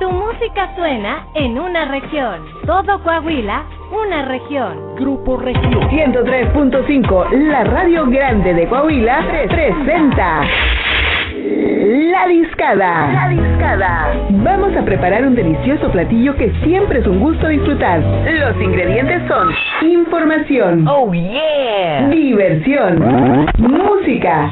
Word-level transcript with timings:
Tu 0.00 0.10
música 0.10 0.74
suena 0.74 1.26
en 1.34 1.58
una 1.58 1.84
región. 1.84 2.44
Todo 2.66 3.00
Coahuila, 3.02 3.62
una 3.92 4.24
región. 4.24 4.96
Grupo 4.96 5.36
Región. 5.36 5.88
103.5, 5.88 7.30
la 7.30 7.62
radio 7.64 8.04
grande 8.06 8.54
de 8.54 8.66
Coahuila, 8.66 9.24
presenta. 9.48 10.42
La 12.10 12.26
discada. 12.26 13.12
La 13.12 13.28
discada. 13.28 14.14
Vamos 14.30 14.76
a 14.76 14.82
preparar 14.84 15.26
un 15.26 15.36
delicioso 15.36 15.88
platillo 15.92 16.34
que 16.36 16.50
siempre 16.64 16.98
es 16.98 17.06
un 17.06 17.20
gusto 17.20 17.46
disfrutar. 17.46 18.00
Los 18.00 18.60
ingredientes 18.60 19.22
son 19.28 19.54
información. 19.82 20.88
Oh 20.88 21.12
yeah. 21.12 22.08
Diversión. 22.08 23.46
Música. 23.58 24.50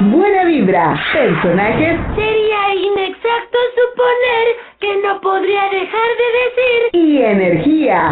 Buena 0.00 0.44
vibra. 0.44 0.94
Personajes. 1.12 1.98
Sería 2.14 2.74
inexacto 2.74 3.58
suponer 3.74 4.46
que 4.78 4.96
no 5.02 5.20
podría 5.22 5.62
dejar 5.70 6.08
de 6.20 6.28
decir. 6.44 6.90
Y 6.92 7.22
energía. 7.22 8.10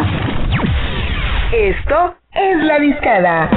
Esto 1.52 2.14
es 2.32 2.56
La 2.64 2.78
Discada. 2.78 3.50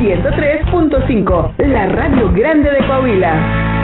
103.5, 0.00 1.54
la 1.58 1.86
radio 1.86 2.32
grande 2.32 2.68
de 2.70 2.86
Coahuila. 2.86 3.77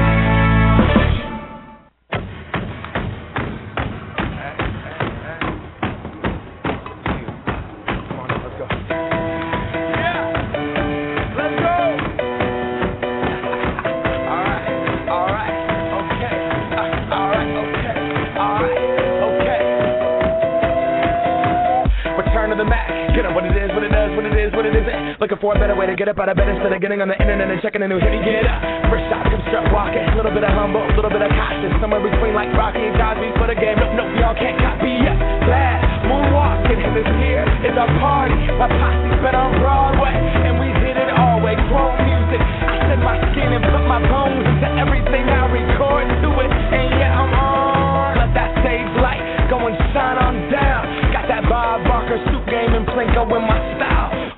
Looking 25.25 25.41
for 25.41 25.57
a 25.57 25.59
better 25.59 25.73
way 25.73 25.89
to 25.89 25.97
get 25.97 26.05
up 26.13 26.21
out 26.21 26.29
of 26.29 26.37
bed 26.37 26.53
instead 26.53 26.69
of 26.69 26.85
getting 26.85 27.01
on 27.01 27.09
the 27.09 27.17
internet 27.17 27.49
and 27.49 27.57
checking 27.65 27.81
a 27.81 27.89
new 27.89 27.97
hit. 27.97 28.13
Get 28.13 28.45
up, 28.45 28.61
first 28.93 29.09
shot, 29.09 29.25
come 29.25 29.41
strut 29.49 29.65
walking. 29.73 30.05
A 30.05 30.21
little 30.21 30.29
bit 30.29 30.45
of 30.45 30.53
humble, 30.53 30.85
a 30.85 30.93
little 30.93 31.09
bit 31.09 31.25
of 31.25 31.33
cautious. 31.33 31.73
Somewhere 31.81 32.05
between 32.05 32.37
like 32.37 32.53
Rocky 32.53 32.85
and 32.85 32.93
Cosby 32.93 33.33
for 33.41 33.49
the 33.49 33.57
game. 33.57 33.73
Nope, 33.81 33.97
nope, 33.97 34.13
y'all 34.21 34.37
can't 34.37 34.61
copy 34.61 35.01
yet. 35.01 35.17
Glad 35.49 35.81
moonwalking, 36.13 36.77
and 36.77 36.93
this 36.93 37.09
here 37.25 37.41
is 37.65 37.73
our 37.73 37.89
party. 38.05 38.37
My 38.61 38.69
posse's 38.69 39.17
been 39.25 39.33
on 39.33 39.57
Broadway, 39.65 40.13
and 40.13 40.61
we 40.61 40.69
did 40.85 40.93
it 40.93 41.09
all 41.17 41.41
way. 41.41 41.57
Chrome 41.73 41.97
music, 42.05 42.45
I 42.45 42.85
shed 42.85 43.01
my 43.01 43.17
skin 43.33 43.49
and 43.49 43.65
put 43.65 43.81
my 43.89 44.05
bones 44.05 44.45
into 44.45 44.69
everything 44.77 45.25
I 45.25 45.49
record 45.49 46.05
to 46.21 46.29
it. 46.45 46.53
And 46.53 47.01
yeah, 47.01 47.17
I'm 47.17 47.33
on. 47.33 48.21
Let 48.21 48.31
that 48.37 48.61
stage 48.61 48.93
light 49.01 49.25
go 49.49 49.57
and 49.57 49.77
shine 49.97 50.21
on 50.21 50.53
down. 50.53 50.85
Got 51.17 51.33
that 51.33 51.49
Bob 51.49 51.81
Barker 51.89 52.21
suit 52.29 52.45
game 52.45 52.77
and 52.77 52.85
Plinko 52.93 53.25
in 53.25 53.45
my 53.49 53.57
style. 53.73 53.84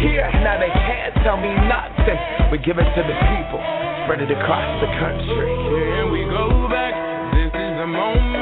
here, 0.00 0.26
now 0.42 0.58
they 0.58 0.72
can't 0.72 1.14
tell 1.22 1.36
me 1.36 1.52
nothing. 1.68 2.18
We 2.50 2.58
give 2.58 2.78
it 2.78 2.88
to 2.94 3.02
the 3.02 3.16
people 3.38 3.62
spread 4.04 4.20
it 4.20 4.30
across 4.30 4.80
the 4.82 4.86
country. 5.00 5.48
Here 5.72 6.10
we 6.10 6.24
go 6.24 6.68
back. 6.68 6.92
This 7.32 7.48
is 7.48 7.78
the 7.78 7.86
moment. 7.86 8.33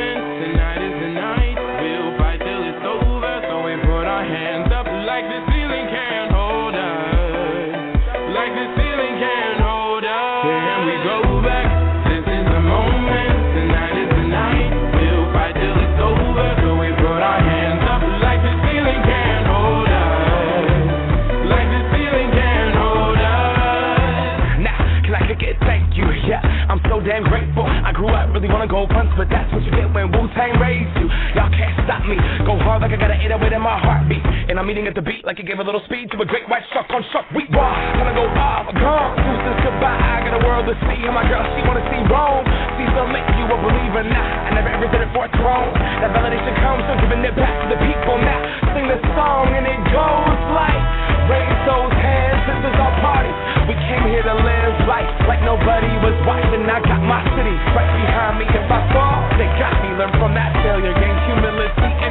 Damn 27.05 27.25
grateful. 27.25 27.67
I 27.67 27.93
grew 27.93 28.09
up 28.09 28.33
really 28.33 28.49
wanna 28.49 28.69
go 28.69 28.87
punch, 28.87 29.11
but 29.17 29.29
that's 29.29 29.53
what 29.53 29.63
you 29.63 29.71
get 29.71 29.93
when 29.93 30.11
Wu 30.13 30.29
Tang 30.35 30.59
raised 30.59 30.95
you. 30.99 31.11
Y'all 31.35 31.51
can't 31.51 31.75
stop 31.85 32.07
me. 32.07 32.17
Go 32.47 32.59
hard 32.59 32.83
like 32.83 32.93
I 32.93 32.97
got 32.97 33.11
an 33.11 33.21
808 33.21 33.53
in 33.53 33.63
my 33.63 33.79
heartbeat. 33.79 34.22
And 34.53 34.61
I'm 34.61 34.69
eating 34.69 34.85
at 34.85 34.93
the 34.93 35.01
beat 35.01 35.25
like 35.25 35.41
it 35.41 35.49
gave 35.49 35.57
a 35.57 35.65
little 35.65 35.81
speed 35.89 36.13
to 36.13 36.21
a 36.21 36.29
great 36.29 36.45
white 36.45 36.61
shark 36.77 36.85
on 36.93 37.01
shark. 37.09 37.25
We 37.33 37.49
raw. 37.57 37.73
Gonna 37.97 38.13
go 38.13 38.29
off, 38.37 38.69
gone. 38.77 39.17
Deuces 39.17 39.59
goodbye. 39.65 39.97
I 39.97 40.29
got 40.29 40.37
a 40.37 40.45
world 40.45 40.69
to 40.69 40.77
see. 40.77 41.09
And 41.09 41.17
my 41.17 41.25
girl, 41.25 41.41
she 41.57 41.65
wanna 41.65 41.81
see 41.89 41.97
Rome. 42.05 42.45
Caesar 42.77 43.09
make 43.17 43.25
you 43.41 43.49
a 43.49 43.57
believer 43.57 44.05
now. 44.05 44.21
I 44.21 44.53
never 44.53 44.69
ever 44.77 44.93
did 44.93 45.09
it 45.09 45.11
for 45.17 45.25
a 45.25 45.33
throne. 45.41 45.73
That 46.05 46.13
validation 46.13 46.53
comes 46.61 46.85
from 46.85 47.01
giving 47.01 47.25
it 47.25 47.33
back 47.33 47.49
to 47.65 47.67
the 47.73 47.81
people 47.81 48.21
now. 48.21 48.77
Sing 48.77 48.93
the 48.93 49.01
song 49.17 49.57
and 49.57 49.65
it 49.65 49.81
goes 49.89 50.41
like 50.53 50.85
raise 51.33 51.61
those 51.65 51.95
hands. 51.97 52.45
This 52.45 52.61
is 52.69 52.77
our 52.77 52.93
party. 53.01 53.33
We 53.73 53.75
came 53.89 54.05
here 54.13 54.21
to 54.21 54.37
live 54.37 54.77
life 54.85 55.09
like 55.33 55.41
nobody 55.49 55.89
was 56.05 56.13
watching. 56.29 56.69
I 56.69 56.77
got 56.85 57.01
my 57.01 57.25
city 57.41 57.57
right 57.73 57.89
behind 57.89 58.37
me. 58.37 58.45
If 58.53 58.69
I 58.69 58.81
fall, 58.93 59.17
they 59.41 59.49
got 59.57 59.81
me. 59.81 59.97
Learn 59.97 60.13
from 60.21 60.37
that 60.37 60.53
failure, 60.61 60.93
gain 60.93 61.17
humility, 61.25 62.02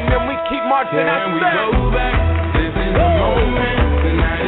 keep 0.51 0.63
marching. 0.67 0.99
Can 0.99 1.33
we 1.33 1.39
go 1.39 1.91
back? 1.95 2.19
This 2.59 2.75
is 2.75 2.91
the 2.91 3.07
moment. 3.07 3.79
Tonight 4.03 4.40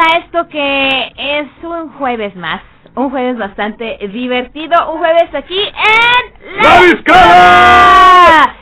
a 0.00 0.18
esto 0.18 0.48
que 0.48 1.12
es 1.16 1.48
un 1.62 1.92
jueves 1.98 2.34
más, 2.34 2.62
un 2.96 3.10
jueves 3.10 3.36
bastante 3.36 3.98
divertido, 4.12 4.92
un 4.92 4.98
jueves 4.98 5.34
aquí 5.34 5.60
en 5.60 6.62
¡La 6.62 6.82
Discada! 6.82 8.54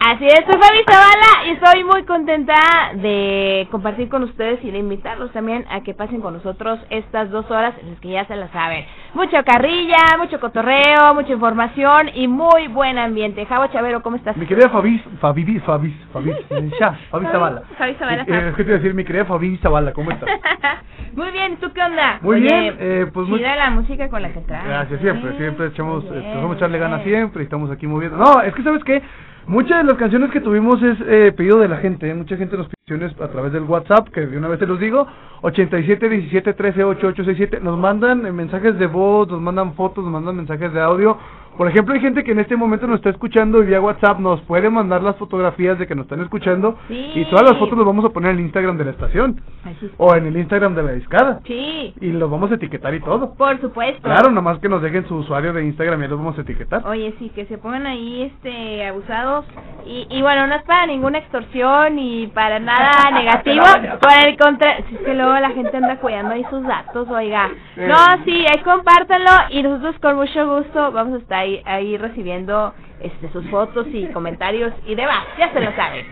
Así 0.00 0.26
es, 0.26 0.44
soy 0.46 0.60
Fabi 0.60 0.84
Zavala 0.88 1.46
y 1.46 1.56
estoy 1.68 1.84
muy 1.84 2.04
contenta 2.04 2.54
de 2.94 3.68
compartir 3.70 4.08
con 4.08 4.22
ustedes 4.22 4.64
y 4.64 4.70
de 4.70 4.78
invitarlos 4.78 5.30
también 5.32 5.66
a 5.70 5.82
que 5.82 5.92
pasen 5.92 6.22
con 6.22 6.32
nosotros 6.32 6.78
estas 6.88 7.30
dos 7.30 7.50
horas 7.50 7.74
en 7.82 7.90
las 7.90 8.00
que 8.00 8.08
ya 8.08 8.24
se 8.26 8.36
la 8.36 8.48
saben. 8.52 8.86
Mucha 9.12 9.42
carrilla, 9.42 9.98
mucho 10.18 10.40
cotorreo, 10.40 11.12
mucha 11.14 11.32
información 11.32 12.08
y 12.14 12.26
muy 12.26 12.68
buen 12.68 12.96
ambiente. 12.96 13.44
Javo 13.44 13.66
Chavero, 13.66 14.02
¿cómo 14.02 14.16
estás? 14.16 14.34
Mi 14.38 14.46
querida 14.46 14.70
Fabi, 14.70 14.98
Fabi, 15.20 15.60
Fabi, 15.60 15.94
Fabi, 16.10 16.32
ya, 16.80 16.98
Fabi 17.10 17.26
Zavala. 17.26 17.62
Fabi 17.76 17.94
Zavala. 17.94 18.24
Eh, 18.26 18.52
¿Qué 18.56 18.64
te 18.64 18.72
decir? 18.72 18.94
Mi 18.94 19.04
querida 19.04 19.26
Fabi 19.26 19.58
Zavala, 19.58 19.92
¿cómo 19.92 20.10
estás? 20.10 20.28
muy 21.14 21.30
bien, 21.32 21.58
¿tú 21.58 21.70
qué 21.74 21.82
onda? 21.82 22.18
Muy 22.22 22.36
Oye, 22.36 22.46
bien, 22.46 22.76
eh, 22.78 23.06
pues 23.12 23.28
muy... 23.28 23.40
la 23.40 23.70
música 23.70 24.08
con 24.08 24.22
la 24.22 24.32
que 24.32 24.40
traes. 24.40 24.64
Gracias, 24.64 25.00
siempre, 25.02 25.30
¿eh? 25.32 25.36
siempre 25.36 25.66
echamos, 25.66 26.04
eh, 26.04 26.10
bien, 26.12 26.22
tratamos 26.22 26.50
de 26.50 26.56
echarle 26.56 26.78
ganas 26.78 27.02
siempre 27.02 27.42
y 27.42 27.44
estamos 27.44 27.70
aquí 27.70 27.86
moviendo. 27.86 28.16
No, 28.16 28.40
es 28.40 28.54
que 28.54 28.62
¿sabes 28.62 28.82
qué? 28.84 29.02
Muchas 29.48 29.78
de 29.78 29.84
las 29.84 29.96
canciones 29.96 30.30
que 30.30 30.42
tuvimos 30.42 30.82
es 30.82 30.98
eh, 31.06 31.32
pedido 31.34 31.58
de 31.58 31.68
la 31.68 31.78
gente, 31.78 32.06
¿eh? 32.06 32.14
mucha 32.14 32.36
gente 32.36 32.54
nos 32.58 32.68
pidió 32.68 33.06
a 33.06 33.28
través 33.28 33.50
del 33.50 33.62
WhatsApp, 33.62 34.08
que 34.10 34.26
de 34.26 34.36
una 34.36 34.46
vez 34.46 34.58
te 34.58 34.66
los 34.66 34.78
digo, 34.78 35.06
87 35.40 36.06
17 36.06 36.52
13 36.52 36.84
8867, 36.84 37.60
nos 37.64 37.78
mandan 37.78 38.34
mensajes 38.36 38.78
de 38.78 38.86
voz, 38.86 39.26
nos 39.28 39.40
mandan 39.40 39.72
fotos, 39.72 40.04
nos 40.04 40.12
mandan 40.12 40.36
mensajes 40.36 40.70
de 40.74 40.80
audio 40.82 41.16
Por 41.58 41.66
ejemplo, 41.68 41.92
hay 41.92 42.00
gente 42.00 42.22
que 42.22 42.30
en 42.30 42.38
este 42.38 42.56
momento 42.56 42.86
nos 42.86 42.96
está 42.98 43.10
escuchando 43.10 43.60
y 43.62 43.66
vía 43.66 43.80
WhatsApp 43.80 44.20
nos 44.20 44.40
puede 44.42 44.70
mandar 44.70 45.02
las 45.02 45.16
fotografías 45.16 45.76
de 45.78 45.88
que 45.88 45.94
nos 45.96 46.04
están 46.04 46.20
escuchando 46.20 46.78
Sí. 46.86 47.10
y 47.16 47.24
todas 47.26 47.42
las 47.50 47.58
fotos 47.58 47.76
las 47.76 47.84
vamos 47.86 48.04
a 48.04 48.10
poner 48.10 48.30
en 48.30 48.36
el 48.38 48.44
Instagram 48.44 48.78
de 48.78 48.84
la 48.84 48.90
estación 48.92 49.40
Así 49.64 49.90
o 49.98 50.14
en 50.14 50.26
el 50.26 50.36
Instagram 50.36 50.76
de 50.76 50.82
la 50.84 50.92
discada 50.92 51.40
Sí, 51.44 51.92
y 52.00 52.12
los 52.12 52.30
vamos 52.30 52.52
a 52.52 52.54
etiquetar 52.54 52.94
y 52.94 53.00
todo. 53.00 53.34
por 53.34 53.60
supuesto. 53.60 54.00
Claro, 54.02 54.30
nomás 54.30 54.60
que 54.60 54.68
nos 54.68 54.80
dejen 54.82 55.06
su 55.08 55.16
usuario 55.16 55.52
de 55.52 55.64
Instagram 55.64 56.00
y 56.04 56.06
los 56.08 56.18
vamos 56.18 56.38
a 56.38 56.42
etiquetar. 56.42 56.86
Oye, 56.86 57.12
sí, 57.18 57.28
que 57.34 57.44
se 57.46 57.58
pongan 57.58 57.86
ahí 57.86 58.22
este 58.22 58.86
abusados 58.86 59.44
y, 59.84 60.06
y 60.10 60.22
bueno, 60.22 60.46
no 60.46 60.54
es 60.54 60.62
para 60.62 60.86
ninguna 60.86 61.18
extorsión 61.18 61.96
ni 61.96 62.28
para 62.28 62.60
nada 62.60 63.10
negativo, 63.12 63.64
por 64.00 64.12
el 64.28 64.36
contrario, 64.38 64.84
si 64.88 64.94
es 64.94 65.00
que 65.00 65.14
luego 65.14 65.32
la 65.32 65.50
gente 65.50 65.76
anda 65.76 65.96
cuidando 65.96 66.34
ahí 66.34 66.44
sus 66.50 66.62
datos, 66.62 67.08
oiga. 67.10 67.48
No, 67.76 68.24
sí, 68.24 68.44
ahí 68.46 68.62
compártanlo 68.62 69.30
y 69.50 69.62
nosotros 69.64 69.96
con 70.00 70.16
mucho 70.16 70.46
gusto 70.56 70.92
vamos 70.92 71.14
a 71.14 71.18
estar 71.18 71.38
ahí, 71.40 71.47
ahí 71.64 71.96
recibiendo 71.96 72.74
este 73.00 73.28
sus 73.32 73.44
fotos 73.50 73.86
y 73.92 74.06
comentarios 74.08 74.72
y 74.86 74.94
demás, 74.94 75.24
ya 75.38 75.52
se 75.52 75.60
lo 75.60 75.72
saben. 75.72 76.04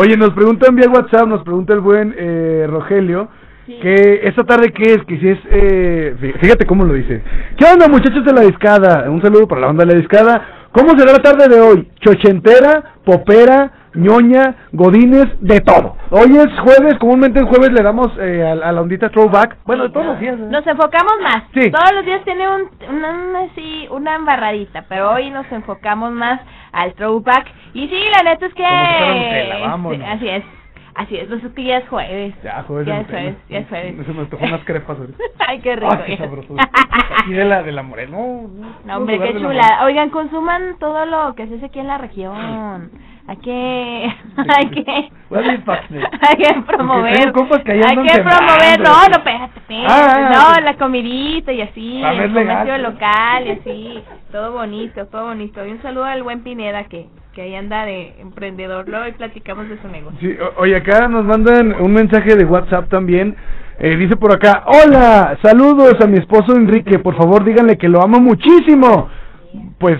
Oye, 0.00 0.16
nos 0.16 0.30
preguntan 0.30 0.74
vía 0.76 0.88
WhatsApp, 0.88 1.26
nos 1.26 1.42
pregunta 1.42 1.72
el 1.74 1.80
buen 1.80 2.14
eh, 2.16 2.66
Rogelio, 2.68 3.28
que 3.66 4.20
esta 4.24 4.44
tarde 4.44 4.72
qué 4.72 4.92
es, 4.92 5.04
que 5.06 5.18
si 5.18 5.28
es, 5.28 5.38
eh, 5.50 6.16
fí- 6.20 6.38
fíjate 6.40 6.66
cómo 6.66 6.84
lo 6.84 6.92
dice. 6.94 7.22
¿Qué 7.56 7.64
onda 7.64 7.88
muchachos 7.88 8.24
de 8.24 8.32
la 8.32 8.42
discada? 8.42 9.10
Un 9.10 9.20
saludo 9.22 9.48
para 9.48 9.62
la 9.62 9.66
banda 9.68 9.84
de 9.84 9.92
la 9.92 9.98
discada. 9.98 10.68
¿Cómo 10.72 10.90
será 10.96 11.12
la 11.12 11.18
tarde 11.22 11.48
de 11.48 11.60
hoy? 11.60 11.88
Chochentera, 12.00 12.94
popera, 13.04 13.85
ñoña, 13.96 14.54
godines, 14.72 15.26
de 15.40 15.60
todo. 15.60 15.96
Hoy 16.10 16.36
es 16.36 16.58
jueves, 16.60 16.94
comúnmente 16.98 17.40
el 17.40 17.46
jueves 17.46 17.72
le 17.72 17.82
damos 17.82 18.08
eh, 18.20 18.42
a, 18.46 18.52
a 18.68 18.72
la 18.72 18.80
ondita 18.80 19.08
throwback. 19.08 19.56
Bueno, 19.64 19.84
de 19.84 19.90
todos 19.90 20.06
los 20.06 20.20
días. 20.20 20.38
¿eh? 20.38 20.46
Nos 20.50 20.66
enfocamos 20.66 21.14
más. 21.22 21.44
Sí. 21.54 21.70
Todos 21.70 21.92
los 21.94 22.04
días 22.04 22.22
tiene 22.24 22.48
un, 22.48 22.68
una, 22.88 23.10
una 23.10 23.40
así, 23.50 23.88
una 23.90 24.14
embarradita, 24.16 24.84
pero 24.88 25.12
hoy 25.12 25.30
nos 25.30 25.50
enfocamos 25.50 26.12
más 26.12 26.40
al 26.72 26.94
throwback. 26.94 27.46
Y 27.74 27.88
sí, 27.88 27.98
la 28.14 28.30
neta 28.30 28.46
es 28.46 28.54
que... 28.54 28.62
Como 29.70 29.90
si 29.92 29.98
Nutella, 29.98 30.18
sí, 30.18 30.28
así 30.28 30.28
es. 30.28 30.44
Así 30.96 31.14
es, 31.18 31.28
pues 31.28 31.44
es 31.44 31.52
que 31.52 31.62
ya 31.62 31.76
es 31.76 31.88
jueves. 31.90 32.34
Ya, 32.42 32.62
jueves. 32.62 32.86
Ya 32.86 32.94
de 32.94 33.00
es 33.02 33.06
jueves, 33.06 33.36
ya 33.50 33.58
es 33.58 33.68
jueves. 33.68 34.06
Se 34.06 34.12
me 34.14 34.20
antojó 34.20 34.44
unas 34.46 34.64
crepas 34.64 34.98
ahorita. 34.98 35.18
Ay, 35.46 35.60
qué 35.60 35.76
rico. 35.76 35.92
Ay, 35.92 36.02
qué 36.06 36.16
sabroso. 36.16 36.56
Aquí 37.20 37.32
de 37.34 37.44
la, 37.44 37.62
de 37.62 37.72
la 37.72 37.82
morena. 37.82 38.16
No, 38.16 38.48
No, 38.86 38.96
hombre, 38.96 39.20
qué 39.20 39.34
chulada. 39.34 39.84
Oigan, 39.84 40.08
consuman 40.08 40.76
todo 40.78 41.04
lo 41.04 41.34
que 41.34 41.48
se 41.48 41.56
hace 41.56 41.66
aquí 41.66 41.80
en 41.80 41.86
la 41.88 41.98
región. 41.98 42.90
Hay 43.28 43.36
que, 43.38 44.14
hay 44.56 44.66
que, 44.70 45.10
hay 46.20 46.36
que 46.36 46.60
promover, 46.62 47.32
que 47.64 47.72
hay 47.72 47.96
que 47.96 48.22
promover, 48.22 48.80
no, 48.80 49.08
no, 49.08 49.16
espérate, 49.16 49.58
espérate, 49.58 49.86
Ah, 49.88 50.54
no, 50.58 50.60
la 50.64 50.74
comidita 50.74 51.52
y 51.52 51.60
así, 51.62 52.02
el 52.02 52.32
legal. 52.32 52.58
comercio 52.68 52.78
local 52.90 53.46
y 53.46 53.50
así, 53.50 54.00
todo 54.30 54.52
bonito, 54.52 55.06
todo 55.06 55.24
bonito. 55.26 55.66
Y 55.66 55.72
un 55.72 55.82
saludo 55.82 56.04
al 56.04 56.22
buen 56.22 56.40
Pineda 56.44 56.84
que, 56.84 57.08
que 57.34 57.42
ahí 57.42 57.54
anda 57.56 57.84
de 57.84 58.14
emprendedor, 58.20 58.88
luego 58.88 59.04
ahí 59.06 59.12
platicamos 59.12 59.68
de 59.68 59.80
su 59.82 59.88
negocio. 59.88 60.18
Sí, 60.20 60.36
o- 60.40 60.60
oye, 60.62 60.76
acá 60.76 61.08
nos 61.08 61.24
mandan 61.24 61.74
un 61.80 61.92
mensaje 61.92 62.36
de 62.36 62.44
WhatsApp 62.44 62.88
también. 62.88 63.34
Eh, 63.80 63.96
dice 63.96 64.16
por 64.16 64.32
acá, 64.32 64.62
hola, 64.66 65.36
saludos 65.42 66.00
a 66.00 66.06
mi 66.06 66.18
esposo 66.18 66.54
Enrique, 66.56 66.98
por 67.00 67.16
favor 67.16 67.44
díganle 67.44 67.76
que 67.76 67.88
lo 67.88 68.00
amo 68.02 68.20
muchísimo. 68.20 69.08
Pues, 69.78 69.98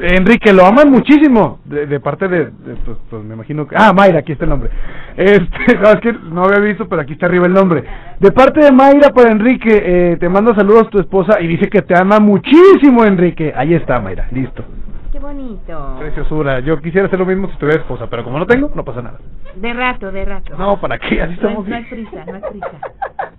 Enrique, 0.00 0.52
lo 0.52 0.64
aman 0.66 0.90
muchísimo, 0.90 1.60
de, 1.64 1.86
de 1.86 2.00
parte 2.00 2.28
de, 2.28 2.46
de, 2.46 2.76
pues, 2.84 2.98
pues, 3.08 3.24
me 3.24 3.34
imagino 3.34 3.66
que... 3.66 3.74
Ah, 3.78 3.92
Mayra, 3.92 4.20
aquí 4.20 4.32
está 4.32 4.44
el 4.44 4.50
nombre. 4.50 4.70
Este, 5.16 5.78
no, 5.78 5.88
es 5.88 6.00
que 6.00 6.12
no 6.12 6.44
había 6.44 6.58
visto, 6.58 6.86
pero 6.88 7.00
aquí 7.00 7.14
está 7.14 7.24
arriba 7.24 7.46
el 7.46 7.54
nombre. 7.54 7.82
De 8.20 8.30
parte 8.32 8.60
de 8.62 8.70
Mayra 8.70 9.08
para 9.14 9.30
Enrique, 9.32 9.70
eh, 9.72 10.16
te 10.20 10.28
manda 10.28 10.54
saludos 10.54 10.90
tu 10.90 10.98
esposa 10.98 11.40
y 11.40 11.46
dice 11.46 11.70
que 11.70 11.80
te 11.80 11.98
ama 11.98 12.20
muchísimo, 12.20 13.02
Enrique. 13.02 13.50
Ahí 13.56 13.72
está, 13.72 13.98
Mayra, 13.98 14.26
listo. 14.30 14.62
Qué 15.10 15.18
bonito. 15.18 15.96
Preciosura, 15.98 16.60
yo 16.60 16.78
quisiera 16.82 17.06
hacer 17.06 17.18
lo 17.18 17.24
mismo 17.24 17.48
si 17.50 17.56
tuviera 17.56 17.80
esposa, 17.80 18.06
pero 18.10 18.24
como 18.24 18.38
no 18.38 18.44
tengo, 18.46 18.70
no 18.74 18.84
pasa 18.84 19.00
nada. 19.00 19.18
De 19.54 19.72
rato, 19.72 20.12
de 20.12 20.26
rato. 20.26 20.54
No, 20.58 20.78
¿para 20.78 20.98
qué? 20.98 21.22
Así 21.22 21.30
no, 21.30 21.48
estamos 21.48 21.66
no 21.66 21.74
hay 21.74 21.84
bien. 21.84 22.06
prisa, 22.06 22.24
no 22.26 22.34
hay 22.34 22.42
prisa. 22.50 22.70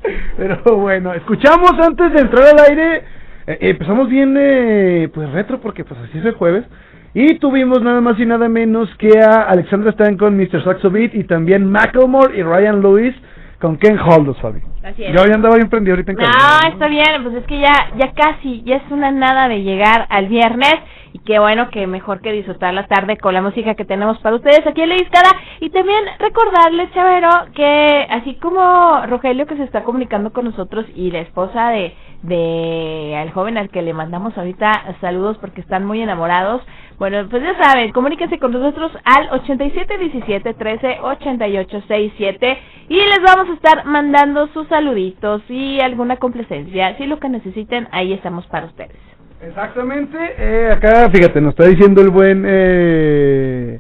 Pero 0.38 0.78
bueno, 0.78 1.14
escuchamos 1.14 1.74
antes 1.80 2.14
de 2.14 2.20
entrar 2.22 2.46
al 2.46 2.66
aire, 2.72 3.04
eh, 3.48 3.58
empezamos 3.62 4.10
bien 4.10 4.36
eh, 4.38 5.10
pues 5.14 5.32
retro 5.32 5.60
porque 5.60 5.84
pues 5.84 6.00
así 6.02 6.18
es 6.18 6.26
el 6.26 6.34
jueves. 6.34 6.66
Y 7.14 7.40
tuvimos 7.40 7.82
nada 7.82 8.02
más 8.02 8.20
y 8.20 8.26
nada 8.26 8.48
menos 8.48 8.94
que 8.98 9.20
a 9.20 9.44
Alexandra 9.44 9.92
Stan 9.92 10.18
con 10.18 10.38
Mr. 10.38 10.64
Saxo 10.64 10.92
Beat 10.92 11.16
y 11.16 11.24
también 11.24 11.70
Macklemore 11.72 12.38
y 12.38 12.44
Ryan 12.44 12.82
Lewis 12.82 13.16
con 13.60 13.78
Ken 13.78 13.98
Holdos, 13.98 14.38
Fabi. 14.40 14.62
Así 14.84 15.04
es. 15.04 15.14
Yo 15.14 15.26
ya 15.26 15.34
andaba 15.34 15.56
bien 15.56 15.70
prendido 15.70 15.96
ahorita 15.96 16.12
en 16.12 16.18
cabina, 16.18 16.38
No, 16.38 16.70
está 16.74 16.88
bien, 16.88 17.24
pues 17.24 17.36
es 17.36 17.44
que 17.46 17.60
ya, 17.60 17.74
ya 17.98 18.12
casi, 18.14 18.62
ya 18.64 18.76
es 18.76 18.92
una 18.92 19.10
nada 19.12 19.48
de 19.48 19.64
llegar 19.64 20.06
al 20.10 20.28
viernes 20.28 20.76
y 21.18 21.20
qué 21.20 21.40
bueno 21.40 21.70
que 21.70 21.88
mejor 21.88 22.22
que 22.22 22.32
disfrutar 22.32 22.74
la 22.74 22.86
tarde 22.88 23.18
con 23.18 23.34
la 23.34 23.42
música 23.42 23.74
que 23.76 23.86
tenemos 23.86 24.20
para 24.20 24.36
ustedes 24.36 24.66
aquí 24.68 24.82
en 24.82 24.90
la 24.90 24.96
discada 24.96 25.30
y 25.60 25.70
también 25.70 26.04
recordarles, 26.20 26.92
Chavero, 26.94 27.30
que 27.56 28.06
así 28.10 28.36
como 28.36 29.06
Rogelio 29.08 29.48
que 29.48 29.58
se 29.58 29.64
está 29.64 29.84
comunicando 29.84 30.32
con 30.32 30.46
nosotros 30.46 30.86
y 30.96 31.12
la 31.12 31.20
esposa 31.20 31.70
de 31.70 31.96
de 32.24 33.16
al 33.16 33.32
joven 33.32 33.58
al 33.58 33.70
que 33.70 33.84
le 33.84 33.94
mandamos 33.94 34.36
ahorita 34.38 34.96
saludos 35.02 35.38
porque 35.38 35.62
están 35.62 35.86
muy 35.86 36.02
enamorados. 36.02 36.62
Bueno, 36.98 37.28
pues 37.30 37.44
ya 37.44 37.56
saben, 37.62 37.92
comuníquense 37.92 38.40
con 38.40 38.52
nosotros 38.52 38.92
al 39.04 39.30
8717 39.32 40.54
13 40.56 40.98
88 41.02 41.82
67 41.88 42.60
y 42.90 42.96
les 42.96 43.22
vamos 43.24 43.50
a 43.50 43.54
estar 43.54 43.86
mandando 43.86 44.48
sus 44.48 44.68
saluditos 44.68 45.44
y 45.50 45.80
alguna 45.80 46.18
complacencia. 46.18 46.98
Si 46.98 47.06
lo 47.06 47.20
que 47.20 47.30
necesiten, 47.30 47.88
ahí 47.92 48.14
estamos 48.14 48.48
para 48.48 48.66
ustedes. 48.66 49.17
Exactamente, 49.42 50.18
eh, 50.38 50.72
acá 50.72 51.10
fíjate, 51.12 51.40
nos 51.42 51.52
está 51.52 51.66
diciendo 51.66 52.02
el 52.02 52.10
buen... 52.10 52.44
Eh... 52.46 53.80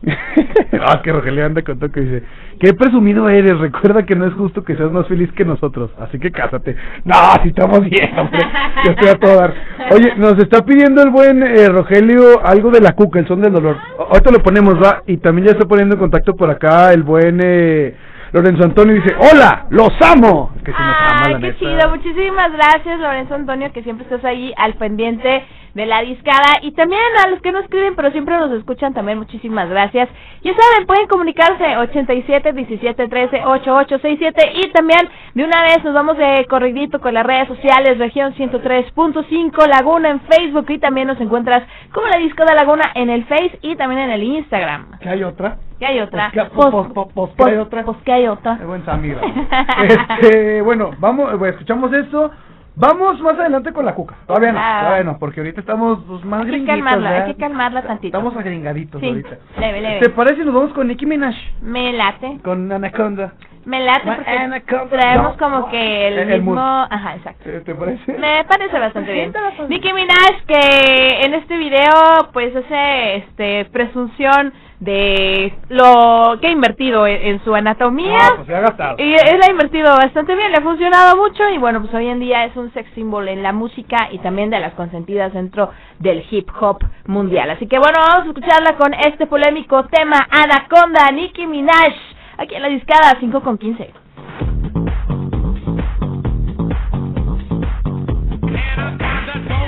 ah, 0.80 1.00
que 1.02 1.12
Rogelio 1.12 1.44
anda 1.44 1.62
con 1.62 1.78
todo 1.78 1.90
que 1.90 2.00
dice, 2.00 2.22
qué 2.60 2.72
presumido 2.72 3.28
eres, 3.28 3.58
recuerda 3.58 4.06
que 4.06 4.14
no 4.14 4.26
es 4.26 4.34
justo 4.34 4.62
que 4.62 4.76
seas 4.76 4.92
más 4.92 5.08
feliz 5.08 5.30
que 5.32 5.44
nosotros, 5.44 5.90
así 5.98 6.20
que 6.20 6.30
cásate. 6.30 6.76
No, 7.04 7.14
si 7.42 7.48
estamos 7.48 7.80
bien, 7.80 8.16
hombre, 8.16 8.38
yo 8.84 8.90
estoy 8.92 9.08
a 9.08 9.14
todo 9.16 9.34
dar. 9.36 9.54
Oye, 9.90 10.14
nos 10.16 10.38
está 10.38 10.64
pidiendo 10.64 11.02
el 11.02 11.10
buen 11.10 11.42
eh, 11.42 11.68
Rogelio 11.68 12.40
algo 12.44 12.70
de 12.70 12.80
la 12.80 12.92
cuca, 12.92 13.18
el 13.18 13.26
son 13.26 13.40
del 13.40 13.52
dolor. 13.52 13.76
Ahorita 13.98 14.30
lo 14.30 14.42
ponemos, 14.42 14.76
va, 14.76 15.02
y 15.06 15.16
también 15.16 15.46
ya 15.48 15.52
está 15.52 15.66
poniendo 15.66 15.96
en 15.96 16.00
contacto 16.00 16.36
por 16.36 16.48
acá 16.48 16.92
el 16.92 17.02
buen 17.02 17.40
eh, 17.42 17.96
Lorenzo 18.32 18.64
Antonio 18.64 18.94
dice, 18.94 19.14
hola, 19.18 19.66
los 19.70 19.90
amo. 20.02 20.52
Es 20.56 20.62
que 20.64 20.72
sí 20.72 20.78
nos 20.78 20.96
ama, 21.00 21.22
Ay, 21.24 21.32
la 21.34 21.40
qué 21.40 21.46
neta. 21.46 21.58
chido. 21.58 21.90
Muchísimas 21.90 22.52
gracias, 22.52 23.00
Lorenzo 23.00 23.34
Antonio, 23.34 23.72
que 23.72 23.82
siempre 23.82 24.04
estás 24.04 24.24
ahí 24.24 24.52
al 24.56 24.74
pendiente 24.74 25.44
de 25.78 25.86
la 25.86 26.02
discada. 26.02 26.58
Y 26.62 26.72
también 26.72 27.00
a 27.24 27.28
los 27.28 27.40
que 27.40 27.52
no 27.52 27.60
escriben, 27.60 27.94
pero 27.94 28.10
siempre 28.10 28.36
nos 28.36 28.50
escuchan, 28.52 28.92
también 28.92 29.16
muchísimas 29.18 29.68
gracias. 29.70 30.08
Ya 30.42 30.52
saben, 30.54 30.86
pueden 30.86 31.06
comunicarse 31.06 31.76
87 31.76 32.52
17 32.52 33.08
13 33.08 33.44
88 33.44 33.98
67 34.00 34.52
y 34.56 34.72
también 34.72 35.08
de 35.34 35.44
una 35.44 35.62
vez 35.62 35.82
nos 35.84 35.94
vamos 35.94 36.16
de 36.18 36.44
corridito 36.50 37.00
con 37.00 37.14
las 37.14 37.24
redes 37.24 37.46
sociales, 37.48 37.96
región 37.98 38.34
103.5 38.34 39.66
Laguna 39.68 40.10
en 40.10 40.20
Facebook 40.20 40.66
y 40.70 40.78
también 40.78 41.06
nos 41.06 41.20
encuentras 41.20 41.62
como 41.92 42.06
la 42.08 42.18
discada 42.18 42.54
Laguna 42.54 42.90
en 42.94 43.10
el 43.10 43.24
Face 43.26 43.58
y 43.62 43.76
también 43.76 44.02
en 44.02 44.10
el 44.10 44.22
Instagram. 44.22 44.98
¿Qué 45.00 45.08
hay 45.08 45.22
otra? 45.22 45.58
¿Qué 45.78 45.86
hay 45.86 46.00
otra? 46.00 46.30
Pues, 46.32 46.44
¿qué- 46.48 46.50
pues, 46.54 46.70
pues, 46.72 46.86
pues, 46.92 47.08
pues, 47.14 47.30
¿qué 47.36 47.44
hay 47.52 47.56
otra? 47.58 47.82
Pues, 47.84 47.98
¿qué 48.04 48.12
hay 48.12 48.26
otra? 48.26 48.58
El 48.60 48.66
buen 48.66 48.84
Sammy. 48.84 49.12
este, 49.88 50.60
bueno, 50.62 50.90
vamos, 50.98 51.32
eh, 51.32 51.48
escuchamos 51.50 51.92
esto. 51.92 52.30
Vamos 52.78 53.20
más 53.20 53.36
adelante 53.38 53.72
con 53.72 53.84
la 53.84 53.94
cuca. 53.94 54.14
Todavía 54.26 54.52
no, 54.52 54.58
Ah. 54.62 54.80
todavía 54.84 55.04
no, 55.04 55.18
porque 55.18 55.40
ahorita 55.40 55.60
estamos 55.60 55.98
pues, 56.06 56.24
más 56.24 56.40
Hay 56.40 56.46
que 56.46 56.50
gringuitos. 56.52 56.76
calmarla, 56.76 57.10
¿verdad? 57.10 57.26
hay 57.26 57.34
que 57.34 57.40
calmarla 57.40 57.82
tantito. 57.82 58.16
Estamos 58.18 58.36
agringaditos 58.36 59.00
Sí, 59.00 59.08
ahorita. 59.08 59.36
leve, 59.58 59.80
leve. 59.80 60.00
¿Te 60.00 60.10
parece 60.10 60.36
si 60.36 60.44
nos 60.44 60.54
vamos 60.54 60.72
con 60.74 60.86
Nicki 60.86 61.04
Minaj? 61.04 61.34
Me 61.60 61.92
late. 61.92 62.38
Con 62.44 62.70
Anaconda. 62.70 63.32
Me 63.64 63.84
late 63.84 64.02
porque 64.06 64.30
anaconda. 64.30 64.88
traemos 64.88 65.36
No. 65.36 65.38
como 65.38 65.68
que 65.70 66.08
el, 66.08 66.18
El- 66.20 66.28
mismo... 66.40 66.54
mood. 66.54 66.86
Ajá, 66.88 67.16
exacto. 67.16 67.50
¿Te, 67.64 67.74
parece? 67.74 68.12
Me 68.16 68.44
parece 68.44 68.78
bastante 68.78 69.12
bien. 69.12 69.32
Nicki 69.68 69.92
Minaj 69.92 70.44
que 70.46 71.24
en 71.24 71.34
este 71.34 71.56
video 71.56 72.28
pues 72.32 72.54
hace 72.54 73.16
este 73.16 73.64
presunción 73.72 74.52
de 74.80 75.52
lo 75.68 76.38
que 76.40 76.46
ha 76.46 76.50
invertido 76.50 77.06
en, 77.06 77.22
en 77.22 77.44
su 77.44 77.54
anatomía. 77.54 78.18
No, 78.30 78.36
pues 78.36 78.46
se 78.46 78.54
ha 78.54 78.60
gastado. 78.60 78.96
Y 78.98 79.12
él 79.12 79.40
ha 79.42 79.50
invertido 79.50 79.94
bastante 79.96 80.34
bien, 80.36 80.50
le 80.50 80.58
ha 80.58 80.62
funcionado 80.62 81.16
mucho 81.16 81.48
y 81.48 81.58
bueno, 81.58 81.80
pues 81.80 81.92
hoy 81.94 82.06
en 82.06 82.20
día 82.20 82.44
es 82.44 82.56
un 82.56 82.72
sex 82.72 82.88
symbol 82.94 83.28
en 83.28 83.42
la 83.42 83.52
música 83.52 84.08
y 84.12 84.18
también 84.18 84.50
de 84.50 84.60
las 84.60 84.74
consentidas 84.74 85.32
dentro 85.32 85.70
del 85.98 86.24
hip 86.30 86.48
hop 86.60 86.78
mundial. 87.06 87.50
Así 87.50 87.66
que 87.66 87.78
bueno, 87.78 87.98
vamos 87.98 88.26
a 88.26 88.28
escucharla 88.28 88.76
con 88.76 88.94
este 88.94 89.26
polémico 89.26 89.84
tema 89.84 90.26
Anaconda, 90.30 91.10
Nicki 91.12 91.46
Minaj, 91.46 91.94
aquí 92.36 92.54
en 92.54 92.62
la 92.62 92.68
discada 92.68 93.16
5 93.18 93.40
con 93.40 93.58
15. 93.58 93.92
Anaconda 98.76 99.67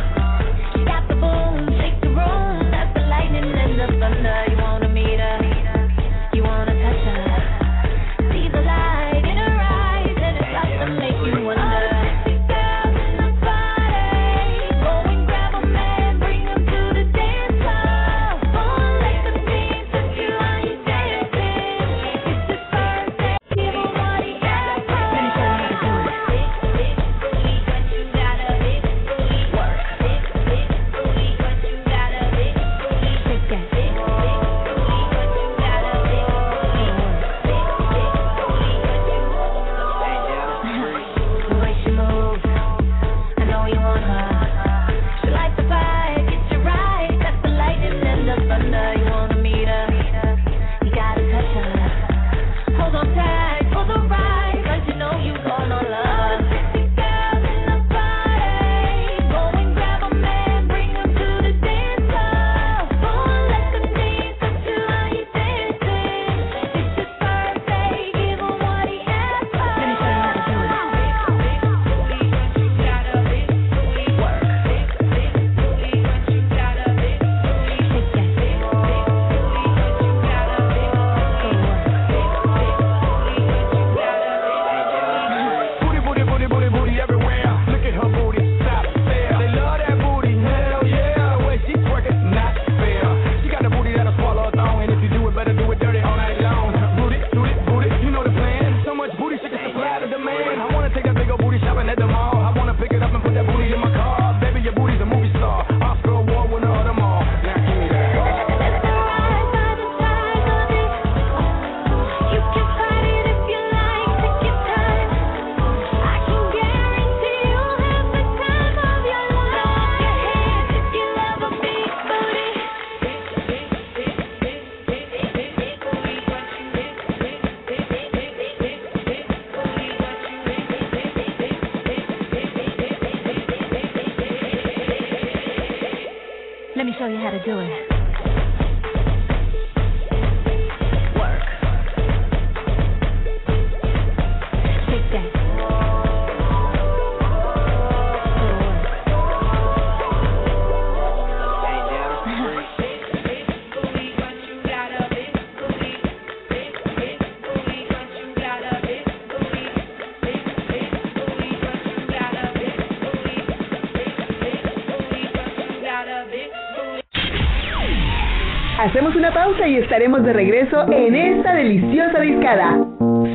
Hacemos 168.81 169.15
una 169.15 169.31
pausa 169.31 169.67
y 169.67 169.77
estaremos 169.77 170.23
de 170.23 170.33
regreso 170.33 170.91
en 170.91 171.13
esta 171.13 171.53
deliciosa 171.53 172.19
discada. 172.19 172.79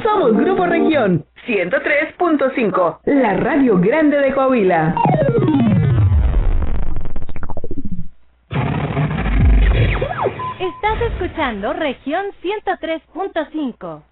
Somos 0.03 0.37
Grupo 0.37 0.67
Región 0.67 1.25
103.5, 1.47 2.99
la 3.05 3.35
radio 3.35 3.79
grande 3.79 4.19
de 4.19 4.35
Coahuila. 4.35 4.97
Estás 10.59 11.01
escuchando 11.13 11.75
Región 11.75 12.27
103.5. 12.43 14.03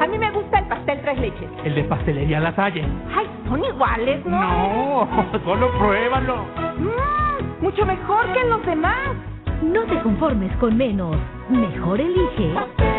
A 0.00 0.06
mí 0.06 0.18
me 0.18 0.30
gusta 0.30 0.60
el 0.60 0.68
pastel 0.68 1.02
tres 1.02 1.18
leches. 1.18 1.50
El 1.64 1.74
de 1.74 1.84
pastelería 1.84 2.40
La 2.40 2.56
Salle. 2.56 2.82
Ay, 3.14 3.26
son 3.46 3.62
iguales, 3.62 4.24
¿no? 4.24 5.04
No, 5.04 5.38
solo 5.44 5.70
pruébalo. 5.78 6.46
Mm, 6.78 7.62
mucho 7.62 7.84
mejor 7.84 8.32
que 8.32 8.42
los 8.44 8.64
demás. 8.64 9.29
No 9.62 9.84
te 9.84 10.00
conformes 10.02 10.56
con 10.56 10.76
menos. 10.76 11.16
Mejor 11.50 12.00
elige. 12.00 12.89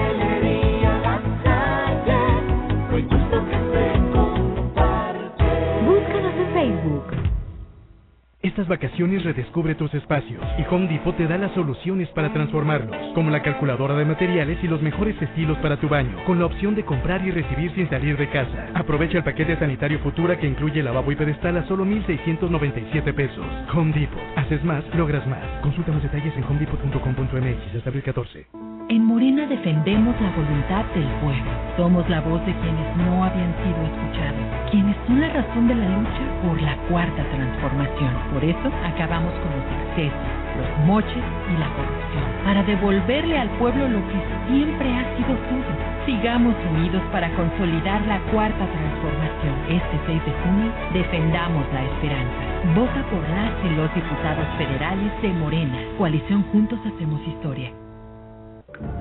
Estas 8.52 8.68
vacaciones 8.68 9.24
redescubre 9.24 9.76
tus 9.76 9.94
espacios 9.94 10.44
y 10.58 10.64
Home 10.70 10.88
Depot 10.88 11.16
te 11.16 11.26
da 11.26 11.38
las 11.38 11.54
soluciones 11.54 12.10
para 12.10 12.34
transformarlos, 12.34 12.96
como 13.16 13.32
la 13.32 13.42
calculadora 13.42 13.96
de 13.96 14.04
materiales 14.04 14.58
y 14.62 14.68
los 14.68 14.82
mejores 14.82 15.20
estilos 15.22 15.58
para 15.60 15.78
tu 15.78 15.88
baño, 15.88 16.18
con 16.26 16.38
la 16.38 16.48
opción 16.48 16.76
de 16.76 16.84
comprar 16.84 17.26
y 17.26 17.32
recibir 17.32 17.72
sin 17.76 17.90
salir 17.90 18.18
de 18.18 18.30
casa. 18.30 18.68
Aprovecha 18.74 19.20
el 19.20 19.24
paquete 19.24 19.58
sanitario 19.58 20.00
Futura 20.00 20.38
que 20.38 20.48
incluye 20.48 20.84
lavabo 20.84 21.14
y 21.14 21.16
pedestal 21.16 21.58
a 21.58 21.68
solo 21.68 21.86
1,697 21.86 23.14
pesos. 23.14 23.46
Home 23.74 23.94
Depot. 23.94 24.20
Haces 24.36 24.64
más, 24.66 24.84
logras 24.96 25.26
más. 25.28 25.44
Consulta 25.62 25.94
más 25.94 26.04
detalles 26.04 26.36
en 26.36 26.44
homedepot.com.mx 26.44 27.76
hasta 27.78 27.90
abril 27.90 28.04
14. 28.04 28.48
En 28.92 29.06
Morena 29.06 29.48
defendemos 29.48 30.20
la 30.20 30.32
voluntad 30.32 30.84
del 30.94 31.08
pueblo. 31.22 31.52
Somos 31.78 32.10
la 32.10 32.20
voz 32.20 32.46
de 32.46 32.52
quienes 32.52 32.98
no 32.98 33.24
habían 33.24 33.56
sido 33.64 33.82
escuchados, 33.88 34.51
quienes 34.72 34.96
son 35.06 35.20
la 35.20 35.30
razón 35.30 35.68
de 35.68 35.76
la 35.76 35.90
lucha 35.90 36.24
por 36.48 36.60
la 36.62 36.76
cuarta 36.88 37.24
transformación. 37.30 38.14
Por 38.34 38.44
eso 38.44 38.72
acabamos 38.88 39.34
con 39.44 39.52
los 39.52 39.68
excesos, 39.84 40.28
los 40.58 40.88
moches 40.88 41.26
y 41.52 41.54
la 41.60 41.70
corrupción, 41.76 42.26
para 42.46 42.64
devolverle 42.64 43.38
al 43.38 43.50
pueblo 43.60 43.88
lo 43.88 44.00
que 44.08 44.20
siempre 44.48 44.88
ha 44.96 45.04
sido 45.16 45.36
suyo. 45.52 45.74
Sigamos 46.06 46.56
unidos 46.72 47.04
para 47.12 47.30
consolidar 47.36 48.02
la 48.08 48.20
cuarta 48.32 48.66
transformación. 48.66 49.56
Este 49.70 49.96
6 50.08 50.26
de 50.26 50.34
junio 50.42 50.72
defendamos 50.94 51.66
la 51.74 51.84
esperanza. 51.84 52.42
Vota 52.74 53.04
por 53.12 53.22
las 53.30 53.52
y 53.66 53.76
los 53.76 53.94
diputados 53.94 54.48
federales 54.58 55.12
de 55.22 55.30
Morena. 55.34 55.78
Coalición 55.98 56.44
Juntos 56.52 56.80
Hacemos 56.88 57.22
Historia. 57.28 57.72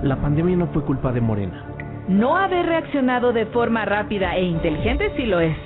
La 0.03 0.17
pandemia 0.17 0.57
no 0.57 0.67
fue 0.67 0.85
culpa 0.85 1.13
de 1.13 1.21
Morena. 1.21 1.65
No 2.11 2.37
haber 2.37 2.67
reaccionado 2.67 3.33
de 3.33 3.47
forma 3.47 3.85
rápida 3.85 4.35
e 4.35 4.43
inteligente 4.43 5.13
sí 5.17 5.27
lo 5.27 5.39
es. 5.39 5.57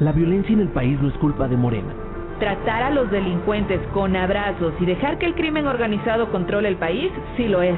La 0.00 0.10
violencia 0.10 0.52
en 0.52 0.58
el 0.58 0.68
país 0.70 1.00
no 1.00 1.08
es 1.08 1.14
culpa 1.18 1.46
de 1.46 1.56
Morena. 1.56 1.94
Tratar 2.40 2.82
a 2.82 2.90
los 2.90 3.08
delincuentes 3.12 3.80
con 3.94 4.16
abrazos 4.16 4.74
y 4.80 4.84
dejar 4.84 5.18
que 5.18 5.26
el 5.26 5.36
crimen 5.36 5.68
organizado 5.68 6.32
controle 6.32 6.70
el 6.70 6.76
país 6.76 7.12
sí 7.36 7.46
lo 7.46 7.62
es. 7.62 7.76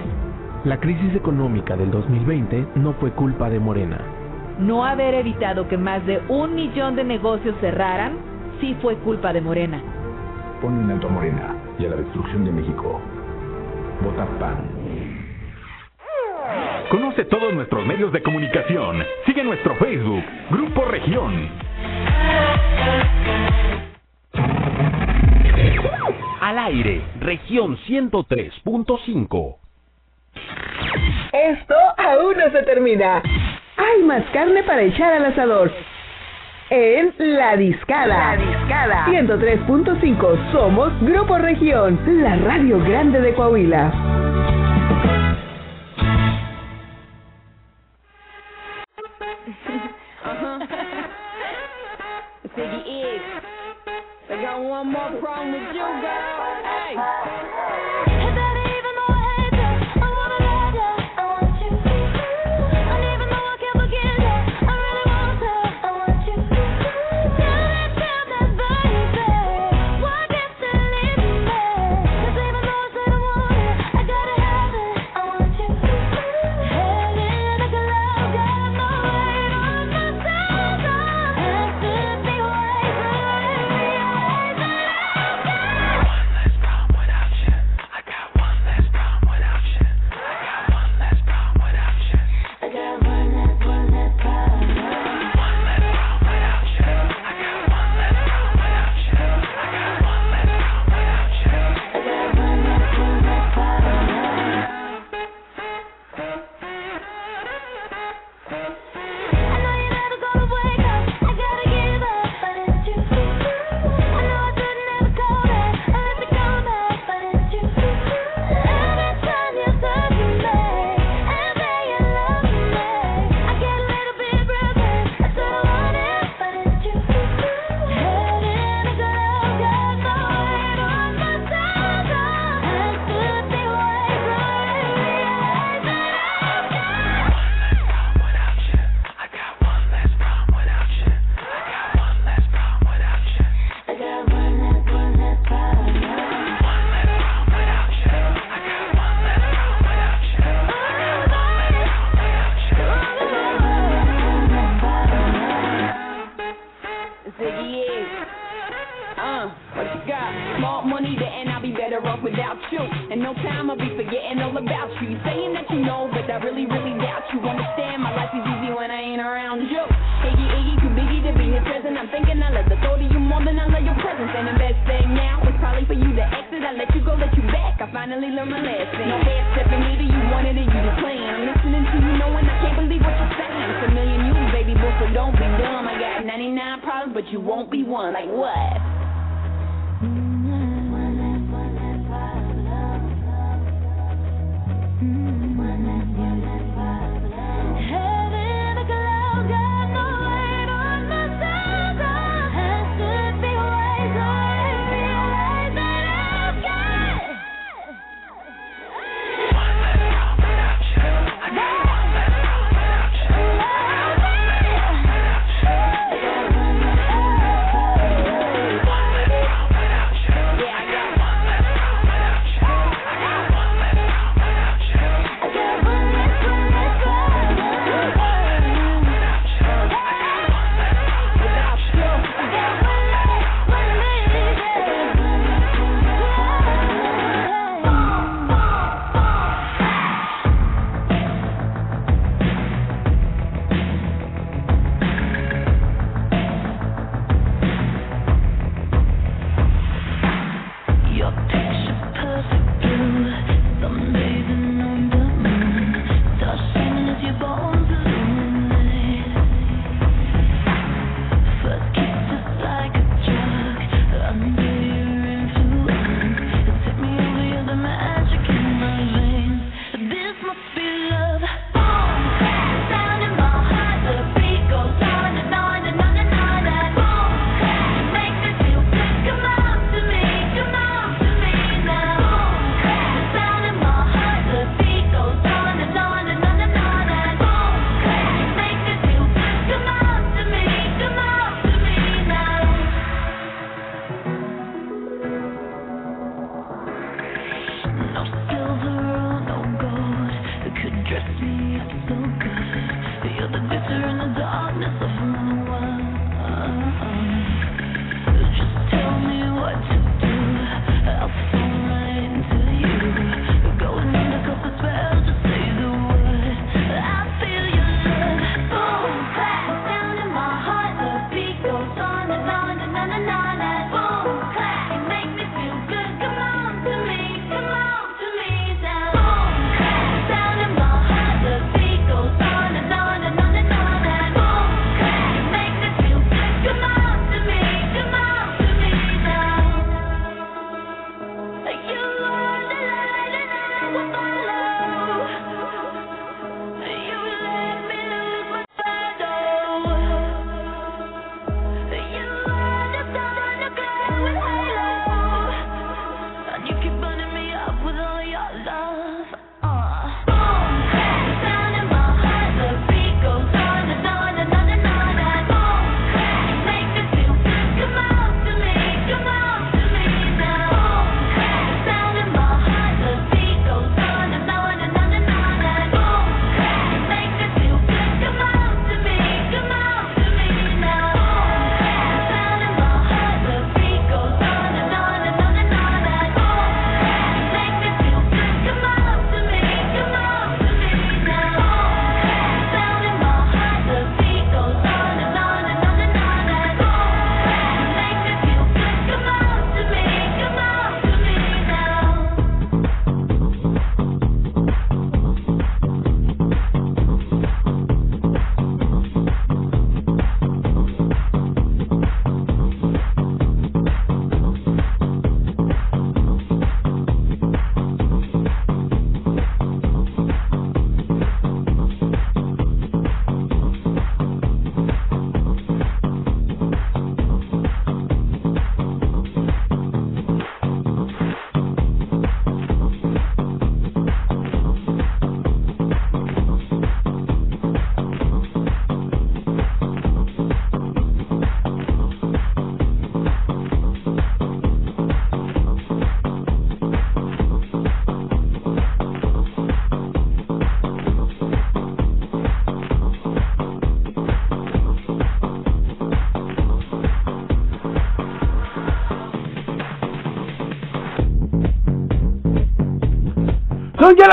La 0.64 0.80
crisis 0.80 1.14
económica 1.14 1.76
del 1.76 1.90
2020 1.90 2.68
no 2.76 2.94
fue 2.94 3.10
culpa 3.10 3.50
de 3.50 3.60
Morena. 3.60 4.00
No 4.58 4.86
haber 4.86 5.12
evitado 5.12 5.68
que 5.68 5.76
más 5.76 6.06
de 6.06 6.22
un 6.30 6.54
millón 6.54 6.96
de 6.96 7.04
negocios 7.04 7.54
cerraran 7.60 8.14
sí 8.58 8.74
fue 8.80 8.94
culpa 9.00 9.34
de 9.34 9.42
Morena. 9.42 9.82
Pon 10.62 10.72
un 10.72 10.90
alto 10.90 11.08
a 11.08 11.10
Morena 11.10 11.56
y 11.78 11.84
a 11.84 11.90
la 11.90 11.96
destrucción 11.96 12.46
de 12.46 12.52
México. 12.52 13.02
Vota 14.02 14.26
PAN. 14.38 15.23
Conoce 16.90 17.24
todos 17.24 17.52
nuestros 17.54 17.86
medios 17.86 18.12
de 18.12 18.22
comunicación. 18.22 19.04
Sigue 19.26 19.42
nuestro 19.42 19.74
Facebook, 19.76 20.22
Grupo 20.50 20.84
Región. 20.84 21.48
Al 26.40 26.58
aire, 26.58 27.02
región 27.20 27.78
103.5. 27.88 29.56
Esto 31.32 31.74
aún 31.96 32.36
no 32.36 32.50
se 32.50 32.62
termina. 32.64 33.22
Hay 33.76 34.02
más 34.04 34.22
carne 34.32 34.62
para 34.62 34.82
echar 34.82 35.14
al 35.14 35.24
asador. 35.26 35.72
En 36.70 37.14
La 37.18 37.56
Discada. 37.56 38.36
La 38.36 38.44
Discada. 38.44 39.06
103.5 39.06 40.52
somos 40.52 40.92
Grupo 41.00 41.38
Región, 41.38 41.98
la 42.06 42.36
radio 42.36 42.78
grande 42.80 43.20
de 43.20 43.34
Coahuila. 43.34 44.33
One 54.74 54.90
more 54.90 55.20
problem 55.20 55.52
with 55.52 55.72
you, 55.72 55.86
girl. 56.02 56.62
Hey. 56.64 57.53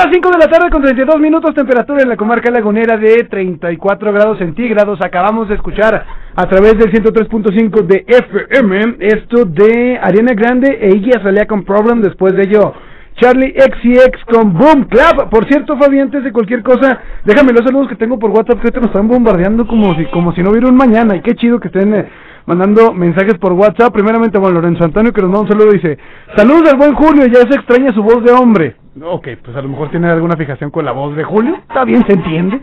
Las 0.04 0.12
5 0.12 0.30
de 0.30 0.38
la 0.38 0.48
tarde 0.48 0.70
con 0.70 0.82
32 0.82 1.20
minutos, 1.20 1.54
temperatura 1.54 2.02
en 2.02 2.08
la 2.08 2.16
comarca 2.16 2.50
lagunera 2.50 2.96
de 2.96 3.22
34 3.22 4.12
grados 4.12 4.38
centígrados. 4.38 4.98
Acabamos 5.00 5.48
de 5.48 5.54
escuchar 5.54 6.04
a 6.34 6.46
través 6.46 6.76
del 6.76 6.90
103.5 6.90 7.82
de 7.86 8.04
FM 8.08 8.96
esto 8.98 9.44
de 9.44 10.00
Ariana 10.02 10.32
Grande 10.34 10.76
e 10.80 10.96
Iggy 10.96 11.12
Azalea 11.16 11.46
con 11.46 11.62
Problem. 11.62 12.00
Después 12.00 12.34
de 12.34 12.42
ello, 12.42 12.74
Charlie 13.20 13.54
XCX 13.54 14.24
con 14.24 14.52
Boom 14.54 14.88
Clap. 14.90 15.30
Por 15.30 15.46
cierto, 15.46 15.76
Fabi, 15.76 16.00
antes 16.00 16.24
de 16.24 16.32
cualquier 16.32 16.64
cosa, 16.64 16.98
déjame 17.24 17.52
los 17.52 17.64
saludos 17.64 17.88
que 17.88 17.94
tengo 17.94 18.18
por 18.18 18.30
WhatsApp 18.30 18.58
que 18.58 18.66
ahorita 18.66 18.80
nos 18.80 18.88
están 18.88 19.06
bombardeando 19.06 19.68
como 19.68 19.94
si, 19.94 20.06
como 20.06 20.32
si 20.34 20.42
no 20.42 20.50
hubiera 20.50 20.66
un 20.66 20.76
mañana. 20.76 21.14
Y 21.14 21.20
qué 21.20 21.36
chido 21.36 21.60
que 21.60 21.68
estén 21.68 21.94
eh, 21.94 22.08
mandando 22.46 22.92
mensajes 22.92 23.34
por 23.38 23.52
WhatsApp. 23.52 23.92
Primeramente, 23.92 24.36
Juan 24.36 24.54
Lorenzo 24.54 24.82
Antonio, 24.84 25.12
que 25.12 25.22
nos 25.22 25.30
manda 25.30 25.42
un 25.42 25.48
saludo, 25.48 25.70
dice: 25.70 25.96
Saludos 26.34 26.72
al 26.72 26.78
buen 26.78 26.94
Julio, 26.94 27.26
ya 27.26 27.42
se 27.48 27.54
extraña 27.54 27.92
su 27.92 28.02
voz 28.02 28.24
de 28.24 28.32
hombre. 28.32 28.81
Ok, 29.00 29.28
pues 29.44 29.56
a 29.56 29.62
lo 29.62 29.68
mejor 29.68 29.90
tiene 29.90 30.08
alguna 30.08 30.36
fijación 30.36 30.70
con 30.70 30.84
la 30.84 30.92
voz 30.92 31.16
de 31.16 31.24
Julio. 31.24 31.54
Está 31.56 31.84
bien, 31.84 32.04
se 32.06 32.12
entiende. 32.12 32.60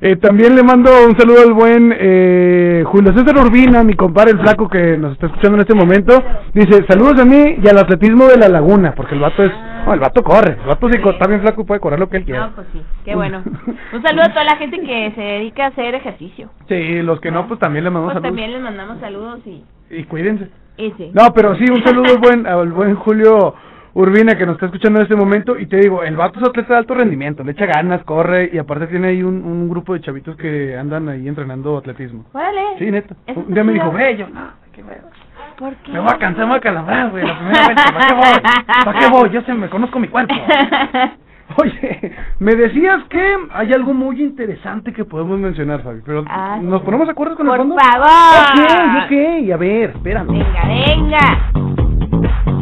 Eh, 0.00 0.16
también 0.16 0.54
le 0.54 0.62
mando 0.62 0.90
un 1.08 1.16
saludo 1.16 1.40
al 1.46 1.54
buen 1.54 1.94
eh, 1.96 2.82
Julio 2.86 3.14
César 3.16 3.38
Urbina, 3.38 3.82
mi 3.82 3.94
compadre 3.94 4.32
el 4.32 4.40
flaco 4.40 4.68
que 4.68 4.98
nos 4.98 5.12
está 5.12 5.26
escuchando 5.26 5.56
en 5.56 5.60
este 5.62 5.74
momento. 5.74 6.22
Dice, 6.52 6.84
saludos 6.86 7.18
a 7.20 7.24
mí 7.24 7.56
y 7.62 7.68
al 7.68 7.78
atletismo 7.78 8.26
de 8.26 8.36
la 8.36 8.48
laguna, 8.50 8.92
porque 8.94 9.14
el 9.14 9.20
vato 9.20 9.42
es... 9.42 9.52
No, 9.86 9.94
el 9.94 10.00
vato 10.00 10.22
corre, 10.22 10.56
el 10.60 10.66
vato 10.66 10.88
sí 10.90 10.98
está 11.02 11.26
bien 11.28 11.40
flaco 11.40 11.62
y 11.62 11.64
puede 11.64 11.80
correr 11.80 11.98
lo 12.00 12.08
que 12.10 12.16
él 12.18 12.24
quiera. 12.24 12.46
No, 12.48 12.54
pues 12.54 12.66
sí, 12.72 12.82
qué 13.04 13.14
bueno. 13.14 13.42
Un 13.92 14.02
saludo 14.02 14.24
a 14.24 14.28
toda 14.30 14.44
la 14.44 14.56
gente 14.56 14.80
que 14.80 15.12
se 15.14 15.20
dedica 15.20 15.64
a 15.66 15.68
hacer 15.68 15.94
ejercicio. 15.94 16.50
Sí, 16.68 17.00
los 17.02 17.20
que 17.20 17.30
no, 17.30 17.46
pues 17.46 17.60
también 17.60 17.84
le 17.84 17.90
mandamos 17.90 18.12
Pues 18.12 18.22
saludos. 18.22 18.28
también 18.30 18.52
les 18.52 18.62
mandamos 18.62 18.98
saludos 19.00 19.40
y, 19.46 19.62
Y 19.90 20.04
cuídense. 20.04 20.48
sí. 20.76 21.10
No, 21.14 21.32
pero 21.34 21.54
sí, 21.56 21.64
un 21.70 21.82
saludo 21.84 22.12
al 22.12 22.18
buen, 22.18 22.46
al 22.46 22.72
buen 22.72 22.94
Julio 22.96 23.54
Urbina 23.94 24.36
que 24.36 24.44
nos 24.44 24.54
está 24.56 24.66
escuchando 24.66 24.98
en 24.98 25.04
este 25.04 25.14
momento. 25.16 25.58
Y 25.58 25.66
te 25.66 25.76
digo, 25.78 26.02
el 26.02 26.16
vato 26.16 26.40
es 26.40 26.48
atleta 26.48 26.74
de 26.74 26.78
alto 26.80 26.94
rendimiento, 26.94 27.44
le 27.44 27.52
echa 27.52 27.66
ganas, 27.66 28.02
corre 28.04 28.50
y 28.52 28.58
aparte 28.58 28.88
tiene 28.88 29.08
ahí 29.08 29.22
un, 29.22 29.44
un 29.44 29.68
grupo 29.68 29.94
de 29.94 30.00
chavitos 30.00 30.36
que 30.36 30.76
andan 30.76 31.08
ahí 31.08 31.28
entrenando 31.28 31.76
atletismo. 31.78 32.24
Órale. 32.32 32.60
Sí, 32.78 32.90
neta. 32.90 33.14
Un 33.34 33.54
día 33.54 33.62
me 33.64 33.72
dijo, 33.72 33.92
ve, 33.92 34.16
yo, 34.16 34.28
no, 34.28 34.48
qué 34.72 34.82
hueva. 34.82 35.08
¿Por 35.56 35.74
qué? 35.76 35.92
Me 35.92 36.00
voy 36.00 36.08
a 36.12 36.18
cansar, 36.18 36.44
me 36.46 36.50
voy 36.50 36.58
a 36.58 36.60
calabrar, 36.60 37.10
güey, 37.10 37.24
la 37.24 37.38
primera 37.38 37.68
vez. 37.68 37.76
¿Para 37.76 38.06
qué 38.08 38.14
voy? 38.14 38.84
¿Para 38.84 38.98
qué 38.98 39.08
voy? 39.08 39.30
Yo 39.30 39.42
sé, 39.42 39.54
me 39.54 39.68
conozco 39.68 40.00
mi 40.00 40.08
cuerpo. 40.08 40.34
Oye, 41.58 42.12
me 42.40 42.54
decías 42.56 43.04
que 43.10 43.36
hay 43.52 43.72
algo 43.72 43.92
muy 43.94 44.20
interesante 44.20 44.92
que 44.92 45.04
podemos 45.04 45.38
mencionar, 45.38 45.82
Fabi, 45.82 46.00
pero 46.04 46.24
Ah, 46.26 46.58
¿nos 46.60 46.82
ponemos 46.82 47.06
de 47.06 47.12
acuerdo 47.12 47.36
con 47.36 47.46
Por 47.46 47.54
el 47.54 47.60
fondo? 47.60 47.76
favor. 47.76 48.08
Ok, 48.08 49.04
ok, 49.04 49.52
a 49.52 49.56
ver, 49.58 49.90
espérame. 49.90 50.28
Venga, 50.32 50.62
venga. 50.66 52.53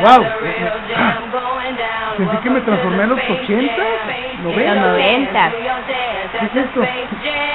Wow. 0.00 0.24
Sentí 2.16 2.36
que 2.38 2.50
me 2.50 2.60
transformé 2.60 3.02
a 3.02 3.06
los 3.06 3.18
80, 3.18 3.74
Los 4.42 4.54
90. 4.54 4.74
90. 4.74 5.52
¿Qué 6.38 6.46
es 6.46 6.66
esto? 6.66 6.80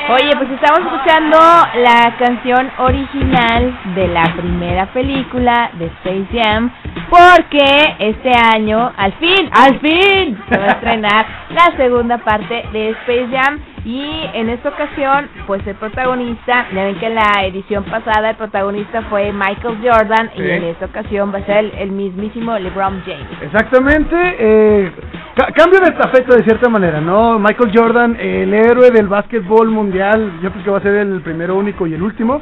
Oye, 0.09 0.35
pues 0.35 0.49
estamos 0.51 0.79
escuchando 0.79 1.37
la 1.75 2.15
canción 2.17 2.71
original 2.77 3.79
de 3.95 4.07
la 4.07 4.23
primera 4.35 4.85
película 4.87 5.69
de 5.73 5.85
Space 5.85 6.27
Jam 6.33 6.71
porque 7.09 7.95
este 7.99 8.31
año, 8.31 8.91
al 8.97 9.13
fin, 9.13 9.49
al 9.51 9.79
fin, 9.79 10.41
se 10.49 10.57
va 10.57 10.65
a 10.65 10.71
estrenar 10.71 11.25
la 11.49 11.77
segunda 11.77 12.17
parte 12.17 12.65
de 12.71 12.89
Space 12.89 13.27
Jam 13.31 13.59
y 13.83 14.29
en 14.33 14.49
esta 14.49 14.69
ocasión, 14.69 15.27
pues 15.47 15.65
el 15.65 15.75
protagonista, 15.75 16.67
ya 16.73 16.83
ven 16.85 16.95
que 16.99 17.07
en 17.07 17.15
la 17.15 17.45
edición 17.45 17.83
pasada 17.85 18.31
el 18.31 18.35
protagonista 18.35 19.01
fue 19.03 19.31
Michael 19.33 19.77
Jordan 19.83 20.29
Sí. 20.35 20.41
y 20.43 20.49
en 20.51 20.63
esta 20.65 20.85
ocasión 20.85 21.33
va 21.33 21.39
a 21.39 21.45
ser 21.45 21.57
el, 21.57 21.71
el 21.77 21.91
mismísimo 21.91 22.57
LeBron 22.57 23.01
James. 23.05 23.27
Exactamente, 23.41 24.15
eh, 24.39 24.91
ca- 25.35 25.51
cambio 25.53 25.79
de 25.79 25.91
estafeta 25.93 26.35
de 26.35 26.43
cierta 26.43 26.69
manera, 26.69 27.01
¿no? 27.01 27.39
Michael 27.39 27.71
Jordan, 27.75 28.17
el 28.19 28.53
héroe 28.53 28.91
del 28.91 29.07
básquetbol 29.07 29.69
mundial, 29.69 30.31
yo 30.43 30.51
creo 30.51 30.63
que 30.63 30.69
va 30.71 30.77
a 30.77 30.81
ser 30.81 30.95
el 30.95 31.21
primero, 31.21 31.55
único 31.55 31.87
y 31.87 31.93
el 31.93 32.01
último. 32.03 32.39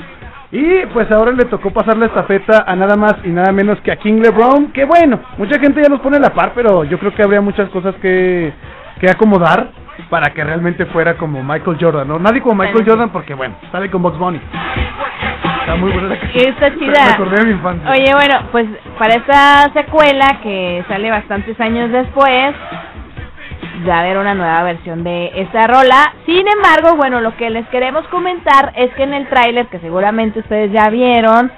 Y 0.51 0.85
pues 0.93 1.09
ahora 1.11 1.31
le 1.31 1.45
tocó 1.45 1.69
pasar 1.71 1.95
la 1.97 2.07
estafeta 2.07 2.63
a 2.65 2.75
nada 2.75 2.95
más 2.97 3.13
y 3.23 3.29
nada 3.29 3.51
menos 3.53 3.79
que 3.81 3.91
a 3.91 3.97
King 3.97 4.19
LeBron, 4.21 4.71
que 4.71 4.83
bueno, 4.83 5.19
mucha 5.37 5.59
gente 5.59 5.79
ya 5.81 5.89
los 5.89 5.99
pone 6.01 6.17
a 6.17 6.19
la 6.19 6.33
par, 6.33 6.53
pero 6.55 6.83
yo 6.85 6.97
creo 6.97 7.13
que 7.13 7.21
habría 7.21 7.39
muchas 7.39 7.69
cosas 7.69 7.93
que, 8.01 8.51
que 8.99 9.09
acomodar 9.11 9.69
para 10.09 10.33
que 10.33 10.43
realmente 10.43 10.85
fuera 10.87 11.17
como 11.17 11.43
Michael 11.43 11.77
Jordan, 11.79 12.07
¿no? 12.07 12.19
Nadie 12.19 12.41
como 12.41 12.55
Michael 12.55 12.85
Jordan 12.87 13.09
porque 13.09 13.33
bueno, 13.33 13.55
sale 13.71 13.89
con 13.89 14.01
Box 14.01 14.17
Bunny. 14.17 14.39
Está 15.59 15.75
muy 15.75 15.91
buena 15.91 16.09
la 16.09 16.15
está 16.15 16.73
chida. 16.75 16.93
Me 17.05 17.13
acordé 17.13 17.37
de 17.37 17.45
mi 17.45 17.51
infancia. 17.51 17.91
Oye, 17.91 18.11
bueno, 18.13 18.47
pues 18.51 18.65
para 18.97 19.15
esta 19.15 19.71
secuela 19.73 20.39
que 20.41 20.83
sale 20.87 21.11
bastantes 21.11 21.59
años 21.59 21.91
después, 21.91 22.55
va 23.87 23.97
a 23.97 23.99
haber 23.99 24.17
una 24.17 24.33
nueva 24.33 24.63
versión 24.63 25.03
de 25.03 25.31
esta 25.35 25.67
rola. 25.67 26.13
Sin 26.25 26.45
embargo, 26.47 26.95
bueno, 26.95 27.21
lo 27.21 27.35
que 27.37 27.49
les 27.49 27.67
queremos 27.67 28.07
comentar 28.07 28.73
es 28.75 28.91
que 28.95 29.03
en 29.03 29.13
el 29.13 29.27
tráiler, 29.27 29.67
que 29.67 29.79
seguramente 29.79 30.39
ustedes 30.39 30.71
ya 30.71 30.89
vieron, 30.89 31.51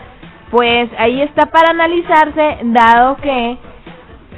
pues 0.50 0.90
ahí 0.98 1.22
está 1.22 1.46
para 1.48 1.70
analizarse, 1.70 2.58
dado 2.64 3.16
que 3.18 3.58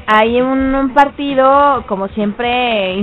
hay 0.06 0.42
un, 0.42 0.76
un 0.76 0.94
partido, 0.94 1.84
como 1.88 2.08
siempre, 2.10 2.96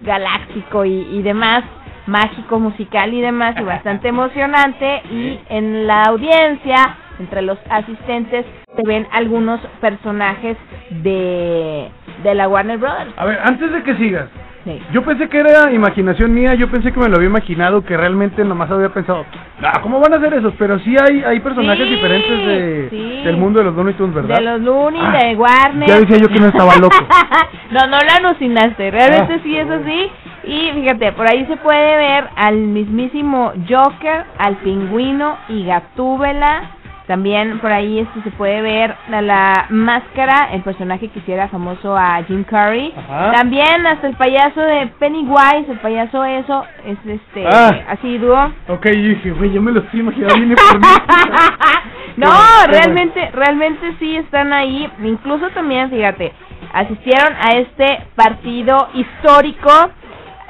intergaláctico 0.00 0.84
y, 0.84 1.06
y 1.12 1.22
demás, 1.22 1.62
mágico, 2.06 2.58
musical 2.58 3.12
y 3.14 3.20
demás, 3.20 3.54
y 3.58 3.62
bastante 3.62 4.08
emocionante. 4.16 5.02
Y 5.10 5.38
en 5.48 5.86
la 5.86 6.04
audiencia, 6.04 6.96
entre 7.18 7.42
los 7.42 7.58
asistentes, 7.68 8.46
se 8.76 8.82
ven 8.86 9.06
algunos 9.12 9.60
personajes 9.80 10.56
de, 10.90 11.88
de 12.22 12.34
la 12.34 12.48
Warner 12.48 12.78
Brothers. 12.78 13.12
A 13.16 13.24
ver, 13.26 13.38
antes 13.42 13.70
de 13.72 13.82
que 13.82 13.94
sigas, 13.96 14.28
Sí. 14.64 14.78
yo 14.92 15.02
pensé 15.02 15.28
que 15.30 15.38
era 15.38 15.72
imaginación 15.72 16.34
mía, 16.34 16.54
yo 16.54 16.68
pensé 16.70 16.92
que 16.92 17.00
me 17.00 17.08
lo 17.08 17.16
había 17.16 17.28
imaginado, 17.30 17.82
que 17.82 17.96
realmente 17.96 18.44
nomás 18.44 18.70
había 18.70 18.90
pensado, 18.90 19.24
ah, 19.62 19.80
¿cómo 19.82 20.00
van 20.00 20.12
a 20.12 20.16
hacer 20.18 20.34
esos? 20.34 20.52
Pero 20.58 20.78
sí 20.80 20.94
hay, 21.00 21.22
hay 21.22 21.40
personajes 21.40 21.86
Sí, 21.86 21.94
diferentes 21.94 22.46
de, 22.46 22.88
sí. 22.90 23.22
del 23.24 23.36
mundo 23.38 23.60
de 23.60 23.64
los 23.66 23.74
Looney 23.74 23.94
Tunes, 23.94 24.14
¿verdad? 24.14 24.36
De 24.36 24.42
los 24.44 24.60
Looney, 24.60 25.00
Ah, 25.02 25.18
de 25.24 25.34
Warner. 25.36 25.88
ya 25.88 26.00
decía 26.00 26.18
yo 26.18 26.28
que 26.28 26.40
no 26.40 26.46
estaba 26.48 26.76
loco. 26.76 26.96
no, 27.70 27.80
no 27.86 27.96
lo 27.98 28.28
alucinaste, 28.28 28.90
realmente 28.90 29.34
Ah. 29.36 29.40
sí 29.42 29.56
es 29.56 29.70
así. 29.70 30.10
Y 30.44 30.70
fíjate, 30.74 31.12
por 31.12 31.30
ahí 31.30 31.46
se 31.46 31.56
puede 31.56 31.96
ver 31.96 32.24
al 32.36 32.56
mismísimo 32.56 33.52
Joker, 33.68 34.24
al 34.38 34.56
pingüino 34.56 35.36
y 35.48 35.64
Gatúbela. 35.66 36.62
También 37.10 37.58
por 37.58 37.72
ahí 37.72 37.98
este 37.98 38.22
se 38.22 38.30
puede 38.30 38.62
ver 38.62 38.94
a 39.12 39.20
la 39.20 39.66
máscara, 39.68 40.50
el 40.52 40.62
personaje 40.62 41.08
que 41.08 41.18
hiciera 41.18 41.48
famoso 41.48 41.96
a 41.96 42.22
Jim 42.22 42.44
Carrey. 42.44 42.94
Ajá. 42.96 43.32
También 43.32 43.84
hasta 43.84 44.06
el 44.06 44.14
payaso 44.14 44.60
de 44.60 44.86
Pennywise, 45.00 45.66
el 45.68 45.78
payaso 45.80 46.24
eso, 46.24 46.64
es 46.86 46.96
este 47.04 47.48
Ah. 47.52 47.80
así 47.88 48.16
dúo. 48.16 48.52
Ok, 48.68 48.86
yo 48.86 48.92
dije, 48.92 49.32
güey, 49.32 49.50
yo 49.52 49.60
me 49.60 49.72
lo 49.72 49.80
estoy 49.80 50.00
imaginando, 50.00 50.36
mí. 50.36 50.54
No, 52.16 52.26
bueno. 52.28 52.66
realmente, 52.68 53.30
realmente 53.32 53.96
sí 53.98 54.16
están 54.16 54.52
ahí. 54.52 54.88
Incluso 55.02 55.48
también, 55.50 55.90
fíjate, 55.90 56.32
asistieron 56.72 57.32
a 57.34 57.56
este 57.56 58.04
partido 58.14 58.88
histórico 58.94 59.70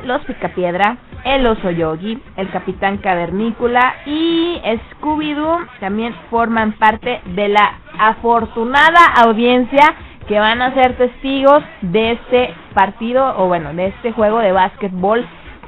los 0.05 0.23
Picapiedra, 0.23 0.97
el 1.25 1.47
Oso 1.47 1.71
Yogi, 1.71 2.19
el 2.37 2.51
Capitán 2.51 2.99
Cavernícola 2.99 3.95
y 4.07 4.61
Scooby-Doo 4.93 5.67
también 5.81 6.15
forman 6.31 6.73
parte 6.73 7.21
de 7.25 7.49
la 7.49 7.79
afortunada 7.99 9.05
audiencia 9.25 9.95
que 10.27 10.39
van 10.39 10.63
a 10.63 10.73
ser 10.75 10.97
testigos 10.97 11.63
de 11.83 12.13
este 12.13 12.55
partido 12.75 13.35
o 13.39 13.49
bueno, 13.49 13.75
de 13.75 13.89
este 13.89 14.13
juego 14.13 14.39
de 14.39 14.53
básquetbol 14.53 15.27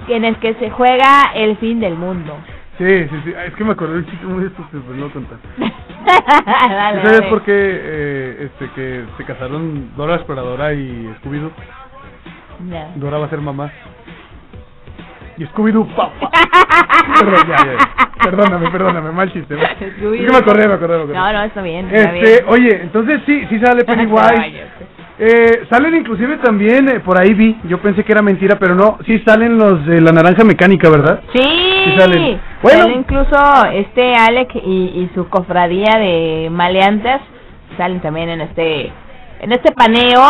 en 0.09 0.25
el 0.25 0.37
que 0.37 0.55
se 0.55 0.71
juega 0.71 1.33
el 1.35 1.57
fin 1.59 1.81
del 1.81 1.95
mundo. 1.97 2.37
Sí, 2.79 3.09
sí, 3.09 3.17
sí, 3.25 3.35
es 3.47 3.55
que 3.55 3.65
me 3.65 3.73
acordé 3.73 3.93
de 3.93 3.99
un 3.99 4.07
chiste 4.07 4.27
muy 4.27 4.45
estúpido, 4.45 4.83
pero 4.87 4.95
no 4.95 5.03
voy 5.03 5.11
a 5.11 5.13
contar. 5.13 5.39
Dale, 6.05 7.03
¿Sabes 7.03 7.19
dale. 7.21 7.31
por 7.31 7.43
qué 7.43 7.53
eh, 7.55 8.51
este, 8.51 8.71
que 8.75 9.05
se 9.17 9.25
casaron 9.25 9.91
Dora 9.97 10.17
Exploradora 10.17 10.73
y 10.73 11.15
Scooby-Doo? 11.21 11.51
Dora 12.97 13.19
va 13.19 13.27
a 13.27 13.31
ser 13.31 13.41
mamá. 13.41 13.71
Y 15.39 15.45
Scooby-Doo, 15.47 15.87
papá. 15.95 16.31
Perdón, 17.21 17.49
ya, 17.49 17.57
ya. 17.57 18.07
Perdóname, 18.23 18.71
perdóname, 18.71 19.11
mal 19.13 19.33
chiste. 19.33 19.55
¿no? 19.55 19.63
Es 19.63 19.77
que 19.77 20.31
me 20.31 20.37
acordé, 20.37 20.69
me 20.69 20.75
acordé, 20.75 20.97
me 20.97 21.03
acordé. 21.03 21.15
No, 21.15 21.33
no, 21.33 21.43
está 21.43 21.63
bien. 21.63 21.87
está 21.93 22.15
Este, 22.15 22.43
bien. 22.43 22.45
oye, 22.49 22.81
entonces 22.83 23.21
sí, 23.27 23.45
sí 23.49 23.59
sale 23.61 23.85
Pennywise. 23.85 24.67
Eh, 25.19 25.67
salen 25.71 25.95
inclusive 25.95 26.39
también, 26.39 26.89
eh, 26.89 26.99
por 26.99 27.17
ahí 27.17 27.33
vi, 27.35 27.57
yo 27.65 27.79
pensé 27.79 28.03
que 28.03 28.11
era 28.11 28.23
mentira, 28.23 28.59
pero 28.59 28.75
no, 28.75 28.99
sí 29.07 29.23
salen 29.25 29.57
los 29.57 29.87
de 29.87 30.01
la 30.01 30.11
naranja 30.11 30.43
mecánica, 30.43 30.89
¿verdad? 30.89 31.21
Sí, 31.33 31.39
Sí 31.85 31.95
salen. 31.97 32.41
Bueno. 32.63 32.81
Sale 32.81 32.95
incluso 32.95 33.65
este 33.73 34.15
Alec 34.17 34.53
y, 34.57 34.59
y 34.61 35.11
su 35.15 35.29
cofradía 35.29 35.97
de 35.99 36.49
maleantes 36.51 37.21
salen 37.77 38.01
también 38.01 38.31
en 38.31 38.41
este 38.41 38.87
en 39.41 39.53
este 39.53 39.71
paneo 39.73 40.23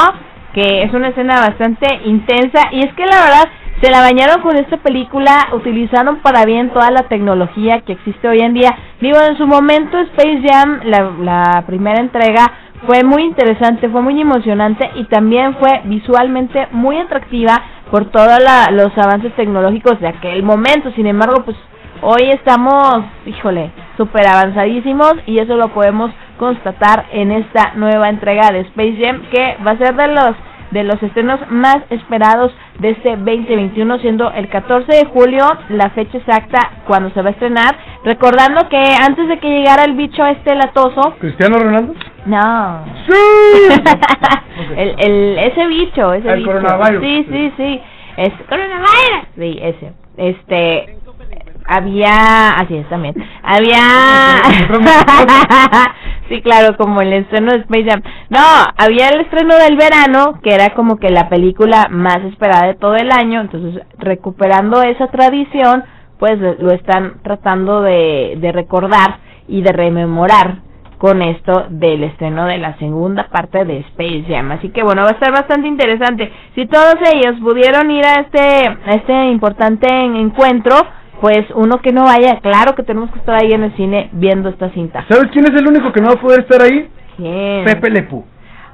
que 0.52 0.82
es 0.82 0.92
una 0.92 1.08
escena 1.08 1.36
bastante 1.36 1.86
intensa 2.04 2.68
y 2.72 2.80
es 2.80 2.92
que 2.94 3.06
la 3.06 3.20
verdad 3.22 3.48
se 3.82 3.90
la 3.90 4.00
bañaron 4.00 4.42
con 4.42 4.56
esta 4.56 4.76
película, 4.76 5.48
utilizaron 5.52 6.18
para 6.18 6.44
bien 6.44 6.70
toda 6.70 6.92
la 6.92 7.08
tecnología 7.08 7.80
que 7.80 7.94
existe 7.94 8.28
hoy 8.28 8.38
en 8.38 8.54
día. 8.54 8.70
Digo, 9.00 9.18
en 9.20 9.36
su 9.36 9.44
momento 9.44 9.98
Space 9.98 10.40
Jam, 10.48 10.82
la, 10.84 11.10
la 11.20 11.64
primera 11.66 12.00
entrega, 12.00 12.46
fue 12.86 13.02
muy 13.02 13.24
interesante, 13.24 13.88
fue 13.88 14.00
muy 14.00 14.20
emocionante 14.20 14.88
y 14.94 15.04
también 15.06 15.56
fue 15.56 15.80
visualmente 15.84 16.68
muy 16.70 16.96
atractiva 16.96 17.60
por 17.90 18.04
todos 18.12 18.38
los 18.70 18.96
avances 18.98 19.34
tecnológicos 19.34 19.98
de 19.98 20.08
aquel 20.08 20.44
momento. 20.44 20.92
Sin 20.94 21.08
embargo, 21.08 21.42
pues 21.44 21.56
hoy 22.02 22.30
estamos, 22.30 23.04
híjole, 23.26 23.72
súper 23.96 24.28
avanzadísimos 24.28 25.14
y 25.26 25.40
eso 25.40 25.56
lo 25.56 25.68
podemos 25.68 26.12
constatar 26.38 27.06
en 27.10 27.32
esta 27.32 27.72
nueva 27.74 28.08
entrega 28.08 28.52
de 28.52 28.60
Space 28.60 28.96
Jam 29.00 29.22
que 29.32 29.56
va 29.66 29.72
a 29.72 29.78
ser 29.78 29.96
de 29.96 30.06
los 30.06 30.36
de 30.72 30.82
los 30.84 31.02
estrenos 31.02 31.38
más 31.50 31.78
esperados 31.90 32.52
de 32.80 32.90
este 32.90 33.10
2021 33.16 33.98
siendo 33.98 34.30
el 34.32 34.48
14 34.48 34.90
de 34.90 35.04
julio 35.06 35.46
la 35.68 35.90
fecha 35.90 36.18
exacta 36.18 36.58
cuando 36.86 37.10
se 37.10 37.22
va 37.22 37.28
a 37.28 37.32
estrenar 37.32 37.76
recordando 38.04 38.68
que 38.68 38.76
antes 39.00 39.28
de 39.28 39.38
que 39.38 39.48
llegara 39.48 39.84
el 39.84 39.92
bicho 39.94 40.24
este 40.26 40.54
latoso 40.54 41.14
¿Cristiano 41.20 41.58
Ronaldo? 41.58 41.94
no 42.26 42.84
¡Sí! 43.06 43.82
el, 44.76 44.94
el 44.98 45.38
ese 45.38 45.66
bicho 45.66 46.12
ese 46.14 46.28
El 46.30 46.38
bicho 46.40 46.50
coronavirus. 46.52 47.02
sí 47.02 47.26
sí 47.30 47.52
sí 47.56 47.80
es 48.16 48.32
coronavirus 48.48 49.28
sí 49.36 49.58
ese 49.62 49.92
este 50.16 50.96
había 51.66 52.50
así 52.50 52.76
es 52.76 52.88
también 52.88 53.14
había 53.42 53.78
sí 56.28 56.40
claro 56.42 56.76
como 56.76 57.00
el 57.00 57.12
estreno 57.12 57.52
de 57.52 57.58
Space 57.60 57.84
Jam 57.88 58.02
no 58.30 58.38
había 58.76 59.08
el 59.08 59.20
estreno 59.22 59.54
del 59.56 59.76
verano 59.76 60.40
que 60.42 60.54
era 60.54 60.70
como 60.74 60.96
que 60.98 61.10
la 61.10 61.28
película 61.28 61.88
más 61.90 62.18
esperada 62.24 62.66
de 62.66 62.74
todo 62.74 62.94
el 62.96 63.10
año 63.10 63.40
entonces 63.40 63.82
recuperando 63.98 64.82
esa 64.82 65.08
tradición 65.08 65.84
pues 66.18 66.38
lo 66.38 66.72
están 66.72 67.14
tratando 67.22 67.82
de, 67.82 68.36
de 68.40 68.52
recordar 68.52 69.18
y 69.48 69.62
de 69.62 69.72
rememorar 69.72 70.58
con 70.98 71.20
esto 71.20 71.66
del 71.68 72.04
estreno 72.04 72.44
de 72.46 72.58
la 72.58 72.78
segunda 72.78 73.28
parte 73.28 73.64
de 73.64 73.78
Space 73.80 74.24
Jam. 74.28 74.52
Así 74.52 74.68
que 74.68 74.84
bueno, 74.84 75.02
va 75.02 75.08
a 75.08 75.12
estar 75.14 75.32
bastante 75.32 75.66
interesante. 75.66 76.30
Si 76.54 76.64
todos 76.66 76.94
ellos 77.12 77.40
pudieron 77.42 77.90
ir 77.90 78.06
a 78.06 78.20
este, 78.20 78.68
a 78.68 78.94
este 78.94 79.30
importante 79.30 79.88
en- 79.92 80.14
encuentro, 80.14 80.76
pues 81.22 81.46
uno 81.54 81.78
que 81.78 81.92
no 81.92 82.02
vaya, 82.02 82.40
claro 82.42 82.74
que 82.74 82.82
tenemos 82.82 83.08
que 83.12 83.20
estar 83.20 83.36
ahí 83.40 83.52
en 83.52 83.62
el 83.62 83.76
cine 83.76 84.10
viendo 84.10 84.48
esta 84.48 84.70
cinta. 84.70 85.06
¿Sabes 85.08 85.30
quién 85.32 85.44
es 85.44 85.52
el 85.58 85.68
único 85.68 85.92
que 85.92 86.00
no 86.00 86.08
va 86.08 86.14
a 86.14 86.20
poder 86.20 86.40
estar 86.40 86.60
ahí? 86.60 86.88
¿Quién? 87.16 87.64
Pepe 87.64 87.90
Lepú. 87.90 88.24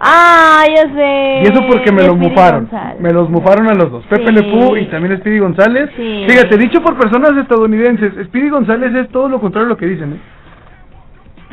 Ah, 0.00 0.64
ya 0.66 0.82
sé. 0.94 1.42
Y 1.42 1.52
eso 1.52 1.60
porque 1.68 1.92
me 1.92 2.04
Y 2.04 2.06
lo 2.06 2.14
Speedy 2.14 2.28
mufaron. 2.30 2.60
González. 2.64 3.00
Me 3.00 3.12
los 3.12 3.28
mufaron 3.28 3.68
a 3.68 3.74
los 3.74 3.90
dos. 3.90 4.04
Pepe 4.06 4.28
Sí. 4.28 4.32
Lepú 4.32 4.76
y 4.76 4.86
también 4.86 5.18
Speedy 5.18 5.40
González. 5.40 5.90
Sí. 5.94 6.24
Fíjate, 6.26 6.56
dicho 6.56 6.80
por 6.80 6.96
personas 6.96 7.36
estadounidenses, 7.36 8.14
Speedy 8.28 8.48
González 8.48 8.94
es 8.94 9.08
todo 9.10 9.28
lo 9.28 9.40
contrario 9.40 9.66
a 9.66 9.68
lo 9.70 9.76
que 9.76 9.84
dicen, 9.86 10.14
¿eh? 10.14 10.20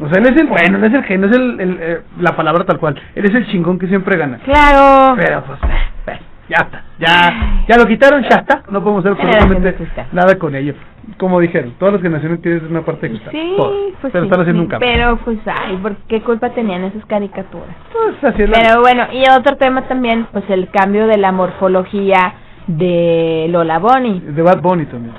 O 0.01 0.07
sea, 0.09 0.21
él 0.21 0.27
es 0.33 0.39
el 0.41 0.47
bueno, 0.47 0.77
él 0.77 0.83
es 0.85 0.93
el 0.93 1.03
genio, 1.03 1.27
es 1.29 1.35
el, 1.35 1.59
el, 1.59 1.77
eh, 1.81 2.01
la 2.21 2.37
palabra 2.37 2.63
tal 2.63 2.79
cual. 2.79 2.95
Él 3.15 3.25
es 3.25 3.35
el 3.35 3.47
chingón 3.47 3.77
que 3.77 3.87
siempre 3.87 4.17
gana. 4.17 4.37
Claro. 4.45 5.15
Pero 5.17 5.43
pues, 5.43 5.59
eh, 5.63 6.11
eh, 6.13 6.19
ya 6.49 6.57
está. 6.57 6.83
Ya, 6.99 7.65
ya 7.67 7.77
lo 7.77 7.85
quitaron, 7.87 8.23
ya 8.23 8.37
está. 8.37 8.63
No 8.69 8.81
podemos 8.83 9.05
hacer 9.05 9.11
absolutamente 9.13 9.87
nada 10.11 10.37
con 10.37 10.55
ello. 10.55 10.73
Como 11.17 11.39
dijeron, 11.39 11.73
todas 11.77 11.93
las 11.95 12.01
generaciones 12.01 12.41
tienen 12.41 12.65
una 12.67 12.81
parte 12.81 13.07
de 13.07 13.09
cristal. 13.13 13.31
Sí, 13.31 13.53
todas. 13.57 13.73
pues 14.01 14.13
pero 14.13 14.23
sí, 14.23 14.27
están 14.27 14.41
haciendo 14.41 14.61
sí, 14.61 14.65
un 14.65 14.69
cambio. 14.69 14.89
Pero 14.91 15.17
pues, 15.17 15.37
ay, 15.45 15.77
¿por 15.77 15.95
qué 16.07 16.21
culpa 16.21 16.49
tenían 16.49 16.83
esas 16.83 17.05
caricaturas? 17.05 17.75
Pues, 17.91 18.33
así 18.33 18.43
es 18.43 18.49
la- 18.49 18.59
Pero 18.59 18.81
bueno, 18.81 19.03
y 19.11 19.23
otro 19.29 19.57
tema 19.57 19.83
también, 19.87 20.27
pues 20.31 20.43
el 20.49 20.69
cambio 20.69 21.07
de 21.07 21.17
la 21.17 21.31
morfología 21.31 22.33
de 22.67 23.47
Lola 23.49 23.79
Bonnie. 23.79 24.19
De 24.21 24.41
Bad 24.41 24.61
Bunny 24.61 24.85
también. 24.85 25.13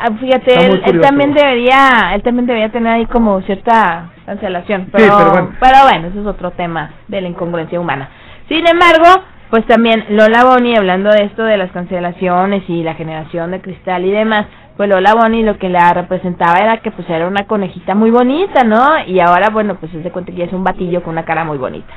Ah, 0.00 0.10
Fíjate, 0.18 0.52
Está 0.54 0.90
él, 0.90 1.00
también 1.00 1.34
debería, 1.34 2.14
él 2.14 2.22
también 2.22 2.46
debería 2.46 2.68
tener 2.70 2.92
ahí 2.92 3.06
como 3.06 3.40
cierta 3.42 4.10
cancelación, 4.26 4.82
Sí, 4.84 4.90
pero 4.92 5.30
bueno. 5.30 5.50
pero 5.58 5.76
bueno, 5.82 6.08
eso 6.08 6.20
es 6.20 6.26
otro 6.26 6.52
tema 6.52 6.90
de 7.08 7.20
la 7.20 7.28
incongruencia 7.28 7.80
humana. 7.80 8.08
Sin 8.48 8.64
embargo, 8.66 9.24
pues 9.50 9.64
también 9.66 10.04
Lola 10.10 10.44
Bonnie, 10.44 10.76
hablando 10.76 11.10
de 11.10 11.24
esto 11.24 11.42
de 11.44 11.56
las 11.56 11.70
cancelaciones 11.72 12.62
y 12.68 12.82
la 12.82 12.94
generación 12.94 13.50
de 13.50 13.60
cristal 13.60 14.04
y 14.04 14.10
demás, 14.10 14.46
pues 14.76 14.88
Lola 14.88 15.12
Bonnie 15.14 15.42
lo 15.42 15.58
que 15.58 15.68
la 15.68 15.92
representaba 15.92 16.58
era 16.58 16.76
que 16.76 16.92
pues 16.92 17.08
era 17.10 17.26
una 17.26 17.46
conejita 17.48 17.96
muy 17.96 18.10
bonita, 18.10 18.62
¿no? 18.62 18.80
Y 19.06 19.18
ahora, 19.18 19.48
bueno, 19.52 19.74
pues 19.74 19.90
se 19.90 20.10
cuenta 20.12 20.30
que 20.30 20.38
ya 20.38 20.44
es 20.44 20.52
un 20.52 20.62
batillo 20.62 21.02
con 21.02 21.14
una 21.14 21.24
cara 21.24 21.42
muy 21.44 21.58
bonita. 21.58 21.92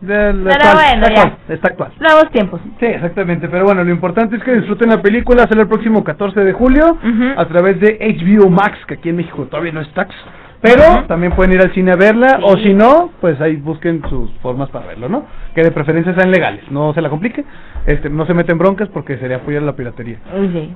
De- 0.00 0.32
de 0.32 0.42
Pero 0.42 0.54
actual, 0.54 0.74
bueno, 0.74 1.06
está 1.06 1.14
ya. 1.14 1.22
actual, 1.22 1.38
está 1.48 1.68
actual. 1.68 1.92
Nuevos 2.00 2.30
tiempos. 2.32 2.60
Sí, 2.80 2.86
exactamente. 2.86 3.48
Pero 3.48 3.64
bueno, 3.64 3.84
lo 3.84 3.90
importante 3.92 4.36
es 4.36 4.42
que 4.42 4.56
disfruten 4.56 4.88
la 4.88 5.00
película. 5.00 5.44
Sale 5.48 5.62
el 5.62 5.68
próximo 5.68 6.02
14 6.02 6.40
de 6.40 6.52
julio 6.52 6.98
a 7.36 7.44
través 7.46 7.78
de 7.80 7.96
HBO 8.00 8.50
Max, 8.50 8.76
que 8.88 8.94
aquí 8.94 9.10
en 9.10 9.16
México 9.16 9.44
todavía 9.48 9.72
no 9.72 9.80
Pero 10.60 11.04
también 11.06 11.32
pueden 11.34 11.52
ir 11.52 11.60
al 11.60 11.72
cine 11.72 11.92
a 11.92 11.96
verla, 11.96 12.40
o 12.42 12.56
si 12.58 12.74
no, 12.74 13.10
pues 13.20 13.40
ahí 13.40 13.56
busquen 13.56 14.02
sus 14.08 14.30
formas 14.42 14.68
para 14.70 14.86
verlo, 14.86 15.08
¿no? 15.08 15.24
Que 15.54 15.62
de 15.62 15.70
preferencia 15.70 16.14
sean 16.14 16.30
legales, 16.32 16.68
no 16.70 16.92
se 16.94 17.00
la 17.00 17.08
complique, 17.08 17.44
este, 17.86 18.10
no 18.10 18.26
se 18.26 18.34
meten 18.34 18.58
broncas 18.58 18.88
porque 18.88 19.18
sería 19.18 19.36
apoyar 19.36 19.62
la 19.62 19.76
piratería. 19.76 20.18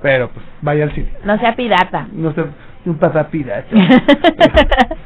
Pero 0.00 0.28
pues 0.28 0.44
vaya 0.60 0.84
al 0.84 0.92
cine, 0.92 1.08
No 1.24 1.36
sea 1.38 1.56
pirata. 1.56 2.06
no 2.12 2.32
se 2.32 2.44
un 2.90 2.96
pasapirata. 2.96 3.68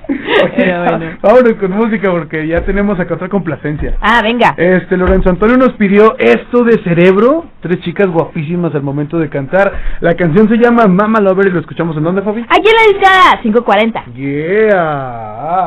Pero 0.56 0.84
bueno. 0.84 1.16
Vámonos 1.22 1.54
con 1.54 1.70
música 1.72 2.10
porque 2.10 2.46
ya 2.46 2.62
tenemos 2.64 2.98
acá 2.98 3.14
otra 3.14 3.28
complacencia. 3.28 3.96
Ah, 4.00 4.20
venga. 4.22 4.54
Este, 4.56 4.96
Lorenzo 4.96 5.28
Antonio 5.30 5.56
nos 5.56 5.72
pidió 5.74 6.16
esto 6.18 6.64
de 6.64 6.82
cerebro. 6.82 7.46
Tres 7.60 7.80
chicas 7.80 8.08
guapísimas 8.08 8.74
al 8.74 8.82
momento 8.82 9.18
de 9.18 9.28
cantar. 9.28 9.72
La 10.00 10.14
canción 10.14 10.48
se 10.48 10.56
llama 10.56 10.86
Mama 10.86 11.20
Lover 11.20 11.46
y 11.48 11.50
lo 11.50 11.60
escuchamos 11.60 11.96
en 11.96 12.04
dónde, 12.04 12.22
Fabi? 12.22 12.42
Aquí 12.42 12.68
en 12.68 12.76
la 12.76 12.82
discada, 12.92 13.40
540. 13.42 14.04
Yeah. 14.14 15.66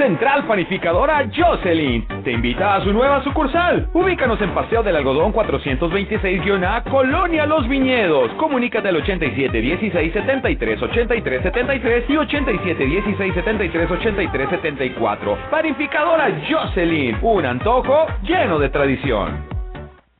Central 0.00 0.46
Panificadora 0.46 1.28
Jocelyn 1.30 2.06
te 2.24 2.32
invita 2.32 2.74
a 2.74 2.82
su 2.82 2.90
nueva 2.90 3.22
sucursal. 3.22 3.86
Ubícanos 3.92 4.40
en 4.40 4.54
Paseo 4.54 4.82
del 4.82 4.96
Algodón 4.96 5.30
426-A, 5.30 6.84
Colonia 6.84 7.44
Los 7.44 7.68
Viñedos. 7.68 8.32
Comunícate 8.38 8.88
al 8.88 8.96
87 8.96 9.60
16 9.60 10.12
73 10.14 10.82
83 10.82 11.42
73 11.42 12.04
y 12.08 12.16
87 12.16 12.86
16 12.86 13.34
73 13.34 13.90
83 13.90 14.48
74. 14.48 15.38
Panificadora 15.50 16.32
Jocelyn, 16.48 17.18
un 17.20 17.44
antojo 17.44 18.06
lleno 18.22 18.58
de 18.58 18.70
tradición. 18.70 19.49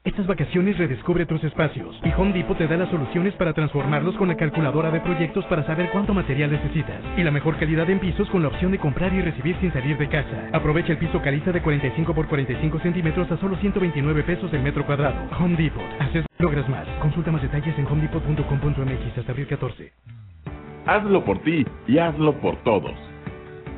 Estas 0.03 0.27
vacaciones 0.27 0.79
redescubre 0.79 1.27
tus 1.27 1.45
espacios 1.45 1.95
y 2.03 2.11
Home 2.17 2.33
Depot 2.33 2.57
te 2.57 2.67
da 2.67 2.79
las 2.79 2.89
soluciones 2.89 3.35
para 3.35 3.53
transformarlos 3.53 4.17
con 4.17 4.29
la 4.29 4.37
calculadora 4.37 4.91
de 4.91 5.01
proyectos 5.01 5.45
para 5.45 5.67
saber 5.67 5.91
cuánto 5.91 6.15
material 6.15 6.51
necesitas 6.51 7.03
y 7.19 7.23
la 7.23 7.31
mejor 7.31 7.59
calidad 7.59 7.89
en 7.91 7.99
pisos 8.01 8.27
con 8.31 8.41
la 8.41 8.49
opción 8.49 8.73
de 8.73 8.79
comprar 8.79 9.13
y 9.13 9.21
recibir 9.21 9.57
sin 9.61 9.71
salir 9.75 9.99
de 9.99 10.09
casa. 10.09 10.49
Aprovecha 10.55 10.93
el 10.93 10.99
piso 10.99 11.21
caliza 11.21 11.53
de 11.53 11.61
45 11.61 12.15
por 12.15 12.29
45 12.29 12.81
centímetros 12.81 13.31
a 13.31 13.37
solo 13.37 13.57
129 13.59 14.23
pesos 14.23 14.51
el 14.55 14.63
metro 14.63 14.87
cuadrado. 14.87 15.21
Home 15.39 15.57
Depot. 15.59 15.85
Haces, 15.99 16.25
logras 16.39 16.67
más. 16.71 16.89
Consulta 17.03 17.31
más 17.31 17.43
detalles 17.43 17.79
en 17.79 17.87
homedepot.com.mx 17.87 19.19
hasta 19.19 19.33
abril 19.33 19.49
14. 19.49 19.93
Hazlo 20.87 21.23
por 21.27 21.41
ti 21.43 21.67
y 21.87 21.99
hazlo 21.99 22.41
por 22.41 22.57
todos. 22.63 22.99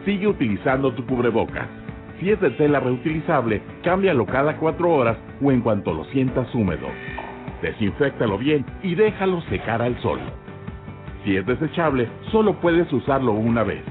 Sigue 0.04 0.28
utilizando 0.28 0.94
tu 0.94 1.04
cubrebocas. 1.04 1.81
Si 2.22 2.30
es 2.30 2.40
de 2.40 2.50
tela 2.50 2.78
reutilizable, 2.78 3.60
cámbialo 3.82 4.24
cada 4.26 4.56
cuatro 4.56 4.92
horas 4.92 5.18
o 5.42 5.50
en 5.50 5.60
cuanto 5.60 5.92
lo 5.92 6.04
sientas 6.04 6.54
húmedo. 6.54 6.86
Desinféctalo 7.60 8.38
bien 8.38 8.64
y 8.80 8.94
déjalo 8.94 9.40
secar 9.50 9.82
al 9.82 10.00
sol. 10.00 10.20
Si 11.24 11.36
es 11.36 11.44
desechable, 11.44 12.08
solo 12.30 12.54
puedes 12.60 12.92
usarlo 12.92 13.32
una 13.32 13.64
vez. 13.64 13.82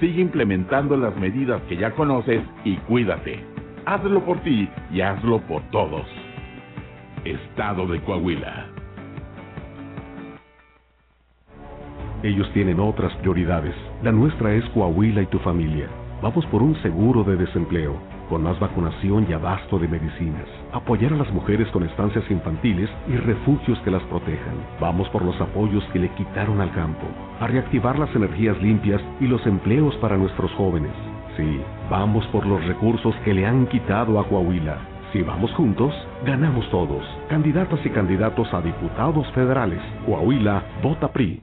Sigue 0.00 0.22
implementando 0.22 0.96
las 0.96 1.14
medidas 1.18 1.60
que 1.68 1.76
ya 1.76 1.90
conoces 1.90 2.40
y 2.64 2.76
cuídate. 2.76 3.44
Hazlo 3.84 4.24
por 4.24 4.38
ti 4.40 4.66
y 4.90 5.02
hazlo 5.02 5.38
por 5.42 5.60
todos. 5.70 6.06
Estado 7.26 7.86
de 7.88 8.00
Coahuila. 8.00 8.68
Ellos 12.22 12.50
tienen 12.54 12.80
otras 12.80 13.14
prioridades. 13.16 13.74
La 14.02 14.12
nuestra 14.12 14.54
es 14.54 14.64
Coahuila 14.70 15.20
y 15.20 15.26
tu 15.26 15.38
familia. 15.40 15.90
Vamos 16.22 16.46
por 16.46 16.62
un 16.62 16.80
seguro 16.82 17.24
de 17.24 17.36
desempleo, 17.36 17.96
con 18.28 18.44
más 18.44 18.58
vacunación 18.60 19.26
y 19.28 19.32
abasto 19.32 19.76
de 19.76 19.88
medicinas. 19.88 20.46
Apoyar 20.72 21.12
a 21.12 21.16
las 21.16 21.32
mujeres 21.32 21.66
con 21.72 21.82
estancias 21.82 22.24
infantiles 22.30 22.88
y 23.08 23.16
refugios 23.16 23.76
que 23.80 23.90
las 23.90 24.04
protejan. 24.04 24.54
Vamos 24.80 25.08
por 25.08 25.24
los 25.24 25.38
apoyos 25.40 25.82
que 25.92 25.98
le 25.98 26.08
quitaron 26.10 26.60
al 26.60 26.72
campo. 26.74 27.08
A 27.40 27.48
reactivar 27.48 27.98
las 27.98 28.14
energías 28.14 28.56
limpias 28.62 29.02
y 29.18 29.26
los 29.26 29.44
empleos 29.48 29.96
para 29.96 30.16
nuestros 30.16 30.52
jóvenes. 30.52 30.92
Sí, 31.36 31.60
vamos 31.90 32.24
por 32.26 32.46
los 32.46 32.64
recursos 32.66 33.16
que 33.24 33.34
le 33.34 33.44
han 33.44 33.66
quitado 33.66 34.20
a 34.20 34.28
Coahuila. 34.28 34.78
Si 35.12 35.22
vamos 35.22 35.52
juntos, 35.54 35.92
ganamos 36.24 36.70
todos. 36.70 37.04
Candidatas 37.28 37.84
y 37.84 37.90
candidatos 37.90 38.46
a 38.54 38.60
diputados 38.62 39.26
federales. 39.32 39.80
Coahuila, 40.06 40.62
vota 40.84 41.12
PRI. 41.12 41.42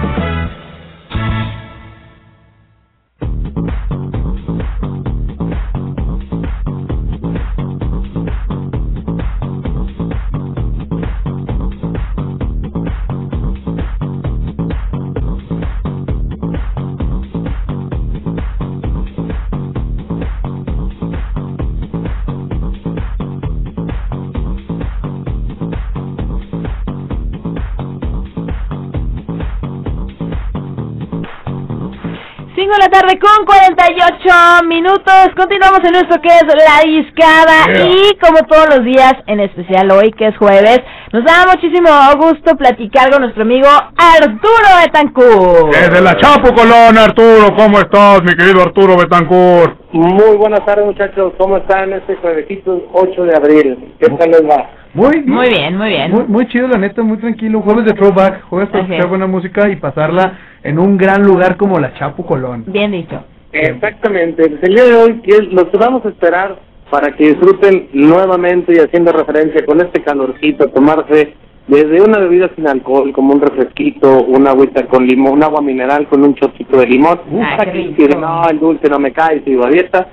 De 32.71 32.77
la 32.77 32.87
tarde 32.87 33.19
con 33.19 33.45
48 33.45 34.63
minutos. 34.65 35.35
Continuamos 35.35 35.79
en 35.83 35.91
nuestro 35.91 36.21
que 36.21 36.29
es 36.29 36.43
la 36.43 36.81
discada. 36.85 37.65
Yeah. 37.67 37.87
Y 37.87 38.17
como 38.17 38.47
todos 38.47 38.77
los 38.77 38.85
días, 38.85 39.13
en 39.27 39.41
especial 39.41 39.91
hoy 39.91 40.11
que 40.11 40.27
es 40.27 40.37
jueves, 40.37 40.79
nos 41.13 41.25
da 41.25 41.45
muchísimo 41.53 41.89
gusto 42.17 42.55
platicar 42.55 43.11
con 43.11 43.21
nuestro 43.23 43.43
amigo 43.43 43.67
Arturo 43.97 44.69
Betancourt. 44.83 45.73
Desde 45.75 46.01
la 46.01 46.15
Chapo 46.17 46.53
Colón, 46.53 46.97
Arturo, 46.97 47.53
¿cómo 47.57 47.79
estás, 47.79 48.21
mi 48.23 48.33
querido 48.35 48.61
Arturo 48.61 48.95
Betancourt? 48.97 49.77
Muy 49.91 50.37
buenas 50.37 50.63
tardes 50.65 50.85
muchachos, 50.85 51.33
¿cómo 51.37 51.57
están 51.57 51.91
este 51.93 52.15
juevesito 52.15 52.87
8 52.93 53.23
de 53.25 53.35
abril? 53.35 53.93
¿Qué 53.99 54.09
tal 54.09 54.31
les 54.31 54.43
va? 54.49 54.69
Muy 54.93 55.21
Muy 55.25 55.49
bien, 55.49 55.77
muy 55.77 55.89
bien. 55.89 56.11
Muy, 56.11 56.23
muy 56.25 56.47
chido, 56.47 56.67
la 56.67 56.77
neta, 56.77 57.01
muy 57.01 57.17
tranquilo. 57.17 57.61
Jueves 57.61 57.85
de 57.85 57.93
throwback, 57.93 58.43
jueves 58.49 58.69
para 58.69 58.81
escuchar 58.83 59.03
es. 59.05 59.09
buena 59.09 59.27
música 59.27 59.69
y 59.69 59.75
pasarla 59.77 60.37
en 60.63 60.79
un 60.79 60.97
gran 60.97 61.23
lugar 61.23 61.55
como 61.57 61.77
la 61.79 61.93
Chapo 61.95 62.25
Colón. 62.25 62.65
Bien 62.67 62.91
dicho. 62.91 63.23
Exactamente, 63.53 64.43
el 64.61 64.73
día 64.73 64.83
de 64.85 64.95
hoy 64.95 65.21
que 65.21 65.31
es- 65.31 65.51
los 65.53 65.65
que 65.65 65.77
vamos 65.77 66.05
a 66.05 66.09
esperar 66.09 66.55
para 66.91 67.15
que 67.15 67.29
disfruten 67.29 67.87
nuevamente 67.93 68.73
y 68.75 68.79
haciendo 68.79 69.13
referencia 69.13 69.65
con 69.65 69.79
este 69.79 70.03
calorcito, 70.03 70.67
tomarse 70.67 71.33
desde 71.67 72.01
una 72.01 72.19
bebida 72.19 72.49
sin 72.53 72.67
alcohol 72.67 73.13
como 73.13 73.33
un 73.33 73.39
refresquito, 73.39 74.25
una 74.25 74.51
agüita 74.51 74.85
con 74.87 75.07
limón, 75.07 75.35
un 75.35 75.43
agua 75.43 75.61
mineral 75.61 76.07
con 76.09 76.21
un 76.21 76.35
chocito 76.35 76.77
de 76.77 76.87
limón, 76.87 77.21
Ay, 77.57 77.93
que 77.95 78.09
no, 78.09 78.47
el 78.49 78.59
dulce 78.59 78.89
no 78.89 78.99
me 78.99 79.13
cae, 79.13 79.41
sigo 79.45 79.65
a 79.65 79.69
dieta, 79.69 80.09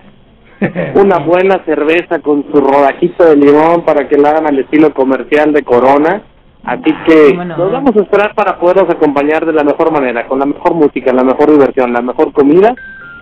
una 0.94 1.18
buena 1.18 1.64
cerveza 1.64 2.20
con 2.20 2.44
su 2.52 2.60
rodajito 2.60 3.24
de 3.24 3.36
limón 3.36 3.84
para 3.84 4.08
que 4.08 4.16
la 4.16 4.30
hagan 4.30 4.46
al 4.46 4.60
estilo 4.60 4.94
comercial 4.94 5.52
de 5.52 5.62
Corona. 5.64 6.22
Así 6.64 6.94
que 7.06 7.34
no. 7.34 7.44
nos 7.44 7.72
vamos 7.72 7.96
a 7.96 8.00
esperar 8.02 8.34
para 8.34 8.58
poderlos 8.58 8.90
acompañar 8.90 9.46
de 9.46 9.52
la 9.52 9.64
mejor 9.64 9.90
manera, 9.90 10.26
con 10.26 10.38
la 10.38 10.46
mejor 10.46 10.74
música, 10.74 11.12
la 11.12 11.24
mejor 11.24 11.50
diversión, 11.50 11.92
la 11.92 12.02
mejor 12.02 12.32
comida, 12.32 12.74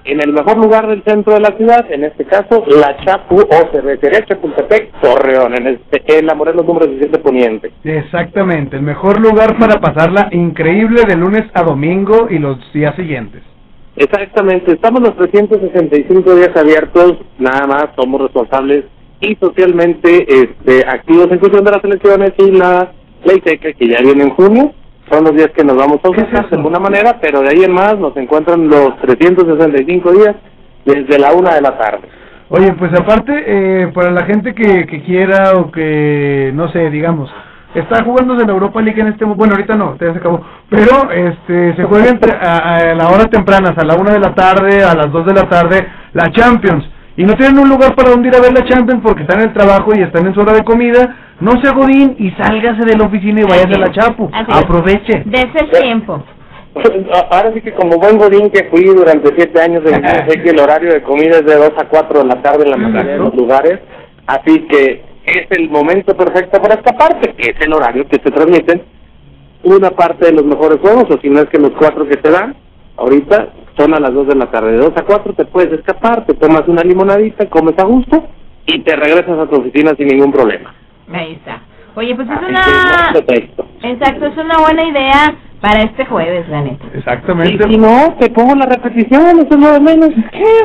en 0.06 0.20
el 0.20 0.32
mejor 0.32 0.56
lugar 0.58 0.86
del 0.86 1.02
centro 1.04 1.34
de 1.34 1.40
la 1.40 1.56
ciudad, 1.56 1.90
en 1.90 2.04
este 2.04 2.24
caso, 2.24 2.64
la 2.66 2.96
Chapu 3.04 3.40
o 3.40 3.72
Cervecería 3.72 4.24
Chapultepec, 4.24 4.92
Torreón, 5.00 5.54
en, 5.54 5.66
este, 5.66 6.18
en 6.18 6.26
la 6.26 6.34
Morelos 6.34 6.64
número 6.64 6.86
17 6.86 7.18
Poniente. 7.18 7.72
Exactamente, 7.84 8.76
el 8.76 8.82
mejor 8.82 9.20
lugar 9.20 9.58
para 9.58 9.80
pasarla 9.80 10.28
increíble 10.30 11.02
de 11.06 11.16
lunes 11.16 11.44
a 11.54 11.62
domingo 11.62 12.28
y 12.30 12.38
los 12.38 12.58
días 12.72 12.94
siguientes. 12.96 13.42
Exactamente, 13.96 14.72
estamos 14.72 15.00
los 15.00 15.16
365 15.16 16.34
días 16.34 16.56
abiertos, 16.56 17.16
nada 17.38 17.66
más 17.66 17.86
somos 17.96 18.20
responsables 18.20 18.84
y 19.20 19.34
socialmente 19.36 20.26
este, 20.28 20.86
activos 20.86 21.28
en 21.30 21.40
función 21.40 21.64
de 21.64 21.70
las 21.70 21.84
elecciones 21.84 22.32
y 22.38 22.50
la 22.52 22.92
ley 23.24 23.42
seca 23.44 23.72
que 23.72 23.88
ya 23.88 23.98
viene 24.02 24.24
en 24.24 24.30
junio. 24.30 24.74
Son 25.10 25.22
los 25.22 25.34
días 25.34 25.50
que 25.56 25.64
nos 25.64 25.76
vamos 25.76 26.00
a 26.02 26.10
usar 26.10 26.50
de 26.50 26.56
alguna 26.56 26.80
manera, 26.80 27.18
pero 27.20 27.40
de 27.40 27.48
ahí 27.48 27.64
en 27.64 27.72
más 27.72 27.96
nos 27.98 28.16
encuentran 28.16 28.68
los 28.68 28.96
365 29.02 30.12
días 30.12 30.34
desde 30.84 31.18
la 31.18 31.32
una 31.32 31.54
de 31.54 31.60
la 31.60 31.78
tarde. 31.78 32.08
Oye, 32.48 32.72
pues 32.74 32.92
aparte, 32.92 33.32
eh, 33.46 33.88
para 33.92 34.10
la 34.10 34.24
gente 34.24 34.54
que, 34.54 34.86
que 34.86 35.02
quiera 35.02 35.54
o 35.56 35.70
que, 35.70 36.52
no 36.54 36.70
sé, 36.70 36.90
digamos, 36.90 37.30
está 37.74 38.04
jugándose 38.04 38.42
en 38.42 38.48
la 38.48 38.54
Europa 38.54 38.80
League 38.80 39.00
en 39.00 39.08
este 39.08 39.24
bueno, 39.24 39.54
ahorita 39.54 39.76
no, 39.76 39.96
ya 39.98 40.12
se 40.12 40.18
acabó, 40.18 40.40
pero 40.70 41.10
este 41.10 41.74
se 41.76 41.84
juega 41.84 42.08
entre, 42.08 42.32
a, 42.36 42.76
a 42.76 42.94
la 42.94 43.08
hora 43.08 43.24
tempranas, 43.26 43.76
a 43.76 43.84
la 43.84 43.94
una 43.96 44.12
de 44.12 44.20
la 44.20 44.34
tarde, 44.34 44.82
a 44.82 44.94
las 44.94 45.10
dos 45.12 45.26
de 45.26 45.34
la 45.34 45.48
tarde, 45.48 45.86
la 46.14 46.30
Champions, 46.30 46.84
y 47.16 47.24
no 47.24 47.34
tienen 47.34 47.58
un 47.58 47.68
lugar 47.68 47.94
para 47.94 48.10
donde 48.10 48.28
ir 48.28 48.36
a 48.36 48.40
ver 48.40 48.52
la 48.52 48.64
Champions 48.64 49.00
porque 49.02 49.22
están 49.22 49.40
en 49.40 49.48
el 49.48 49.54
trabajo 49.54 49.92
y 49.94 50.02
están 50.02 50.26
en 50.26 50.34
su 50.34 50.40
hora 50.40 50.52
de 50.52 50.64
comida, 50.64 51.16
no 51.40 51.52
sea 51.62 51.72
godín 51.72 52.14
y 52.18 52.30
sálgase 52.32 52.84
de 52.84 52.96
la 52.96 53.06
oficina 53.06 53.40
y 53.40 53.44
váyase 53.44 53.74
a 53.74 53.78
la 53.78 53.92
Chapu, 53.92 54.30
aproveche. 54.32 55.22
De 55.24 55.38
ese 55.38 55.80
tiempo. 55.80 56.22
Ahora 57.30 57.52
sí 57.54 57.62
que 57.62 57.72
como 57.72 57.98
buen 57.98 58.18
godín 58.18 58.50
que 58.50 58.64
fui 58.64 58.84
durante 58.84 59.34
siete 59.34 59.60
años 59.62 59.82
de 59.82 59.92
mi 59.92 59.98
vida, 59.98 60.26
sé 60.28 60.42
que 60.42 60.50
el 60.50 60.60
horario 60.60 60.92
de 60.92 61.02
comida 61.02 61.38
es 61.38 61.46
de 61.46 61.56
2 61.56 61.72
a 61.78 61.88
4 61.88 62.18
de 62.18 62.26
la 62.26 62.42
tarde 62.42 62.64
en 62.64 62.70
la 62.70 62.76
mayoría 62.76 63.12
de 63.12 63.18
los 63.18 63.34
lugares, 63.34 63.80
así 64.26 64.66
que 64.68 65.02
es 65.24 65.46
el 65.50 65.70
momento 65.70 66.14
perfecto 66.14 66.60
para 66.60 66.74
escaparte, 66.74 67.32
que 67.34 67.50
es 67.50 67.60
el 67.60 67.72
horario 67.72 68.06
que 68.08 68.18
te 68.18 68.30
transmiten 68.30 68.82
una 69.64 69.90
parte 69.90 70.26
de 70.26 70.32
los 70.32 70.44
mejores 70.44 70.78
juegos, 70.80 71.04
o 71.10 71.18
si 71.20 71.30
no 71.30 71.40
es 71.40 71.46
que 71.46 71.58
los 71.58 71.72
cuatro 71.72 72.06
que 72.06 72.16
te 72.16 72.30
dan, 72.30 72.54
ahorita 72.96 73.48
son 73.76 73.94
a 73.94 74.00
las 74.00 74.12
2 74.12 74.28
de 74.28 74.34
la 74.36 74.50
tarde. 74.50 74.72
De 74.72 74.78
2 74.78 74.92
a 74.96 75.02
4 75.02 75.34
te 75.34 75.44
puedes 75.44 75.72
escapar, 75.72 76.24
te 76.26 76.34
tomas 76.34 76.66
una 76.66 76.82
limonadita, 76.82 77.48
comes 77.48 77.78
a 77.78 77.84
gusto 77.84 78.24
y 78.66 78.80
te 78.80 78.96
regresas 78.96 79.38
a 79.38 79.46
tu 79.46 79.56
oficina 79.56 79.92
sin 79.96 80.08
ningún 80.08 80.32
problema. 80.32 80.74
Ahí 81.12 81.32
está. 81.32 81.62
Oye, 81.94 82.14
pues 82.14 82.28
es 82.28 82.38
que 82.38 82.46
una... 82.46 82.60
Exacto, 83.82 84.26
es 84.26 84.36
una 84.36 84.58
buena 84.58 84.84
idea 84.84 85.34
para 85.60 85.82
este 85.82 86.04
jueves, 86.04 86.48
la 86.48 86.62
neta. 86.62 86.84
Exactamente. 86.94 87.66
Y 87.66 87.72
si 87.72 87.78
no, 87.78 88.14
te 88.20 88.28
pongo 88.30 88.54
la 88.54 88.66
repetición, 88.66 89.38
eso 89.38 89.48
es 89.50 89.58
lo 89.58 89.72
de 89.72 89.80
menos. 89.80 90.10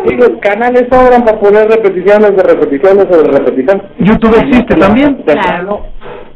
Y 0.05 0.15
los 0.15 0.31
canales 0.41 0.87
sobran 0.91 1.23
para 1.23 1.39
poner 1.39 1.69
repeticiones 1.69 2.35
de 2.35 2.43
repeticiones 2.43 3.07
sobre 3.09 3.31
repeticiones. 3.31 3.83
YouTube 3.99 4.37
existe 4.37 4.75
también. 4.75 5.23
Claro. 5.25 5.85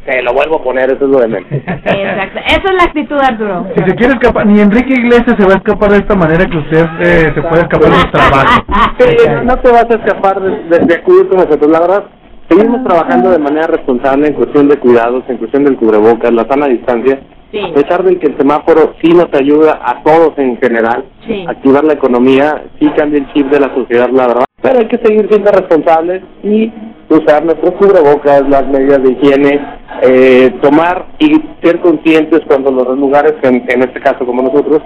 Te 0.06 0.22
lo 0.22 0.34
vuelvo 0.34 0.58
a 0.58 0.64
poner, 0.64 0.86
eso 0.92 1.06
es 1.06 1.10
lo 1.12 1.20
de 1.20 1.28
menos. 1.28 1.52
Exacto. 1.52 2.40
Esa 2.46 2.62
es 2.70 2.74
la 2.76 2.84
actitud, 2.84 3.18
Arturo. 3.20 3.66
Si 3.76 3.84
se 3.90 3.96
quiere 3.96 4.14
escapar, 4.14 4.46
ni 4.46 4.60
Enrique 4.60 4.94
Iglesias 4.94 5.36
se 5.38 5.46
va 5.48 5.54
a 5.54 5.58
escapar 5.58 5.90
de 5.92 5.98
esta 5.98 6.16
manera 6.16 6.46
que 6.46 6.58
usted 6.58 6.86
eh, 7.00 7.32
se 7.34 7.42
puede 7.42 7.62
escapar 7.64 7.90
de 7.90 7.96
su 7.98 8.12
trabajo. 8.12 8.66
Sí, 9.00 9.06
no 9.44 9.58
te 9.58 9.72
vas 9.72 9.86
a 9.90 9.96
escapar 9.96 10.40
de, 10.42 10.50
de- 10.70 10.86
de 10.86 10.96
acudir 10.96 11.28
con 11.28 11.38
nosotros. 11.38 11.70
La 11.72 11.80
verdad, 11.82 12.04
seguimos 12.50 12.84
trabajando 12.84 13.32
de 13.32 13.40
manera 13.40 13.68
responsable 13.68 14.28
en 14.28 14.34
cuestión 14.36 14.68
de 14.70 14.78
cuidados, 14.78 15.24
en 15.28 15.38
cuestión 15.38 15.64
del 15.66 15.76
cubrebocas, 15.76 16.32
la 16.32 16.46
sana 16.48 16.68
distancia. 16.68 17.20
A 17.56 17.74
pesar 17.74 18.04
de 18.04 18.18
que 18.20 18.28
el 18.28 18.38
semáforo 18.38 18.94
sí 19.02 19.12
nos 19.14 19.34
ayuda 19.34 19.80
a 19.84 20.04
todos 20.04 20.38
en 20.38 20.58
general, 20.60 21.06
Sí. 21.26 21.46
activar 21.48 21.84
la 21.86 21.94
economía, 21.94 22.64
sí 22.80 22.90
cambia 22.98 23.20
el 23.20 23.32
chip 23.34 23.50
de 23.50 23.60
la 23.62 23.74
sociedad, 23.74 24.10
la 24.12 24.28
verdad. 24.28 24.46
Pero 24.62 24.80
hay 24.80 24.88
que 24.88 24.98
seguir 24.98 25.28
siendo 25.30 25.52
responsables 25.52 26.22
y 26.44 26.72
usar 27.10 27.46
nuestros 27.46 27.74
cubrebocas, 27.76 28.48
las 28.50 28.68
medidas 28.68 29.04
de 29.04 29.12
higiene, 29.12 29.62
eh, 30.02 30.54
tomar 30.62 31.06
y 31.20 31.42
ser 31.64 31.80
conscientes 31.80 32.42
cuando 32.48 32.72
los 32.72 32.98
lugares, 32.98 33.34
en, 33.44 33.64
en 33.68 33.84
este 33.84 34.00
caso 34.02 34.26
como 34.26 34.42
nosotros, 34.42 34.82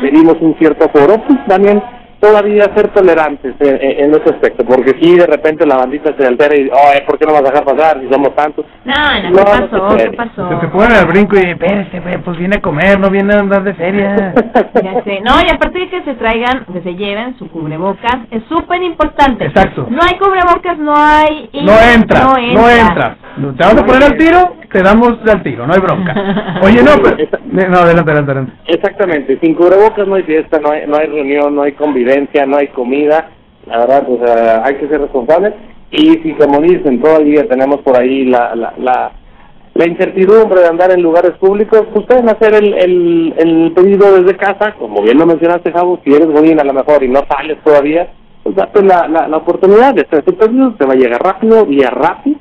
pedimos 0.00 0.36
un 0.40 0.54
cierto 0.58 0.84
aforo, 0.84 1.20
pues 1.26 1.38
también 1.46 1.82
todavía 2.24 2.64
ser 2.74 2.88
tolerantes 2.88 3.54
en, 3.60 3.74
en- 3.80 4.04
en 4.04 4.10
ese 4.14 4.30
aspecto, 4.34 4.64
porque 4.64 4.92
si 5.00 5.16
de 5.16 5.26
repente 5.26 5.66
la 5.66 5.76
bandita 5.76 6.14
se 6.18 6.26
altera 6.26 6.56
y, 6.56 6.68
oh, 6.72 7.06
¿por 7.06 7.18
qué 7.18 7.26
no 7.26 7.32
vas 7.34 7.42
a 7.42 7.50
dejar 7.50 7.64
pasar 7.64 8.00
si 8.00 8.08
somos 8.12 8.34
tantos? 8.34 8.64
No, 8.84 8.94
no, 8.94 9.30
No, 9.30 9.44
¿qué 9.44 9.60
no 9.60 9.68
pasó? 9.70 9.90
se 9.98 10.10
¿Qué 10.10 10.16
pasó? 10.16 10.48
Se, 10.48 10.60
se 10.60 10.66
ponen 10.68 10.92
al 10.92 11.06
brinco 11.06 11.36
y, 11.36 11.40
espérese, 11.50 12.00
pues 12.24 12.38
viene 12.38 12.56
a 12.56 12.60
comer, 12.62 12.98
no 12.98 13.10
viene 13.10 13.34
a 13.34 13.40
andar 13.40 13.62
de 13.62 13.74
feria. 13.74 14.34
Ya 14.84 15.02
sé. 15.04 15.20
No, 15.20 15.32
y 15.46 15.50
aparte 15.50 15.78
de 15.78 15.88
que 15.88 16.02
se 16.02 16.14
traigan, 16.14 16.64
que 16.72 16.80
se 16.82 16.94
lleven 16.94 17.36
su 17.38 17.48
cubrebocas, 17.48 18.16
es 18.30 18.42
súper 18.48 18.82
importante. 18.82 19.46
Exacto. 19.46 19.86
No 19.88 19.98
hay 20.02 20.18
cubrebocas, 20.18 20.78
no 20.78 20.92
hay... 20.96 21.48
No 21.62 21.72
entra, 21.94 22.20
No 22.24 22.32
no 22.34 22.68
entra. 22.68 23.16
entra. 23.16 23.16
Te 23.56 23.64
vas 23.64 23.82
a 23.82 23.86
poner 23.86 24.04
al 24.04 24.16
tiro, 24.18 24.56
te 24.72 24.82
damos 24.82 25.14
al 25.26 25.42
tiro, 25.42 25.66
no 25.66 25.72
hay 25.74 25.80
bronca. 25.80 26.14
Oye, 26.62 26.82
no, 26.82 26.90
pero... 27.02 27.16
No, 27.46 27.78
adelante, 27.78 28.10
adelante, 28.10 28.30
adelante. 28.32 28.52
Exactamente, 28.66 29.38
sin 29.40 29.54
cubrebocas 29.54 30.06
no 30.06 30.16
hay 30.16 30.22
fiesta, 30.24 30.58
no 30.60 30.70
hay, 30.70 30.86
no 30.86 30.96
hay 30.96 31.06
reunión, 31.06 31.54
no 31.54 31.62
hay 31.62 31.72
convivencia, 31.72 32.13
no 32.46 32.56
hay 32.56 32.68
comida, 32.68 33.30
la 33.66 33.78
verdad, 33.78 34.06
o 34.08 34.24
sea, 34.24 34.64
hay 34.64 34.76
que 34.76 34.88
ser 34.88 35.00
responsables. 35.00 35.54
Y 35.90 36.18
si, 36.22 36.32
como 36.34 36.60
dicen, 36.60 37.00
todavía 37.00 37.46
tenemos 37.48 37.80
por 37.80 37.96
ahí 37.96 38.24
la, 38.24 38.54
la, 38.54 38.74
la, 38.78 39.12
la 39.74 39.86
incertidumbre 39.86 40.60
de 40.60 40.68
andar 40.68 40.90
en 40.90 41.02
lugares 41.02 41.32
públicos, 41.38 41.86
pues 41.92 42.06
pueden 42.06 42.28
hacer 42.28 42.54
el, 42.54 42.74
el, 42.74 43.34
el 43.36 43.72
pedido 43.72 44.20
desde 44.20 44.36
casa, 44.36 44.74
como 44.78 45.02
bien 45.02 45.18
lo 45.18 45.26
mencionaste, 45.26 45.72
Javo, 45.72 46.00
si 46.04 46.12
eres 46.12 46.28
godín 46.28 46.60
a 46.60 46.64
lo 46.64 46.72
mejor 46.72 47.02
y 47.02 47.08
no 47.08 47.20
sales 47.28 47.58
todavía, 47.62 48.08
pues 48.42 48.56
date 48.56 48.82
la, 48.82 49.06
la, 49.08 49.28
la 49.28 49.36
oportunidad 49.36 49.94
de 49.94 50.02
hacer 50.02 50.22
tu 50.24 50.34
pedido, 50.34 50.74
te 50.74 50.84
va 50.84 50.94
a 50.94 50.96
llegar 50.96 51.22
rápido, 51.22 51.64
vía 51.64 51.90
rápido, 51.90 52.38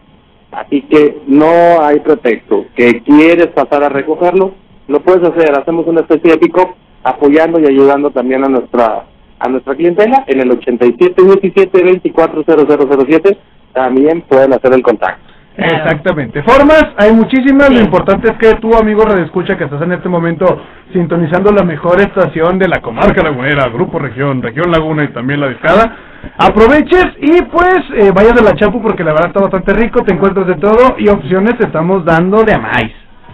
Así 0.53 0.84
que 0.84 1.17
no 1.28 1.82
hay 1.82 1.99
pretexto. 1.99 2.65
Que 2.76 3.01
quieres 3.01 3.47
pasar 3.47 3.84
a 3.84 3.89
recogerlo, 3.89 4.53
lo 4.88 5.01
puedes 5.01 5.24
hacer. 5.24 5.57
Hacemos 5.57 5.88
una 5.88 6.01
especie 6.01 6.32
de 6.32 6.38
pick-up 6.38 6.76
apoyando 7.03 7.59
y 7.59 7.65
ayudando 7.65 8.11
también 8.11 8.43
a 8.43 8.49
nuestra 8.49 9.05
a 9.44 9.50
nuestra 9.50 9.76
clientela 9.76 10.24
en 10.28 10.39
el 10.39 10.50
8717-240007. 10.60 13.38
También 13.74 14.22
pueden 14.22 14.54
hacer 14.54 14.74
el 14.74 14.82
contacto. 14.82 15.34
Exactamente. 15.56 16.41
Formas, 16.44 16.84
hay 16.98 17.14
muchísimas. 17.14 17.70
Lo 17.70 17.80
importante 17.80 18.32
es 18.32 18.38
que 18.38 18.56
tú, 18.60 18.76
amigo 18.76 19.06
redescucha, 19.06 19.56
que 19.58 19.66
estás 19.66 19.84
en 19.84 19.91
este 19.91 20.10
momento 20.10 20.46
sintonizando 20.94 21.52
la 21.52 21.64
mejor 21.64 22.02
estación 22.02 22.58
de 22.58 22.68
la 22.68 22.82
comarca 22.82 23.22
lagunera, 23.22 23.70
Grupo 23.70 24.00
Región, 24.00 24.41
Región 24.41 24.72
Laguna 24.72 25.04
y 25.04 25.10
también 25.10 25.41
la 25.41 25.50
Discada, 25.50 25.96
aproveches 26.38 27.06
y 27.20 27.39
pues 27.44 27.82
eh, 27.98 28.10
vayas 28.16 28.34
a 28.39 28.44
la 28.44 28.56
Chapu 28.56 28.82
porque 28.82 29.04
la 29.04 29.12
verdad 29.12 29.28
está 29.28 29.41
bastante 29.41 29.74
rico, 29.74 30.04
te 30.04 30.16
encuentras 30.16 30.48
de 30.48 30.56
todo 30.56 30.96
y 30.98 31.08
opciones 31.10 31.56
te 31.60 31.68
estamos 31.68 32.04
dando 32.04 32.41
de 32.44 32.54
a 32.54 32.60
más. 32.60 32.86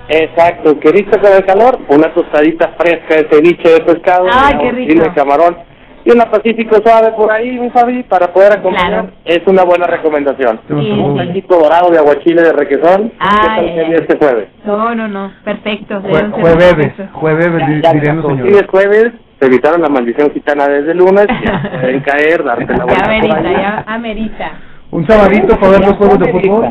Exacto, 0.10 0.78
¿queriste 0.80 1.18
con 1.20 1.32
el 1.32 1.46
calor? 1.46 1.80
Una 1.88 2.14
tostadita 2.14 2.74
fresca 2.78 3.16
de 3.16 3.30
ceviche 3.30 3.70
de 3.70 3.80
pescado, 3.82 4.26
Ay, 4.30 4.58
qué 4.60 4.72
rico. 4.72 5.04
de 5.04 5.14
camarón 5.14 5.69
y 6.06 6.12
una 6.12 6.26
pacífico 6.32 6.78
suave 6.84 7.12
por 7.12 7.32
ahí, 7.32 7.60
mi 7.60 7.70
Fabi, 7.70 8.04
para 8.04 8.28
poder 8.34 8.54
acompañar. 8.54 9.08
Es 9.26 9.42
una 9.48 9.64
buena 9.64 9.86
recomendación. 9.88 10.60
Sí, 10.68 10.74
Un 10.74 11.20
sí. 11.20 11.28
taquito 11.28 11.60
dorado 11.60 11.92
de 11.92 11.98
aguachile 12.00 12.42
de 12.42 12.54
requesón. 12.54 13.12
Ay, 13.20 13.30
¿Qué 13.30 13.48
tal 13.48 13.60
ay, 13.60 13.68
sería 13.76 13.86
ay. 13.88 13.94
este 14.08 14.18
jueves? 14.18 14.48
No, 14.66 14.96
no, 14.96 15.08
no. 15.08 15.32
Perfecto. 15.44 16.02
Jue- 16.02 16.32
jueves, 16.32 16.94
jueves, 17.14 17.68
di- 17.68 17.82
Ya, 17.82 17.94
dirían 17.94 18.16
los 18.18 18.26
como 18.26 18.38
señores. 18.38 18.54
sí 18.58 18.60
es 18.64 18.70
jueves, 18.70 19.12
te 19.40 19.46
evitaron 19.48 19.82
la 19.82 19.90
maldición 19.90 20.32
gitana 20.32 20.68
desde 20.68 20.92
el 20.92 20.98
lunes, 20.98 21.28
ya 21.46 21.62
pueden 21.82 22.00
caer, 22.02 22.44
darte 22.44 22.66
la 22.72 22.78
Ya 22.80 22.84
vuelta 22.86 23.04
por 23.04 23.14
amerita, 23.14 23.52
ya 23.52 23.84
amerita. 23.88 24.52
Un 24.92 25.06
sabadito 25.08 25.56
para 25.60 25.72
ver 25.74 25.82
los 25.88 25.98
juegos 25.98 26.20
de 26.20 26.32
fútbol. 26.32 26.66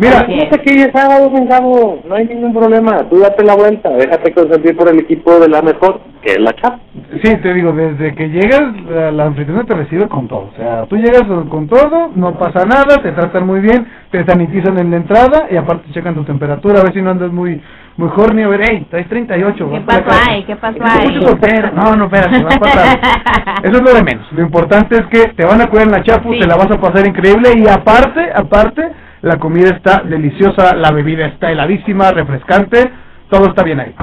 Mira, 0.00 0.24
Fíjate 0.24 0.62
que 0.62 0.82
es 0.82 0.90
sábado, 0.94 1.30
no 2.08 2.14
hay 2.14 2.26
ningún 2.26 2.54
problema, 2.54 3.06
tú 3.10 3.18
date 3.18 3.44
la 3.44 3.54
vuelta, 3.54 3.90
déjate 3.90 4.32
consentir 4.32 4.74
por 4.74 4.88
el 4.88 5.00
equipo 5.00 5.38
de 5.38 5.46
la 5.46 5.60
mejor, 5.60 6.00
que 6.22 6.32
es 6.32 6.40
la 6.40 6.54
chapa. 6.54 6.78
Sí, 7.22 7.36
te 7.36 7.52
digo, 7.52 7.72
desde 7.72 8.14
que 8.14 8.30
llegas, 8.30 8.62
la, 8.88 9.10
la 9.12 9.24
anfitriona 9.26 9.64
te 9.64 9.74
recibe 9.74 10.08
con 10.08 10.26
todo. 10.26 10.48
O 10.54 10.56
sea, 10.56 10.86
tú 10.86 10.96
llegas 10.96 11.24
con 11.50 11.68
todo, 11.68 12.12
no 12.14 12.38
pasa 12.38 12.64
nada, 12.64 13.02
te 13.02 13.12
tratan 13.12 13.46
muy 13.46 13.60
bien, 13.60 13.86
te 14.10 14.24
sanitizan 14.24 14.78
en 14.78 14.90
la 14.90 14.96
entrada 14.96 15.48
y 15.50 15.56
aparte 15.56 15.92
checan 15.92 16.14
tu 16.14 16.24
temperatura, 16.24 16.80
a 16.80 16.84
ver 16.84 16.94
si 16.94 17.02
no 17.02 17.10
andas 17.10 17.30
muy 17.30 17.60
muy 17.98 18.08
horny, 18.16 18.42
a 18.42 18.48
ver, 18.48 18.60
hey, 18.66 18.86
traes 18.88 19.06
38. 19.08 19.70
¿Qué 19.70 19.80
pasó 19.82 20.30
ahí? 20.30 20.44
¿Qué 20.44 20.56
pasó 20.56 20.78
ahí? 20.82 21.20
No, 21.74 21.96
no, 21.96 22.04
espérate, 22.06 22.42
va 22.42 22.54
a 22.54 22.58
pasar. 22.58 23.00
Eso 23.62 23.76
es 23.76 23.82
lo 23.82 23.92
de 23.92 24.02
menos. 24.02 24.32
Lo 24.32 24.42
importante 24.42 24.96
es 24.96 25.06
que 25.08 25.34
te 25.34 25.44
van 25.44 25.60
a 25.60 25.66
cuidar 25.66 25.88
en 25.88 25.92
la 25.92 26.02
chapu, 26.02 26.30
te 26.38 26.46
la 26.46 26.56
vas 26.56 26.70
a 26.70 26.80
pasar 26.80 27.06
increíble 27.06 27.50
y 27.58 27.68
aparte, 27.68 28.30
aparte, 28.34 28.90
la 29.22 29.38
comida 29.38 29.70
está 29.70 30.02
deliciosa, 30.02 30.74
la 30.74 30.92
bebida 30.92 31.26
está 31.26 31.52
heladísima, 31.52 32.10
refrescante, 32.10 32.90
todo 33.28 33.46
está 33.46 33.62
bien 33.62 33.80
ahí. 33.80 33.94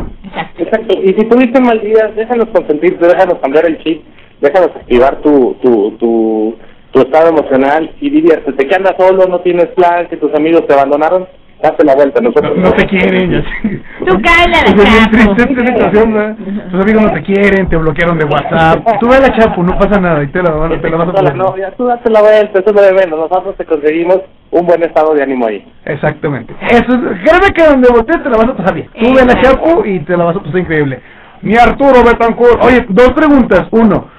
Exacto, 0.57 0.99
y 1.01 1.07
si 1.13 1.25
tuviste 1.25 1.59
mal 1.59 1.81
día, 1.81 2.11
déjanos 2.15 2.47
consentirte, 2.49 3.07
déjanos 3.07 3.39
cambiar 3.39 3.65
el 3.65 3.77
chip, 3.83 4.03
déjanos 4.41 4.69
activar 4.75 5.21
tu, 5.21 5.55
tu, 5.61 5.91
tu, 5.97 6.55
tu 6.91 6.99
estado 6.99 7.29
emocional 7.29 7.91
y 7.99 8.09
diviértete. 8.09 8.67
Que 8.67 8.75
andas 8.75 8.95
solo, 8.97 9.25
no 9.27 9.39
tienes 9.41 9.67
plan, 9.67 10.07
que 10.07 10.17
tus 10.17 10.33
amigos 10.35 10.65
te 10.67 10.73
abandonaron, 10.73 11.27
date 11.61 11.83
la 11.85 11.95
vuelta. 11.95 12.21
Nosotros 12.21 12.57
No 12.57 12.71
te 12.73 12.85
quieren, 12.85 13.31
ya 13.31 13.41
sé. 13.41 13.81
Tú 14.05 14.17
cállate 14.21 14.69
Es 14.69 14.75
la 14.77 14.83
bien 14.83 15.11
triste 15.11 15.35
chapo. 15.35 15.51
esta 15.61 15.65
situación, 15.67 16.13
¿verdad? 16.13 16.35
Tus 16.71 16.81
amigos 16.81 17.03
no 17.03 17.11
te 17.13 17.23
quieren, 17.23 17.67
te 17.69 17.77
bloquearon 17.77 18.17
de 18.17 18.25
WhatsApp. 18.25 18.99
Tú 18.99 19.09
ve 19.09 19.15
a 19.15 19.19
la 19.21 19.31
chapu, 19.37 19.63
no 19.63 19.77
pasa 19.77 19.99
nada 19.99 20.23
y 20.23 20.27
te 20.27 20.41
la, 20.43 20.51
van- 20.51 20.81
te 20.81 20.89
la 20.89 20.97
vas 20.97 21.09
a 21.09 21.13
pasar. 21.13 21.35
no, 21.35 21.57
ya 21.57 21.71
tú 21.71 21.85
date 21.85 22.09
la 22.09 22.21
vuelta, 22.21 22.59
eso 22.59 22.69
es 22.69 22.75
lo 22.75 22.81
de 22.81 22.93
menos. 22.93 23.19
Nosotros 23.19 23.55
te 23.57 23.65
conseguimos 23.65 24.19
un 24.51 24.65
buen 24.65 24.81
estado 24.83 25.13
de 25.13 25.23
ánimo 25.23 25.47
ahí. 25.47 25.65
Exactamente. 25.85 26.53
Eso 26.69 26.93
es, 26.93 26.99
créeme 27.23 27.53
que 27.55 27.63
donde 27.63 27.89
voltees 27.91 28.23
te 28.23 28.29
la 28.29 28.37
vas 28.37 28.47
a 28.49 28.55
pasar 28.55 28.73
bien. 28.75 28.89
Tú 28.99 29.13
ve 29.13 29.25
la 29.25 29.41
chapu 29.41 29.83
y 29.85 29.99
te 30.01 30.15
la 30.15 30.25
vas 30.25 30.35
a 30.37 30.39
pasar 30.39 30.57
increíble. 30.59 31.01
Mi 31.41 31.55
Arturo 31.55 32.03
Betancourt. 32.03 32.63
Oye, 32.63 32.85
dos 32.89 33.11
preguntas. 33.13 33.67
Uno, 33.71 34.09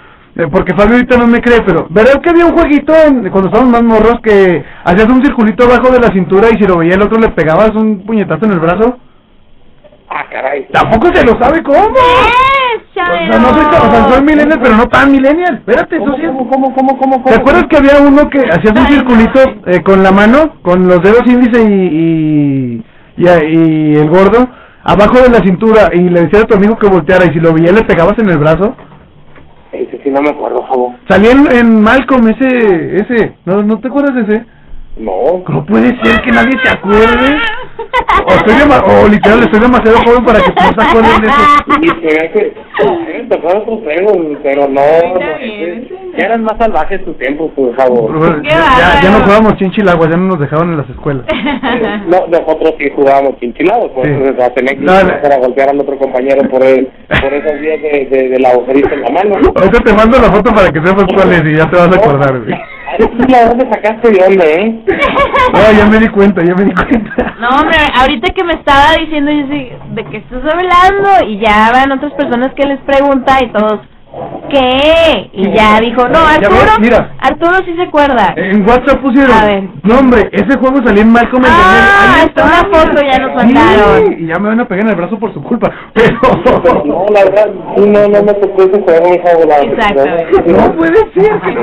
porque 0.46 0.72
Fabio 0.74 0.94
ahorita 0.94 1.16
no 1.16 1.26
me 1.26 1.40
cree, 1.40 1.62
pero 1.62 1.86
¿verdad 1.90 2.20
que 2.22 2.30
había 2.30 2.46
un 2.46 2.52
jueguito 2.56 2.92
en- 2.94 3.28
cuando 3.30 3.48
estábamos 3.48 3.72
más 3.72 3.82
morros 3.82 4.20
que 4.22 4.64
hacías 4.84 5.08
un 5.08 5.22
circulito 5.24 5.64
abajo 5.64 5.90
de 5.92 5.98
la 5.98 6.08
cintura 6.12 6.48
y 6.52 6.56
si 6.58 6.64
lo 6.66 6.78
veía 6.78 6.94
el 6.94 7.02
otro 7.02 7.18
le 7.18 7.30
pegabas 7.30 7.70
un 7.74 8.04
puñetazo 8.06 8.44
en 8.46 8.52
el 8.52 8.60
brazo? 8.60 8.98
Ah, 10.08 10.24
caray. 10.30 10.66
Tampoco 10.72 11.08
se 11.12 11.24
lo 11.26 11.32
sabe 11.42 11.62
cómo. 11.62 11.78
O 11.78 12.94
sea, 12.94 13.38
no 13.38 13.48
soy, 13.52 13.64
tan- 13.70 13.88
o 13.88 13.90
sea, 13.90 14.08
soy 14.08 14.22
millennial, 14.22 14.58
pero 14.62 14.76
no 14.76 14.86
tan 14.86 15.10
millennial. 15.12 15.54
Espérate, 15.56 15.96
eso 15.96 16.14
sí. 16.16 16.22
es- 16.22 16.28
¿Cómo, 16.30 16.74
cómo, 16.74 16.96
cómo, 16.98 17.22
¿Te 17.24 17.34
acuerdas 17.34 17.64
que 17.68 17.76
había 17.76 18.00
uno 18.00 18.28
que 18.30 18.40
hacías 18.40 18.72
un 18.78 18.86
circulito 18.86 19.40
eh, 19.66 19.82
con 19.82 20.02
la 20.02 20.10
mano, 20.12 20.54
con 20.62 20.86
los 20.88 21.00
dedos 21.02 21.22
índice 21.26 21.60
y, 21.62 21.72
y, 21.74 22.84
y, 23.16 23.24
y 23.28 23.96
el 23.96 24.08
gordo, 24.08 24.48
abajo 24.82 25.18
de 25.20 25.28
la 25.30 25.38
cintura, 25.44 25.90
y 25.92 26.00
le 26.08 26.22
decías 26.22 26.44
a 26.44 26.46
tu 26.46 26.54
amigo 26.56 26.76
que 26.78 26.88
volteara, 26.88 27.26
y 27.26 27.32
si 27.34 27.40
lo 27.40 27.52
veía 27.52 27.72
le 27.72 27.82
pegabas 27.84 28.18
en 28.18 28.30
el 28.30 28.38
brazo? 28.38 28.74
Sí 30.02 30.10
no 30.10 30.22
me 30.22 30.30
acuerdo. 30.30 30.64
Salía 31.08 31.32
en, 31.32 31.52
en 31.52 31.82
Malcolm 31.82 32.28
ese, 32.28 32.96
ese, 32.96 33.34
¿no, 33.44 33.62
¿no 33.62 33.78
te 33.80 33.88
acuerdas 33.88 34.14
de 34.14 34.22
ese? 34.22 34.46
No. 34.98 35.42
No 35.48 35.64
puede 35.64 35.96
ser 36.02 36.20
que 36.22 36.30
nadie 36.30 36.58
se 36.62 36.70
acuerde. 36.70 37.38
O, 37.78 38.32
estoy 38.32 38.54
o 39.04 39.08
literal 39.08 39.40
estoy 39.40 39.60
demasiado 39.60 39.98
joven 40.04 40.24
para 40.24 40.40
que 40.40 40.50
no 40.50 40.82
se 40.82 40.88
acuerden 40.88 41.20
de 41.22 41.28
eso. 41.28 41.44
Y 41.80 41.88
se 41.88 42.18
ve 42.18 42.30
que 42.32 42.54
se 42.76 42.88
me 43.22 43.24
tocó 43.28 43.48
otros 43.58 43.80
juegos, 43.84 44.16
pero 44.42 44.68
no, 44.68 44.80
ya 46.16 46.24
eran 46.26 46.42
más 46.42 46.54
salvajes 46.58 47.04
tus 47.04 47.16
tiempos, 47.18 47.50
por 47.54 47.74
favor. 47.76 48.42
Ya, 48.42 49.00
ya, 49.02 49.10
no 49.10 49.20
jugábamos 49.24 49.56
chinchilagua, 49.56 50.10
ya 50.10 50.16
no 50.16 50.26
nos 50.28 50.40
dejaban 50.40 50.70
en 50.70 50.78
las 50.78 50.90
escuelas. 50.90 51.24
No, 52.08 52.26
nosotros 52.26 52.74
sí 52.78 52.90
jugábamos 52.94 53.38
chinchilados, 53.38 53.90
pues 53.94 54.08
Sí. 54.08 54.42
a 54.42 54.50
tener 54.50 54.78
que 54.78 54.84
Dale. 54.84 55.12
empezar 55.14 55.32
a 55.32 55.38
golpear 55.38 55.68
al 55.70 55.80
otro 55.80 55.98
compañero 55.98 56.48
por 56.50 56.62
el, 56.64 56.86
por 57.08 57.32
esos 57.32 57.60
días 57.60 57.80
de, 57.82 58.08
de, 58.10 58.28
de 58.30 58.40
la 58.40 58.50
agujerita 58.50 58.94
en 58.94 59.02
la 59.02 59.10
mano. 59.10 59.34
Ahorita 59.54 59.80
te 59.84 59.92
mando 59.92 60.18
la 60.18 60.32
foto 60.32 60.52
para 60.54 60.72
que 60.72 60.80
sepas 60.84 61.04
cuál 61.14 61.32
es 61.32 61.44
y 61.44 61.56
ya 61.56 61.70
te 61.70 61.76
vas 61.76 61.88
a 61.88 61.98
acordar, 61.98 62.40
güey. 62.40 62.58
Sí, 62.96 63.04
dónde 63.48 63.68
sacaste 63.70 64.10
de 64.10 64.24
dónde, 64.24 64.54
eh? 64.54 64.84
No, 65.52 65.72
ya 65.78 65.86
me 65.86 65.98
di 65.98 66.08
cuenta, 66.08 66.42
ya 66.44 66.54
me 66.54 66.64
di 66.64 66.72
cuenta. 66.72 67.34
No, 67.38 67.48
hombre, 67.50 67.78
ahorita 67.94 68.32
que 68.32 68.44
me 68.44 68.54
estaba 68.54 68.94
diciendo, 68.98 69.30
yo 69.30 69.46
sí, 69.50 69.68
¿de 69.90 70.04
qué 70.04 70.16
estás 70.18 70.42
hablando? 70.44 71.28
Y 71.28 71.38
ya 71.38 71.70
van 71.72 71.92
otras 71.92 72.12
personas 72.14 72.52
que 72.54 72.66
les 72.66 72.80
pregunta 72.80 73.38
y 73.42 73.48
todos, 73.52 73.80
¿qué? 74.50 75.30
Y 75.32 75.52
ya 75.52 75.80
dijo, 75.80 76.08
no, 76.08 76.18
Arturo, 76.18 76.72
mira. 76.80 77.12
Arturo 77.20 77.56
sí 77.64 77.74
se 77.76 77.82
acuerda. 77.82 78.32
En 78.36 78.62
WhatsApp 78.68 79.00
pusieron. 79.00 79.32
A 79.36 79.44
ver. 79.44 79.64
No, 79.82 79.98
hombre, 79.98 80.28
ese 80.32 80.58
juego 80.58 80.82
salió 80.84 81.02
en 81.02 81.12
Malcolm 81.12 81.44
el 81.44 81.50
Ah, 81.52 82.24
está 82.26 82.44
una 82.44 82.78
foto, 82.78 83.02
ya 83.02 83.18
nos 83.18 83.42
Sí, 83.42 83.52
mandaron. 83.54 84.12
y 84.18 84.26
ya 84.26 84.38
me 84.38 84.48
van 84.48 84.60
a 84.60 84.68
pegar 84.68 84.84
en 84.84 84.90
el 84.90 84.96
brazo 84.96 85.18
por 85.18 85.32
su 85.34 85.42
culpa. 85.42 85.70
Pero. 85.92 86.18
No, 86.84 87.06
la 87.12 87.24
verdad, 87.24 87.48
no, 87.76 88.08
no 88.08 88.22
me 88.22 88.34
tocó 88.34 88.62
ese 88.62 88.82
juego, 88.82 89.10
mi 89.10 89.18
favor. 89.18 89.48
Exacto. 89.62 90.04
No 90.46 90.72
puede 90.76 90.96
ser 91.14 91.40
que 91.40 91.54
no. 91.54 91.62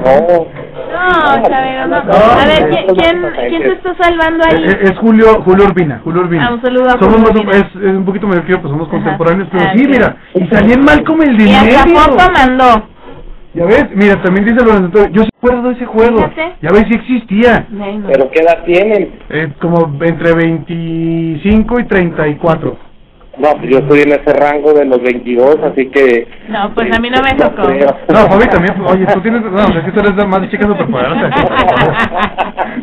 No. 0.00 0.46
No, 0.90 1.48
Chavero, 1.48 1.86
no. 1.86 1.96
A 1.96 2.44
ver, 2.46 2.68
¿quién, 2.68 2.86
quién, 2.96 3.22
quién 3.48 3.62
te 3.62 3.72
está 3.72 3.94
salvando 4.00 4.44
ahí? 4.44 4.64
Es 4.82 4.98
Julio, 4.98 5.40
Julio 5.44 5.64
Urbina, 5.66 6.00
Julio 6.04 6.22
Urbina. 6.22 6.48
Ah, 6.48 6.54
un 6.54 6.62
saludo 6.62 6.86
a 6.88 6.90
somos 6.98 7.06
Julio 7.16 7.20
más- 7.20 7.36
Urbina. 7.36 7.52
es, 7.56 7.66
es 7.76 7.96
un 7.96 8.04
poquito 8.04 8.26
mayor 8.26 8.44
que 8.44 8.52
yo, 8.52 8.60
pues 8.60 8.70
somos 8.72 8.88
contemporáneos, 8.88 9.48
pero 9.52 9.64
Ah, 9.64 9.72
sí, 9.76 9.86
mira, 9.86 10.16
y 10.34 10.46
salí 10.48 10.72
en 10.72 10.84
Malcolm 10.84 11.22
el 11.22 11.36
de 11.36 11.44
Medio. 11.72 12.00
foto 12.00 12.32
mandó. 12.32 12.88
Ya 13.52 13.64
ves, 13.64 13.86
mira, 13.94 14.22
también 14.22 14.46
dice 14.46 14.64
Lorenzo, 14.64 15.08
yo 15.10 15.22
sí 15.24 15.28
recuerdo 15.34 15.68
de 15.70 15.74
ese 15.74 15.86
juego. 15.86 16.18
Fíjate. 16.18 16.54
Ya 16.62 16.70
ves, 16.70 16.84
sí 16.88 16.94
existía. 16.94 17.66
¿Pero 18.06 18.30
qué 18.30 18.40
edad 18.40 18.64
tienen? 18.64 19.18
Eh, 19.28 19.52
como 19.60 19.90
entre 20.04 20.34
25 20.34 21.80
y 21.80 21.84
34. 21.84 22.90
No, 23.38 23.48
pues 23.52 23.70
yo 23.70 23.78
estoy 23.78 24.00
en 24.02 24.10
ese 24.10 24.32
rango 24.34 24.72
de 24.74 24.84
los 24.84 25.00
22, 25.02 25.56
así 25.64 25.86
que... 25.86 26.28
No, 26.48 26.74
pues 26.74 26.94
a 26.94 27.00
mí 27.00 27.08
no 27.08 27.22
me 27.22 27.32
tocó. 27.34 27.62
No, 28.12 28.28
Fabi 28.28 28.46
también, 28.48 28.74
oye, 28.84 29.06
tú 29.06 29.20
tienes, 29.22 29.40
no, 29.42 29.72
sea, 29.72 29.84
que 29.84 29.92
tú 29.92 30.00
eres 30.00 30.26
más 30.26 30.42
de 30.42 30.50
chica 30.50 30.66
superpoderosa. 30.68 31.30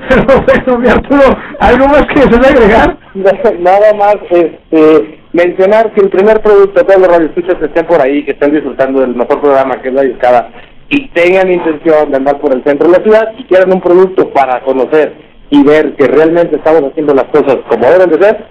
Pero 0.09 0.23
bueno, 0.25 0.79
mi 0.79 0.87
Arturo, 0.89 1.37
¿algo 1.59 1.87
más 1.87 2.05
que 2.07 2.21
deseas 2.21 2.49
agregar? 2.49 2.97
Nada 3.59 3.93
más 3.93 4.15
este, 4.31 5.19
mencionar 5.37 5.91
que 5.93 6.01
el 6.01 6.09
primer 6.09 6.41
producto, 6.41 6.83
todos 6.85 6.99
los 6.99 7.07
radioescuchas 7.07 7.55
que 7.55 7.65
estén 7.65 7.85
por 7.85 8.01
ahí, 8.01 8.23
que 8.25 8.31
estén 8.31 8.51
disfrutando 8.53 9.01
del 9.01 9.15
mejor 9.15 9.39
programa 9.39 9.79
que 9.81 9.89
es 9.89 9.93
la 9.93 10.01
discada, 10.01 10.49
y 10.89 11.07
tengan 11.09 11.51
intención 11.51 12.09
de 12.11 12.17
andar 12.17 12.39
por 12.39 12.53
el 12.53 12.63
centro 12.63 12.87
de 12.89 12.97
la 12.97 13.03
ciudad 13.03 13.33
y 13.37 13.43
quieran 13.43 13.71
un 13.73 13.81
producto 13.81 14.29
para 14.29 14.61
conocer 14.61 15.13
y 15.49 15.63
ver 15.63 15.95
que 15.95 16.07
realmente 16.07 16.55
estamos 16.55 16.83
haciendo 16.89 17.13
las 17.13 17.25
cosas 17.25 17.57
como 17.69 17.85
deben 17.89 18.09
de 18.09 18.23
ser, 18.23 18.45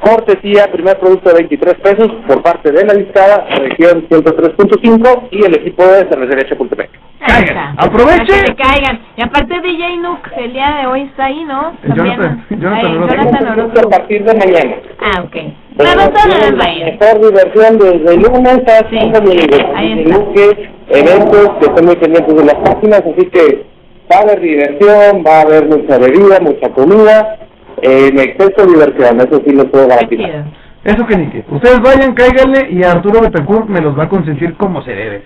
cortesía, 0.00 0.70
primer 0.72 0.98
producto 0.98 1.28
de 1.30 1.34
23 1.36 1.74
pesos 1.80 2.08
por 2.26 2.42
parte 2.42 2.70
de 2.70 2.84
la 2.84 2.94
discada, 2.94 3.46
región 3.58 4.06
103.5 4.08 5.28
y 5.32 5.44
el 5.44 5.54
equipo 5.56 5.84
de 5.84 6.08
Cervecería 6.08 6.48
Chapultepec. 6.48 6.90
Caigan, 7.26 7.74
aproveche. 7.76 8.44
Que 8.44 8.54
caigan. 8.54 9.00
Y 9.16 9.22
aparte 9.22 9.60
DJ 9.60 9.96
Nook, 9.96 10.20
el 10.36 10.52
día 10.52 10.78
de 10.80 10.86
hoy 10.86 11.02
está 11.02 11.24
ahí, 11.26 11.44
¿no? 11.44 11.70
Eh, 11.82 11.88
Jonathan- 11.96 12.46
Jonathan 12.48 12.96
Orozco. 12.96 13.16
Jonathan 13.16 13.48
Orozco. 13.58 13.80
A 13.86 13.90
partir 13.90 14.24
de 14.24 14.34
mañana. 14.34 14.76
Ah, 15.00 15.22
ok. 15.24 15.36
La 15.78 15.94
redes. 15.94 16.54
mejor 16.56 17.20
diversión 17.20 17.78
desde 17.78 18.16
lunes 18.16 18.60
domingo. 19.12 19.76
ahí 19.76 19.94
De 19.94 20.04
lunes, 20.10 20.54
eventos 20.88 21.50
que 21.60 21.66
estén 21.66 21.86
muy 21.86 21.96
pendientes 21.96 22.34
de 22.34 22.44
las 22.44 22.54
páginas, 22.56 23.02
así 23.02 23.26
que 23.26 23.64
va 24.12 24.18
a 24.18 24.22
haber 24.22 24.40
diversión, 24.40 25.22
va 25.24 25.38
a 25.38 25.40
haber 25.42 25.66
mucha 25.66 25.98
bebida, 25.98 26.40
mucha 26.40 26.68
comida, 26.70 27.38
eh, 27.82 28.08
en 28.10 28.18
exceso 28.18 28.66
de 28.66 28.72
diversión, 28.72 29.20
eso 29.20 29.40
sí 29.46 29.52
lo 29.54 29.70
puedo 29.70 29.86
garantizar. 29.86 30.46
Eso 30.82 31.06
que 31.06 31.16
ni 31.16 31.30
que. 31.30 31.44
Ustedes 31.48 31.80
vayan, 31.80 32.14
cáiganle 32.14 32.70
y 32.70 32.82
Arturo 32.82 33.20
Betancourt 33.20 33.68
me 33.68 33.80
los 33.80 33.96
va 33.96 34.04
a 34.04 34.08
consentir 34.08 34.56
como 34.56 34.82
se 34.82 34.92
debe. 34.92 35.22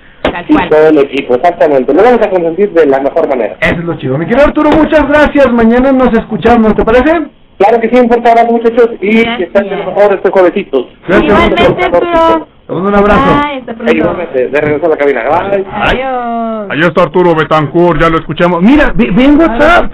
Y 0.49 0.69
todo 0.69 0.89
el 0.89 0.99
equipo, 0.99 1.35
exactamente. 1.35 1.95
Lo 1.95 2.03
vamos 2.03 2.21
a 2.27 2.31
consentir 2.31 2.73
de 2.73 2.87
la 2.87 3.01
mejor 3.01 3.29
manera. 3.29 3.57
Eso 3.61 3.77
es 3.77 3.85
lo 3.85 3.97
chido. 3.99 4.19
Mi 4.19 4.27
querido 4.27 4.47
Arturo, 4.47 4.71
muchas 4.71 5.07
gracias. 5.09 5.51
Mañana 5.53 5.93
nos 5.93 6.13
escuchamos, 6.13 6.75
¿te 6.75 6.85
parece? 6.85 7.42
Claro 7.59 7.81
que 7.81 7.89
sí, 7.89 8.01
un 8.01 8.09
fuerte 8.09 8.31
abrazo 8.31 8.53
muchachos 8.53 8.91
y 9.01 9.23
que 9.23 9.45
estén 9.45 9.69
de 9.69 9.77
lo 9.77 9.87
mejor 9.87 10.15
este 10.15 10.31
juevesitos. 10.31 10.87
Igualmente, 11.09 11.63
Arturo. 11.63 12.49
Te 12.67 12.73
mando 12.73 12.89
un 12.89 12.95
abrazo. 12.95 13.43
Bye, 13.43 13.59
hasta 13.59 13.75
pronto. 13.75 14.17
De 14.33 14.61
regreso 14.61 14.87
a 14.87 14.89
la 14.89 14.97
cabina. 14.97 15.23
Bye. 15.23 15.67
Adiós. 15.71 16.67
Allá 16.71 16.87
está 16.87 17.03
Arturo 17.03 17.35
Betancourt, 17.35 18.01
ya 18.01 18.09
lo 18.09 18.19
escuchamos. 18.19 18.63
Mira, 18.63 18.93
ve, 18.95 19.11
ve 19.13 19.25
en 19.25 19.39
WhatsApp. 19.39 19.93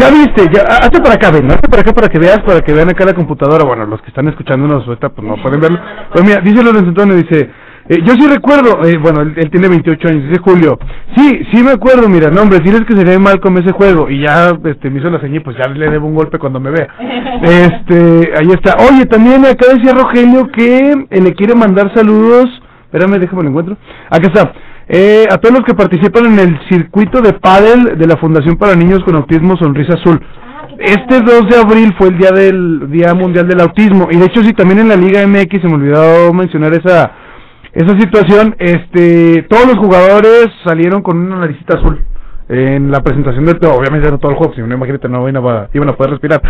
Ya 0.00 0.10
viste, 0.10 0.48
ya, 0.52 0.62
hazte 0.62 1.00
para 1.00 1.14
acá, 1.14 1.30
ven, 1.30 1.46
hazte 1.46 1.68
para 1.68 1.82
acá 1.82 1.92
para 1.92 2.08
que 2.08 2.18
veas, 2.18 2.40
para 2.40 2.60
que 2.60 2.72
vean 2.72 2.90
acá 2.90 3.04
la 3.04 3.14
computadora. 3.14 3.64
Bueno, 3.64 3.86
los 3.86 4.02
que 4.02 4.08
están 4.08 4.26
escuchándonos 4.28 4.86
ahorita 4.86 5.10
pues 5.10 5.26
no 5.26 5.36
pueden 5.40 5.60
verlo. 5.60 5.78
Pero 6.12 6.24
mira, 6.24 6.40
dice 6.40 6.64
Lorenzo 6.64 6.88
Antonio, 6.88 7.14
dice, 7.14 7.50
eh, 7.90 7.98
yo 8.04 8.14
sí 8.14 8.28
recuerdo, 8.28 8.86
eh, 8.86 8.98
bueno, 8.98 9.22
él, 9.22 9.34
él 9.36 9.50
tiene 9.50 9.66
28 9.66 10.08
años, 10.08 10.28
dice 10.28 10.40
Julio. 10.40 10.78
Sí, 11.16 11.40
sí 11.52 11.60
me 11.60 11.72
acuerdo, 11.72 12.08
mira, 12.08 12.30
no, 12.30 12.42
hombre, 12.42 12.60
diles 12.60 12.82
que 12.86 12.94
sería 12.94 13.18
mal 13.18 13.40
con 13.40 13.58
ese 13.58 13.72
juego. 13.72 14.08
Y 14.08 14.20
ya 14.20 14.56
este, 14.64 14.90
me 14.90 15.00
hizo 15.00 15.10
la 15.10 15.20
señal, 15.20 15.42
pues 15.42 15.56
ya 15.56 15.68
le 15.68 15.90
debo 15.90 16.06
un 16.06 16.14
golpe 16.14 16.38
cuando 16.38 16.60
me 16.60 16.70
vea. 16.70 16.86
Este, 17.42 18.32
ahí 18.38 18.50
está. 18.52 18.76
Oye, 18.78 19.06
también 19.06 19.44
acá 19.44 19.74
decía 19.74 19.94
Rogelio 19.94 20.48
que 20.52 21.06
eh, 21.10 21.20
le 21.20 21.34
quiere 21.34 21.54
mandar 21.56 21.92
saludos. 21.94 22.48
Espérame, 22.84 23.18
déjame 23.18 23.42
lo 23.42 23.48
encuentro. 23.48 23.76
Acá 24.08 24.28
está. 24.28 24.52
Eh, 24.88 25.24
a 25.30 25.38
todos 25.38 25.56
los 25.56 25.64
que 25.64 25.74
participan 25.74 26.26
en 26.26 26.38
el 26.38 26.60
circuito 26.68 27.20
de 27.22 27.32
pádel 27.32 27.98
de 27.98 28.06
la 28.06 28.18
Fundación 28.18 28.56
para 28.56 28.76
Niños 28.76 29.02
con 29.04 29.16
Autismo 29.16 29.56
Sonrisa 29.56 29.94
Azul. 29.94 30.20
Este 30.78 31.20
2 31.20 31.48
de 31.48 31.56
abril 31.56 31.94
fue 31.98 32.08
el 32.08 32.18
día 32.18 32.30
del 32.30 32.90
Día 32.90 33.14
Mundial 33.14 33.48
del 33.48 33.60
Autismo 33.60 34.08
y 34.10 34.16
de 34.16 34.26
hecho 34.26 34.42
sí 34.42 34.52
también 34.52 34.80
en 34.80 34.88
la 34.88 34.96
Liga 34.96 35.26
MX 35.26 35.60
se 35.60 35.68
me 35.68 35.74
olvidó 35.74 36.32
mencionar 36.32 36.72
esa 36.72 37.12
esa 37.72 37.98
situación, 38.00 38.56
este 38.58 39.42
todos 39.48 39.66
los 39.66 39.78
jugadores 39.78 40.48
salieron 40.64 41.02
con 41.02 41.18
una 41.18 41.36
naricita 41.40 41.78
azul 41.78 42.04
en 42.50 42.90
la 42.90 43.00
presentación 43.00 43.44
del 43.44 43.58
obviamente 43.70 44.10
no 44.10 44.18
todo 44.18 44.32
el 44.32 44.36
juego, 44.36 44.52
si 44.54 44.60
no 44.60 44.74
imagínate 44.74 45.08
no 45.08 45.28
iban 45.28 45.46
a, 45.46 45.68
iban 45.72 45.88
a 45.88 45.92
poder 45.92 46.10
respirar. 46.10 46.42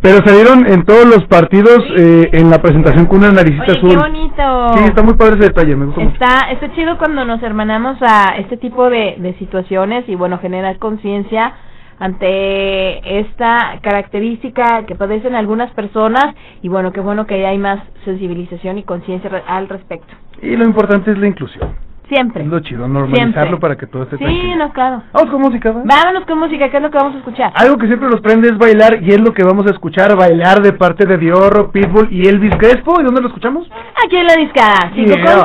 Pero 0.00 0.24
salieron 0.24 0.64
en 0.66 0.84
todos 0.84 1.04
los 1.06 1.26
partidos 1.26 1.80
eh, 1.96 2.30
en 2.32 2.50
la 2.50 2.62
presentación 2.62 3.06
con 3.06 3.18
una 3.18 3.32
naricita 3.32 3.64
Oye, 3.64 3.78
azul. 3.78 3.90
qué 3.90 3.96
bonito. 3.96 4.72
Sí, 4.74 4.84
está 4.84 5.02
muy 5.02 5.14
padre 5.14 5.34
ese 5.34 5.48
detalle, 5.48 5.74
me 5.74 5.86
gusta 5.86 6.00
mucho. 6.02 6.12
Está, 6.14 6.50
está 6.52 6.72
chido 6.74 6.96
cuando 6.98 7.24
nos 7.24 7.42
hermanamos 7.42 7.98
a 8.00 8.36
este 8.38 8.56
tipo 8.58 8.88
de, 8.88 9.16
de 9.18 9.34
situaciones 9.38 10.08
y 10.08 10.14
bueno, 10.14 10.38
generar 10.38 10.78
conciencia 10.78 11.52
ante 12.00 13.20
esta 13.20 13.78
característica 13.82 14.84
que 14.86 14.94
padecen 14.96 15.34
algunas 15.34 15.70
personas 15.72 16.34
y 16.62 16.68
bueno, 16.68 16.90
qué 16.92 17.00
bueno 17.00 17.26
que 17.26 17.46
hay 17.46 17.58
más 17.58 17.78
sensibilización 18.04 18.78
y 18.78 18.82
conciencia 18.82 19.30
al 19.46 19.68
respecto. 19.68 20.12
Y 20.42 20.56
lo 20.56 20.64
importante 20.64 21.12
es 21.12 21.18
la 21.18 21.28
inclusión. 21.28 21.74
Siempre. 22.08 22.42
Es 22.42 22.48
lo 22.48 22.58
chido, 22.58 22.88
normalizarlo 22.88 23.32
Siempre. 23.34 23.56
para 23.60 23.76
que 23.76 23.86
todo 23.86 24.02
esté 24.02 24.18
Sí, 24.18 24.24
tranquilo. 24.24 24.56
no, 24.56 24.72
claro. 24.72 25.02
Vamos 25.12 25.30
con 25.30 25.40
música. 25.42 25.70
Vámonos 25.72 26.24
con 26.26 26.38
música, 26.40 26.68
¿qué 26.68 26.78
es 26.78 26.82
lo 26.82 26.90
que 26.90 26.98
vamos 26.98 27.14
a 27.14 27.18
escuchar? 27.18 27.52
Algo 27.54 27.76
que 27.78 27.86
siempre 27.86 28.08
los 28.10 28.20
prende 28.20 28.48
es 28.48 28.58
bailar 28.58 28.98
y 29.00 29.10
es 29.10 29.20
lo 29.20 29.32
que 29.32 29.44
vamos 29.44 29.64
a 29.68 29.70
escuchar, 29.70 30.16
bailar 30.16 30.60
de 30.60 30.72
parte 30.72 31.06
de 31.06 31.18
Dior, 31.18 31.70
Pitbull 31.70 32.08
y 32.10 32.26
Elvis 32.26 32.56
Crespo. 32.56 33.00
¿Y 33.00 33.04
dónde 33.04 33.20
lo 33.20 33.28
escuchamos? 33.28 33.70
Aquí 34.04 34.16
en 34.16 34.26
la 34.26 34.34
discada, 34.34 34.90
5 34.92 35.06
Yeah. 35.06 35.44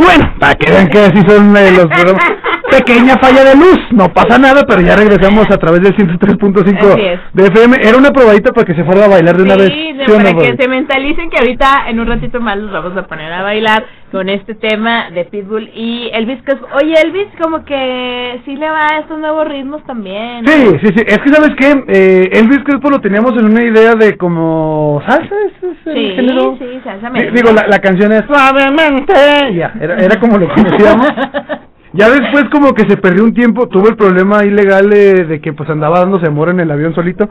bueno, 0.00 0.34
para 0.38 0.54
que 0.54 0.70
vean 0.70 0.88
que 0.88 0.98
así 0.98 1.18
son 1.28 1.56
eh, 1.56 1.70
los 1.72 1.86
programas. 1.94 2.24
Pequeña 2.70 3.18
falla 3.18 3.44
de 3.44 3.54
luz, 3.54 3.78
no 3.90 4.08
pasa 4.14 4.38
nada, 4.38 4.62
pero 4.66 4.80
ya 4.80 4.96
regresamos 4.96 5.44
a 5.50 5.58
través 5.58 5.82
del 5.82 5.94
103.5 5.94 6.92
Así 6.92 7.00
es. 7.02 7.20
de 7.34 7.46
FM. 7.48 7.76
Era 7.82 7.98
una 7.98 8.10
probadita 8.10 8.50
para 8.52 8.64
que 8.64 8.74
se 8.74 8.82
fuera 8.84 9.04
a 9.04 9.08
bailar 9.08 9.36
de 9.36 9.42
una 9.42 9.56
vez. 9.56 9.66
Sí, 9.68 9.92
de- 9.92 10.06
¿Sí 10.06 10.10
o 10.12 10.18
no, 10.18 10.24
para 10.34 10.50
que 10.56 10.56
se 10.62 10.68
mentalicen 10.68 11.28
que 11.28 11.36
ahorita 11.38 11.84
en 11.88 12.00
un 12.00 12.06
ratito 12.06 12.40
más 12.40 12.56
los 12.56 12.72
vamos 12.72 12.96
a 12.96 13.02
poner 13.06 13.30
a 13.30 13.42
bailar 13.42 13.84
con 14.12 14.28
este 14.28 14.54
tema 14.54 15.10
de 15.10 15.24
Pitbull 15.24 15.70
y 15.74 16.10
Elvis 16.12 16.42
Crespo. 16.44 16.66
Oye, 16.80 16.94
Elvis 17.02 17.28
como 17.42 17.64
que 17.64 18.40
sí 18.44 18.54
le 18.56 18.68
va 18.68 18.86
a 18.92 18.98
estos 19.00 19.18
nuevos 19.18 19.48
ritmos 19.48 19.82
también. 19.84 20.42
¿no? 20.44 20.50
Sí, 20.52 20.66
sí, 20.82 20.88
sí. 20.94 21.04
Es 21.06 21.18
que, 21.18 21.28
¿sabes 21.30 21.52
qué? 21.58 21.84
Eh, 21.88 22.28
Elvis 22.32 22.60
Crespo 22.62 22.90
lo 22.90 23.00
teníamos 23.00 23.32
en 23.38 23.46
una 23.46 23.62
idea 23.64 23.94
de 23.94 24.16
como 24.18 25.02
salsa, 25.08 25.34
ese 25.56 25.70
es 25.72 25.86
el 25.86 25.94
Sí, 25.94 26.14
género. 26.16 26.56
sí, 26.58 26.66
salsa. 26.84 27.10
Digo, 27.10 27.52
la, 27.52 27.66
la 27.66 27.78
canción 27.80 28.12
es 28.12 28.22
suavemente. 28.26 29.14
Ya, 29.54 29.72
era, 29.80 29.96
era 29.96 30.20
como 30.20 30.36
lo 30.38 30.48
conocíamos. 30.48 31.08
Ya 31.94 32.08
después 32.08 32.44
como 32.50 32.72
que 32.72 32.88
se 32.88 32.96
perdió 32.96 33.22
un 33.22 33.34
tiempo, 33.34 33.68
tuvo 33.68 33.86
el 33.90 33.96
problema 33.96 34.46
ilegal 34.46 34.88
de, 34.88 35.26
de 35.26 35.40
que 35.42 35.52
pues 35.52 35.68
andaba 35.68 36.00
dándose 36.00 36.26
amor 36.26 36.48
en 36.48 36.58
el 36.60 36.70
avión 36.70 36.94
solito. 36.94 37.28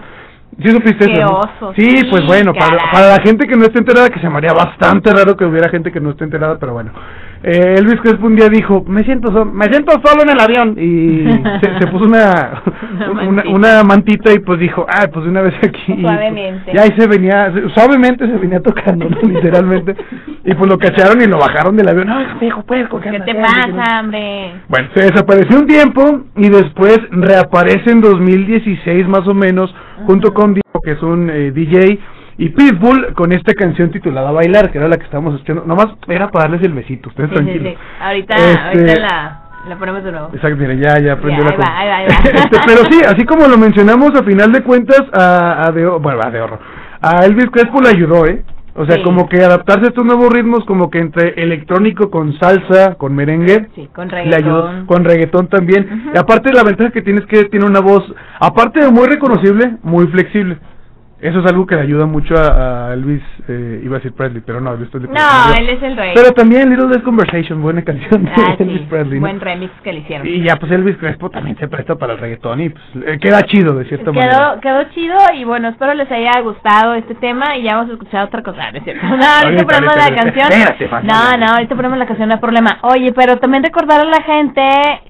¿Sí 0.60 0.70
supiste 0.70 1.06
Qué 1.08 1.14
eso? 1.14 1.22
no? 1.22 1.39
oso, 1.39 1.74
sí, 1.76 1.97
sí, 1.97 2.04
pues 2.10 2.26
bueno, 2.26 2.54
para, 2.54 2.78
para 2.91 3.08
la 3.08 3.24
gente 3.24 3.47
que 3.47 3.56
no 3.56 3.64
esté 3.64 3.80
enterada, 3.80 4.10
que 4.10 4.20
se 4.20 4.30
me 4.30 4.38
haría 4.38 4.54
bastante 4.54 5.12
raro 5.14 5.36
que 5.36 5.45
hubiera 5.45 5.70
gente 5.70 5.91
que 5.91 5.99
no 5.99 6.12
esté 6.12 6.26
enterada, 6.26 6.58
pero 6.60 6.74
bueno. 6.74 6.91
Eh, 7.44 7.76
Elvis 7.80 8.00
Crespo 8.02 8.28
un 8.28 8.36
día 8.36 8.50
dijo, 8.50 8.84
me 8.88 9.04
siento, 9.04 9.32
so- 9.32 9.46
me 9.46 9.66
siento 9.66 9.94
solo 10.04 10.22
en 10.22 10.30
el 10.30 10.39
avión 10.39 10.76
y 10.78 11.26
se, 11.62 11.80
se 11.80 11.88
puso 11.88 12.06
una, 12.06 12.62
una, 13.12 13.24
una, 13.24 13.44
una 13.50 13.84
mantita 13.84 14.32
y 14.32 14.39
pues 14.39 14.60
dijo, 14.60 14.86
ah, 14.88 15.08
pues 15.12 15.26
de 15.26 15.32
una 15.32 15.42
vez 15.42 15.56
aquí. 15.58 15.94
Y, 15.98 16.02
Suavemente. 16.02 16.72
ya 16.74 16.84
ahí 16.84 16.92
se 16.98 17.08
venía, 17.08 17.52
suavemente 17.74 18.26
se 18.28 18.38
venía 18.38 18.60
tocando, 18.62 19.10
¿no? 19.10 19.18
literalmente. 19.28 19.96
Y 20.46 20.54
pues 20.54 20.70
lo 20.70 20.78
cacharon 20.78 21.20
y 21.22 21.26
lo 21.26 21.38
bajaron 21.39 21.76
del 21.76 21.89
avión. 21.89 22.10
Ay, 22.10 22.26
viejo, 22.39 22.64
pues, 22.64 22.88
¿con 22.88 23.02
¿Qué 23.02 23.20
te 23.20 23.36
pasa, 23.36 24.02
hombre? 24.02 24.54
Bueno, 24.70 24.88
se 24.96 25.04
desapareció 25.06 25.58
un 25.60 25.68
tiempo 25.68 26.22
y 26.36 26.50
después 26.50 27.00
reaparece 27.12 27.92
en 27.92 28.02
2016 28.02 29.08
más 29.08 29.28
o 29.28 29.34
menos 29.34 29.74
junto 30.06 30.34
con 30.34 30.54
Diego, 30.54 30.80
que 30.84 30.92
es 30.92 31.02
un 31.02 31.30
eh, 31.30 31.52
DJ, 31.52 32.00
y 32.38 32.49
Pitbull 32.49 33.13
con 33.13 33.32
esta 33.34 33.53
canción 33.53 33.91
titulada 33.91 34.32
Bailar, 34.32 34.71
que 34.71 34.77
era 34.77 34.88
la 34.88 34.97
que 34.97 35.03
estábamos 35.05 35.34
escuchando. 35.36 35.63
Nomás 35.65 35.88
era 36.07 36.29
para 36.29 36.45
darles 36.49 36.63
el 36.65 36.73
besito, 36.73 37.09
ustedes 37.09 37.29
Sí, 37.29 37.36
tranquilos. 37.36 37.73
sí. 37.73 37.77
Ahorita, 38.01 38.36
Este- 38.36 38.59
ahorita 38.59 38.99
la, 38.99 39.41
la 39.69 39.75
ponemos 39.77 40.03
de 40.03 40.11
nuevo. 40.11 40.29
Exacto, 40.34 40.57
mire, 40.57 40.77
ya, 40.77 40.99
ya 40.99 41.13
aprendió 41.13 41.43
la 41.43 41.51
va, 41.51 41.55
cosa. 41.57 41.77
ahí 41.79 41.88
va, 41.89 41.97
ahí 41.97 42.05
va. 42.07 42.15
Este, 42.43 42.57
pero 42.65 42.82
sí, 42.91 43.01
así 43.05 43.25
como 43.25 43.47
lo 43.47 43.57
mencionamos, 43.57 44.11
a 44.19 44.23
final 44.23 44.51
de 44.51 44.63
cuentas, 44.63 45.03
a, 45.13 45.67
a 45.67 45.71
de, 45.71 45.86
bueno, 45.86 46.19
a 46.25 46.29
de 46.32 46.41
a 47.03 47.25
Elvis 47.25 47.49
Crespo 47.51 47.82
le 47.82 47.89
ayudó, 47.89 48.25
¿eh? 48.27 48.43
O 48.73 48.86
sea, 48.86 48.95
Sí. 48.95 49.03
como 49.03 49.27
que 49.27 49.43
adaptarse 49.43 49.86
a 49.86 49.89
estos 49.89 50.05
nuevos 50.05 50.29
ritmos, 50.32 50.63
como 50.65 50.89
que 50.89 50.99
entre 50.99 51.34
electrónico 51.43 52.09
con 52.09 52.39
salsa, 52.39 52.95
con 52.95 53.13
merengue, 53.13 53.67
Sí, 53.75 53.89
con 53.93 54.07
le 54.07 54.17
ayudó, 54.36 54.61
reggaetón. 54.67 54.86
con 54.86 55.03
reggaetón 55.03 55.47
también. 55.47 56.05
Y 56.13 56.17
aparte 56.17 56.53
la 56.53 56.63
ventaja 56.63 56.91
que 56.91 57.01
tiene 57.01 57.19
es 57.19 57.25
que 57.25 57.45
tiene 57.49 57.65
una 57.65 57.82
voz, 57.82 58.01
aparte 58.39 58.79
de 58.79 58.89
muy 58.89 59.07
reconocible, 59.07 59.73
muy 59.84 60.07
flexible. 60.07 60.57
Eso 61.22 61.39
es 61.39 61.45
algo 61.45 61.67
que 61.67 61.76
le 61.76 61.82
ayuda 61.82 62.05
mucho 62.07 62.36
a, 62.36 62.89
a 62.89 62.93
Elvis, 62.93 63.22
eh, 63.47 63.82
iba 63.84 63.95
a 63.97 63.99
decir 63.99 64.13
Presley, 64.13 64.41
pero 64.45 64.59
no, 64.59 64.74
Elvis 64.74 64.89
Presley. 64.89 65.11
No, 65.13 65.53
él 65.55 65.69
es 65.69 65.84
el 65.84 65.95
rey. 65.95 66.13
Pero 66.15 66.32
también 66.32 66.69
Little 66.69 66.88
Less 66.88 67.03
Conversation, 67.03 67.61
buena 67.61 67.84
canción 67.84 68.26
de 68.26 68.32
Ah, 68.36 68.55
Elvis 68.57 68.80
sí, 68.82 68.88
Presley. 68.89 69.19
¿no? 69.19 69.28
buen 69.28 69.39
remix 69.39 69.72
que 69.84 69.93
le 69.93 69.99
hicieron. 69.99 70.26
Y 70.28 70.41
ya, 70.43 70.55
pues 70.55 70.72
Elvis 70.72 70.97
Crespo 70.97 71.30
también 71.30 71.57
se 71.57 71.67
presta 71.67 71.95
para 71.95 72.13
el 72.13 72.19
reggaetón 72.19 72.61
y 72.61 72.69
pues 72.69 72.84
eh, 73.05 73.19
queda 73.19 73.43
chido 73.43 73.76
de 73.76 73.86
cierta 73.86 74.11
manera. 74.11 74.57
Quedó, 74.59 74.61
quedó 74.61 74.84
chido 74.93 75.17
y 75.36 75.43
bueno, 75.43 75.67
espero 75.69 75.93
les 75.93 76.11
haya 76.11 76.39
gustado 76.41 76.95
este 76.95 77.13
tema 77.15 77.55
y 77.55 77.63
ya 77.63 77.76
vamos 77.76 77.91
a 77.91 77.93
escuchar 77.93 78.26
otra 78.26 78.41
cosa, 78.41 78.72
¿no 78.72 78.78
es 78.80 78.84
cierto? 78.84 79.05
No, 79.07 79.26
ahorita 79.43 79.63
ponemos 79.65 79.95
la 79.95 80.15
canción. 80.15 80.51
Espérate. 80.51 80.89
No, 81.07 81.38
no, 81.38 81.45
ahorita 81.53 81.76
ponemos 81.76 81.97
la 81.99 82.05
canción, 82.07 82.30
no 82.30 82.36
hay 82.36 82.41
problema. 82.41 82.80
Oye, 82.82 83.13
pero 83.13 83.38
también 83.38 83.63
recordar 83.63 83.99
a 84.01 84.05
la 84.05 84.24
gente 84.24 84.63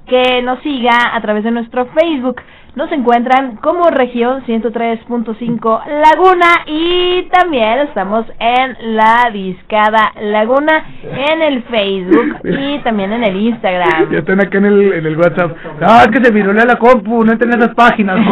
que 0.07 0.41
nos 0.41 0.59
siga 0.61 1.15
a 1.15 1.21
través 1.21 1.43
de 1.45 1.51
nuestro 1.51 1.85
Facebook. 1.97 2.41
Nos 2.73 2.89
encuentran 2.93 3.57
como 3.57 3.89
región 3.89 4.43
103.5 4.45 5.81
Laguna 6.01 6.63
y 6.65 7.29
también 7.31 7.79
estamos 7.79 8.25
en 8.39 8.95
la 8.95 9.29
discada 9.31 10.11
Laguna 10.19 10.83
en 11.03 11.41
el 11.41 11.63
Facebook 11.63 12.37
y 12.43 12.79
también 12.79 13.13
en 13.13 13.23
el 13.23 13.35
Instagram. 13.35 14.11
Ya 14.11 14.19
están 14.19 14.41
acá 14.41 14.57
en 14.57 14.65
el, 14.65 14.93
en 14.93 15.05
el 15.05 15.17
WhatsApp. 15.17 15.55
No, 15.79 16.01
es 16.01 16.07
que 16.07 16.23
se 16.23 16.31
virulea 16.31 16.65
la 16.65 16.77
compu, 16.77 17.23
no 17.23 17.31
entren 17.31 17.53
en 17.53 17.61
esas 17.61 17.75
páginas. 17.75 18.19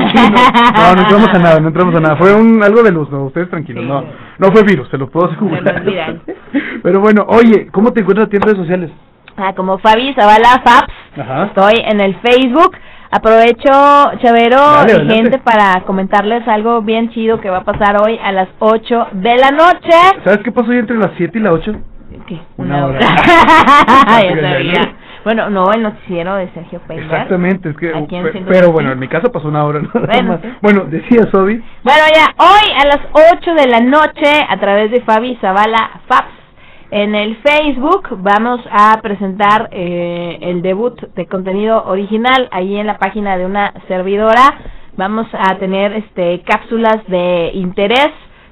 No, 0.80 0.96
no 0.96 1.02
entramos 1.02 1.30
a 1.30 1.40
nada, 1.40 1.60
no 1.60 1.68
entramos 1.68 1.96
a 1.96 2.00
nada. 2.00 2.16
Fue 2.16 2.34
un 2.34 2.64
algo 2.64 2.84
de 2.84 2.92
luz, 2.92 3.10
no, 3.10 3.26
ustedes 3.26 3.50
tranquilos, 3.50 3.86
no. 3.86 4.04
No 4.38 4.52
fue 4.52 4.64
virus, 4.64 4.90
se 4.90 4.98
los 4.98 5.10
puedo 5.10 5.30
asegurar. 5.30 5.84
Pero 6.84 7.00
bueno, 7.00 7.26
oye, 7.28 7.68
¿cómo 7.72 7.92
te 7.92 8.02
encuentras 8.02 8.28
a 8.28 8.30
ti 8.30 8.38
en 8.38 8.42
redes 8.42 8.58
sociales? 8.58 8.92
Ah, 9.38 9.54
como 9.56 9.78
Fabi 9.80 10.14
Zavala 10.14 10.62
Fabs. 10.64 10.94
Ajá. 11.18 11.46
Estoy 11.46 11.84
en 11.86 12.02
el 12.02 12.16
Facebook. 12.20 12.76
Aprovecho, 13.12 13.72
Chavero, 14.22 14.58
Dale, 14.58 14.92
y 14.92 14.96
adelante. 14.96 15.16
gente, 15.16 15.40
para 15.40 15.82
comentarles 15.86 16.48
algo 16.48 16.82
bien 16.84 17.10
chido 17.10 17.42
que 17.42 17.50
va 17.50 17.58
a 17.58 17.64
pasar 17.64 17.98
hoy 18.04 18.20
a 18.24 18.32
las 18.32 18.48
8 18.60 19.08
de 19.14 19.36
la 19.38 19.50
noche. 19.52 19.98
¿Sabes 20.24 20.40
qué 20.44 20.52
pasó 20.52 20.70
hoy 20.70 20.78
entre 20.78 20.96
las 20.98 21.12
7 21.18 21.40
y 21.40 21.42
las 21.42 21.54
8? 21.54 21.74
¿Qué? 22.28 22.40
Una 22.58 22.86
hora. 22.86 23.00
ya 23.00 24.42
sabía. 24.42 24.96
Bueno, 25.24 25.50
no, 25.50 25.72
el 25.74 25.82
noticiero 25.82 26.36
de 26.36 26.50
Sergio 26.54 26.80
Peña. 26.88 27.02
Exactamente, 27.04 27.70
es 27.70 27.78
que, 27.78 27.90
Aquí 27.90 28.16
en 28.16 28.24
pe- 28.24 28.32
105. 28.32 28.46
pero 28.48 28.72
bueno, 28.72 28.92
en 28.92 29.00
mi 29.00 29.08
casa 29.08 29.32
pasó 29.32 29.48
una 29.48 29.64
hora. 29.66 29.82
nada 29.94 30.06
Bueno. 30.08 30.40
Bueno, 30.62 30.84
decía 30.86 31.28
Sobi. 31.32 31.62
Bueno, 31.84 32.02
ya, 32.16 32.34
hoy 32.38 32.72
a 32.80 32.86
las 32.86 33.00
8 33.12 33.54
de 33.56 33.68
la 33.68 33.80
noche, 33.82 34.46
a 34.48 34.58
través 34.60 34.92
de 34.92 35.02
Fabi 35.02 35.36
Zavala 35.42 36.02
Fabs, 36.08 36.30
en 36.92 37.14
el 37.14 37.38
Facebook, 37.38 38.08
vamos 38.18 38.62
a 38.72 39.00
presentar 39.02 39.70
eh, 39.72 40.40
el 40.42 40.62
debut 40.62 41.00
de 41.16 41.28
contenido 41.28 41.84
original 41.86 42.50
ahí 42.52 42.78
en 42.78 42.88
la 42.88 42.98
página 42.98 43.38
de 43.38 43.46
una 43.46 43.74
servidora. 43.88 44.60
Vamos 44.98 45.28
a 45.34 45.56
tener 45.58 45.94
este 45.94 46.42
cápsulas 46.42 47.06
de 47.08 47.52
interés 47.54 48.10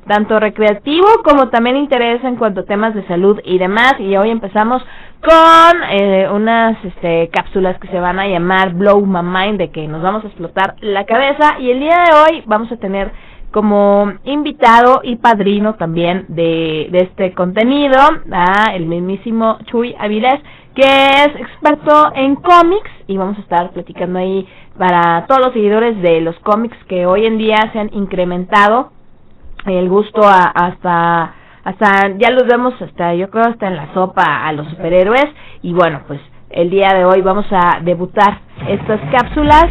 tanto 0.07 0.39
recreativo 0.39 1.07
como 1.23 1.49
también 1.49 1.75
interés 1.75 2.23
en 2.23 2.37
cuanto 2.37 2.61
a 2.61 2.65
temas 2.65 2.95
de 2.95 3.05
salud 3.07 3.39
y 3.43 3.57
demás 3.57 3.95
y 3.99 4.15
hoy 4.15 4.29
empezamos 4.29 4.81
con 5.21 5.83
eh, 5.89 6.29
unas 6.31 6.77
este, 6.85 7.29
cápsulas 7.29 7.77
que 7.79 7.89
se 7.89 7.99
van 7.99 8.17
a 8.17 8.27
llamar 8.27 8.73
Blow 8.73 9.05
My 9.05 9.21
Mind 9.21 9.57
de 9.57 9.69
que 9.69 9.85
nos 9.87 10.01
vamos 10.01 10.23
a 10.23 10.27
explotar 10.27 10.75
la 10.79 11.05
cabeza 11.05 11.59
y 11.59 11.71
el 11.71 11.79
día 11.79 12.03
de 12.05 12.13
hoy 12.13 12.43
vamos 12.45 12.71
a 12.71 12.77
tener 12.77 13.11
como 13.51 14.11
invitado 14.25 15.01
y 15.03 15.15
padrino 15.15 15.75
también 15.75 16.25
de, 16.27 16.89
este 16.91 17.33
contenido 17.33 17.97
a 18.31 18.73
el 18.73 18.85
mismísimo 18.85 19.57
Chuy 19.65 19.95
Avilés 19.97 20.39
que 20.75 20.83
es 20.83 21.29
experto 21.35 22.11
en 22.13 22.35
cómics 22.35 22.89
y 23.07 23.17
vamos 23.17 23.37
a 23.37 23.41
estar 23.41 23.71
platicando 23.71 24.19
ahí 24.19 24.47
para 24.77 25.25
todos 25.27 25.41
los 25.45 25.53
seguidores 25.53 25.99
de 26.01 26.21
los 26.21 26.37
cómics 26.39 26.77
que 26.87 27.05
hoy 27.07 27.25
en 27.25 27.37
día 27.37 27.57
se 27.73 27.79
han 27.79 27.89
incrementado 27.93 28.91
el 29.65 29.89
gusto 29.89 30.21
a- 30.23 30.51
hasta 30.53 31.33
hasta 31.63 32.09
ya 32.17 32.29
los 32.31 32.43
vemos 32.47 32.73
hasta 32.81 33.13
yo 33.15 33.29
creo 33.29 33.45
hasta 33.47 33.67
en 33.67 33.75
la 33.75 33.93
sopa 33.93 34.45
a 34.47 34.53
los 34.53 34.67
superhéroes. 34.69 35.25
Y 35.63 35.73
bueno 35.73 36.01
pues 36.07 36.21
el 36.49 36.69
día 36.69 36.93
de 36.93 37.03
hoy 37.05 37.21
vamos 37.21 37.45
a 37.51 37.79
debutar 37.81 38.39
estas 38.69 39.01
cápsulas 39.11 39.65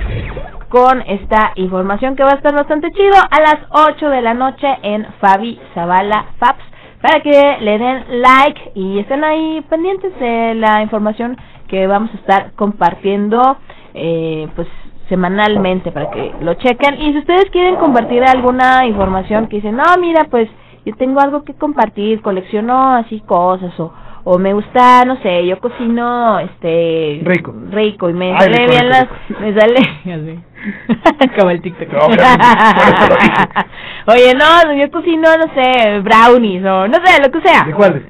con 0.68 1.02
esta 1.06 1.52
información 1.56 2.16
que 2.16 2.22
va 2.24 2.30
a 2.30 2.36
estar 2.36 2.54
bastante 2.54 2.90
chido 2.92 3.14
a 3.30 3.40
las 3.40 3.56
8 3.70 4.08
de 4.10 4.22
la 4.22 4.34
noche 4.34 4.66
en 4.82 5.06
Fabi 5.20 5.58
Zavala 5.74 6.26
Fabs 6.38 6.62
para 7.00 7.20
que 7.20 7.56
le 7.60 7.78
den 7.78 8.04
like 8.22 8.72
y 8.74 8.98
estén 8.98 9.22
ahí 9.24 9.60
pendientes 9.68 10.18
de 10.18 10.54
la 10.54 10.82
información 10.82 11.36
que 11.68 11.86
vamos 11.86 12.10
a 12.12 12.16
estar 12.16 12.52
compartiendo 12.54 13.58
eh, 13.94 14.48
pues 14.56 14.66
semanalmente 15.08 15.92
para 15.92 16.10
que 16.10 16.32
lo 16.40 16.54
chequen 16.54 17.00
y 17.00 17.12
si 17.12 17.18
ustedes 17.18 17.48
quieren 17.50 17.76
compartir 17.76 18.24
alguna 18.24 18.86
información 18.86 19.46
que 19.46 19.56
dicen 19.56 19.76
no 19.76 19.84
mira 20.00 20.24
pues 20.30 20.48
yo 20.84 20.94
tengo 20.96 21.20
algo 21.20 21.44
que 21.44 21.54
compartir 21.54 22.20
colecciono 22.22 22.94
así 22.96 23.20
cosas 23.20 23.78
o 23.78 23.92
o 24.24 24.38
me 24.38 24.52
gusta 24.52 25.04
no 25.04 25.16
sé 25.22 25.46
yo 25.46 25.60
cocino 25.60 26.40
este 26.40 27.20
Rico. 27.22 27.54
rico 27.70 28.10
y 28.10 28.14
me 28.14 28.32
Ay, 28.32 28.38
sale 28.40 28.56
rico, 28.58 28.70
bien 28.72 28.82
rico, 28.82 28.88
las 28.90 29.08
rico. 29.28 29.40
me 29.40 29.60
sale 29.60 29.76
así 30.14 30.38
como 31.38 31.50
el 31.50 31.60
TikTok 31.60 31.92
No, 31.92 32.06
oye 34.12 34.34
no 34.34 34.72
yo 34.74 34.90
cocino 34.90 35.28
no 35.36 35.54
sé 35.54 36.00
brownies 36.00 36.64
o 36.64 36.88
no 36.88 36.94
sé 37.04 37.22
lo 37.22 37.30
que 37.30 37.40
sea 37.46 37.64
¿De 37.64 37.72
cuáles? 37.72 38.02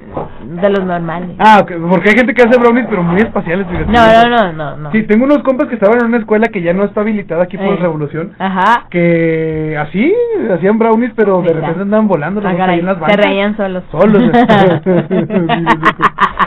de 0.43 0.69
los 0.69 0.83
normales 0.85 1.31
Ah, 1.39 1.59
ok, 1.61 1.71
porque 1.89 2.09
hay 2.09 2.15
gente 2.15 2.33
que 2.33 2.41
hace 2.43 2.57
brownies, 2.57 2.87
pero 2.89 3.03
muy 3.03 3.19
espaciales. 3.19 3.67
fíjate. 3.67 3.91
no 3.91 4.07
no 4.07 4.29
no 4.29 4.53
no 4.53 4.77
no 4.77 4.91
Sí, 4.91 5.03
tengo 5.03 5.25
unos 5.25 5.39
compas 5.39 5.67
que 5.67 5.75
estaban 5.75 5.99
en 5.99 6.05
una 6.05 6.17
escuela 6.19 6.47
que 6.47 6.61
ya 6.61 6.73
no 6.73 6.85
está 6.85 7.01
habilitada 7.01 7.43
aquí 7.43 7.57
por 7.57 7.67
Eh. 7.67 7.77
Revolución. 7.81 8.31
ajá 8.39 8.85
Que 8.89 9.77
así 9.79 10.13
hacían 10.53 10.79
brownies, 10.79 11.11
pero 11.15 11.41
de 11.41 11.53
repente 11.53 11.81
andaban 11.81 12.07
volando. 12.07 12.39
los 12.41 12.51
Ah, 12.51 12.65
ahí 12.65 12.79
en 12.79 12.85
las 12.85 12.97
se 12.97 13.17
reían 13.17 13.57
solos. 13.57 13.83
Solos. 13.91 14.23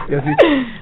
y 0.08 0.14
así. 0.14 0.30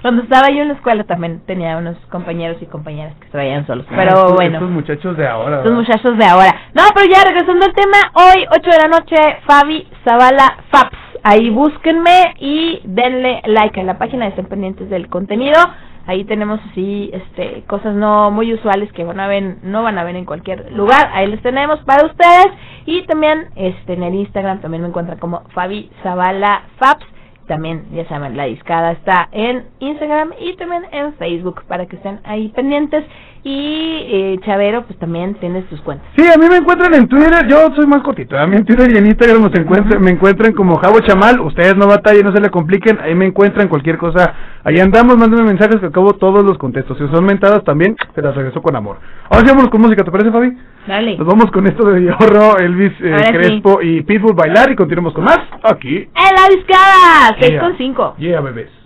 Cuando 0.02 0.22
estaba 0.22 0.48
yo 0.50 0.62
en 0.62 0.68
la 0.68 0.74
escuela 0.74 1.04
también 1.04 1.40
tenía 1.46 1.76
unos 1.76 1.96
compañeros 2.10 2.56
y 2.62 2.66
compañeras 2.66 3.14
que 3.20 3.28
se 3.28 3.36
reían 3.36 3.66
solos. 3.66 3.84
Ah, 3.90 3.94
Pero 3.96 4.10
estos- 4.10 4.34
bueno, 4.34 4.54
Estos 4.54 4.70
muchachos 4.70 5.17
de 5.18 5.28
ahora. 5.28 5.58
¿verdad? 5.58 5.72
muchachos 5.72 6.16
de 6.16 6.24
ahora. 6.24 6.54
No, 6.72 6.84
pero 6.94 7.06
ya 7.12 7.24
regresando 7.24 7.66
al 7.66 7.74
tema, 7.74 7.98
hoy 8.14 8.46
8 8.50 8.70
de 8.70 8.78
la 8.78 8.88
noche, 8.88 9.16
Fabi 9.46 9.86
Zavala 10.04 10.56
Fabs 10.70 11.08
ahí 11.22 11.50
búsquenme 11.50 12.34
y 12.38 12.80
denle 12.84 13.42
like 13.44 13.80
a 13.80 13.84
la 13.84 13.98
página, 13.98 14.26
estén 14.26 14.46
pendientes 14.46 14.88
del 14.88 15.08
contenido. 15.08 15.58
Ahí 16.06 16.24
tenemos 16.24 16.58
así 16.70 17.10
este 17.12 17.64
cosas 17.66 17.94
no 17.94 18.30
muy 18.30 18.54
usuales 18.54 18.90
que 18.92 19.04
van 19.04 19.20
a 19.20 19.26
ver, 19.26 19.58
no 19.62 19.82
van 19.82 19.98
a 19.98 20.04
ver 20.04 20.16
en 20.16 20.24
cualquier 20.24 20.72
lugar. 20.72 21.10
Ahí 21.12 21.26
les 21.26 21.42
tenemos 21.42 21.80
para 21.80 22.06
ustedes 22.06 22.46
y 22.86 23.02
también 23.02 23.48
este 23.56 23.92
en 23.92 24.02
el 24.02 24.14
Instagram 24.14 24.60
también 24.60 24.82
me 24.82 24.88
encuentran 24.88 25.18
como 25.18 25.42
Fabi 25.50 25.90
Zavala 26.02 26.62
Fabs. 26.78 27.04
También, 27.46 27.86
ya 27.92 28.06
saben, 28.08 28.36
la 28.36 28.44
discada 28.44 28.92
está 28.92 29.28
en 29.32 29.64
Instagram 29.78 30.32
y 30.38 30.54
también 30.56 30.84
en 30.92 31.14
Facebook 31.14 31.62
para 31.66 31.86
que 31.86 31.96
estén 31.96 32.20
ahí 32.24 32.48
pendientes. 32.48 33.04
Y 33.45 34.05
eh, 34.11 34.41
Chavero, 34.45 34.84
pues 34.84 34.99
también 34.99 35.34
tienes 35.34 35.66
tus 35.68 35.80
cuentas. 35.80 36.07
Sí, 36.16 36.24
a 36.26 36.36
mí 36.39 36.47
me 36.51 36.57
encuentran 36.57 36.93
en 36.95 37.09
Twitter, 37.09 37.47
yo 37.49 37.68
soy 37.76 37.86
más 37.86 38.03
cortito, 38.03 38.36
a 38.39 38.47
mí 38.47 38.57
en 38.57 38.64
Twitter 38.64 38.91
y 38.93 38.99
en 38.99 39.07
Instagram 39.07 39.43
me 39.43 39.61
encuentran, 39.61 40.03
me 40.03 40.11
encuentran 40.11 40.53
como 40.53 40.76
Javo 40.76 41.01
Chamal, 41.01 41.41
ustedes 41.41 41.76
no 41.76 41.86
batallen, 41.86 42.24
no 42.26 42.32
se 42.32 42.41
le 42.41 42.51
compliquen, 42.51 42.99
ahí 43.01 43.14
me 43.14 43.26
encuentran 43.26 43.68
cualquier 43.68 43.97
cosa, 43.97 44.34
ahí 44.64 44.78
andamos, 44.80 45.16
mándenme 45.16 45.47
mensajes 45.47 45.80
que 45.80 45.86
acabo 45.86 46.14
todos 46.14 46.45
los 46.45 46.59
contestos, 46.59 46.99
si 46.99 47.07
son 47.09 47.24
mentadas 47.24 47.62
también, 47.64 47.97
se 48.14 48.22
las 48.22 48.34
regreso 48.34 48.61
con 48.61 48.74
amor. 48.76 48.99
Ahora 49.30 49.47
sí 49.47 49.55
vamos 49.55 49.70
con 49.70 49.80
música, 49.80 50.05
¿te 50.05 50.11
parece 50.11 50.30
Fabi? 50.30 50.57
Dale. 50.86 51.16
Nos 51.18 51.26
vamos 51.26 51.51
con 51.51 51.66
esto 51.66 51.84
de 51.91 52.01
Diorro, 52.01 52.59
Elvis 52.59 52.93
eh, 53.01 53.16
sí. 53.26 53.32
Crespo 53.32 53.82
y 53.82 54.03
Pitbull 54.03 54.34
bailar 54.34 54.70
y 54.72 54.76
continuamos 54.76 55.12
con 55.14 55.24
más 55.24 55.39
aquí. 55.62 55.97
En 55.97 56.34
la 56.34 56.49
discada, 56.55 57.36
6 57.39 57.51
Yeah. 57.53 57.61
con 57.61 57.76
5. 57.76 58.14
Yeah, 58.18 58.41
bebés. 58.41 58.77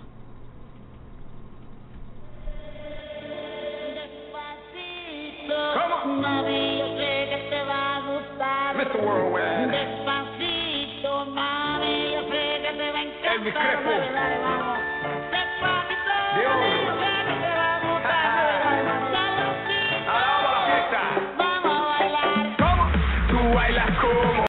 Despacito, 13.43 13.81
mami, 13.83 14.32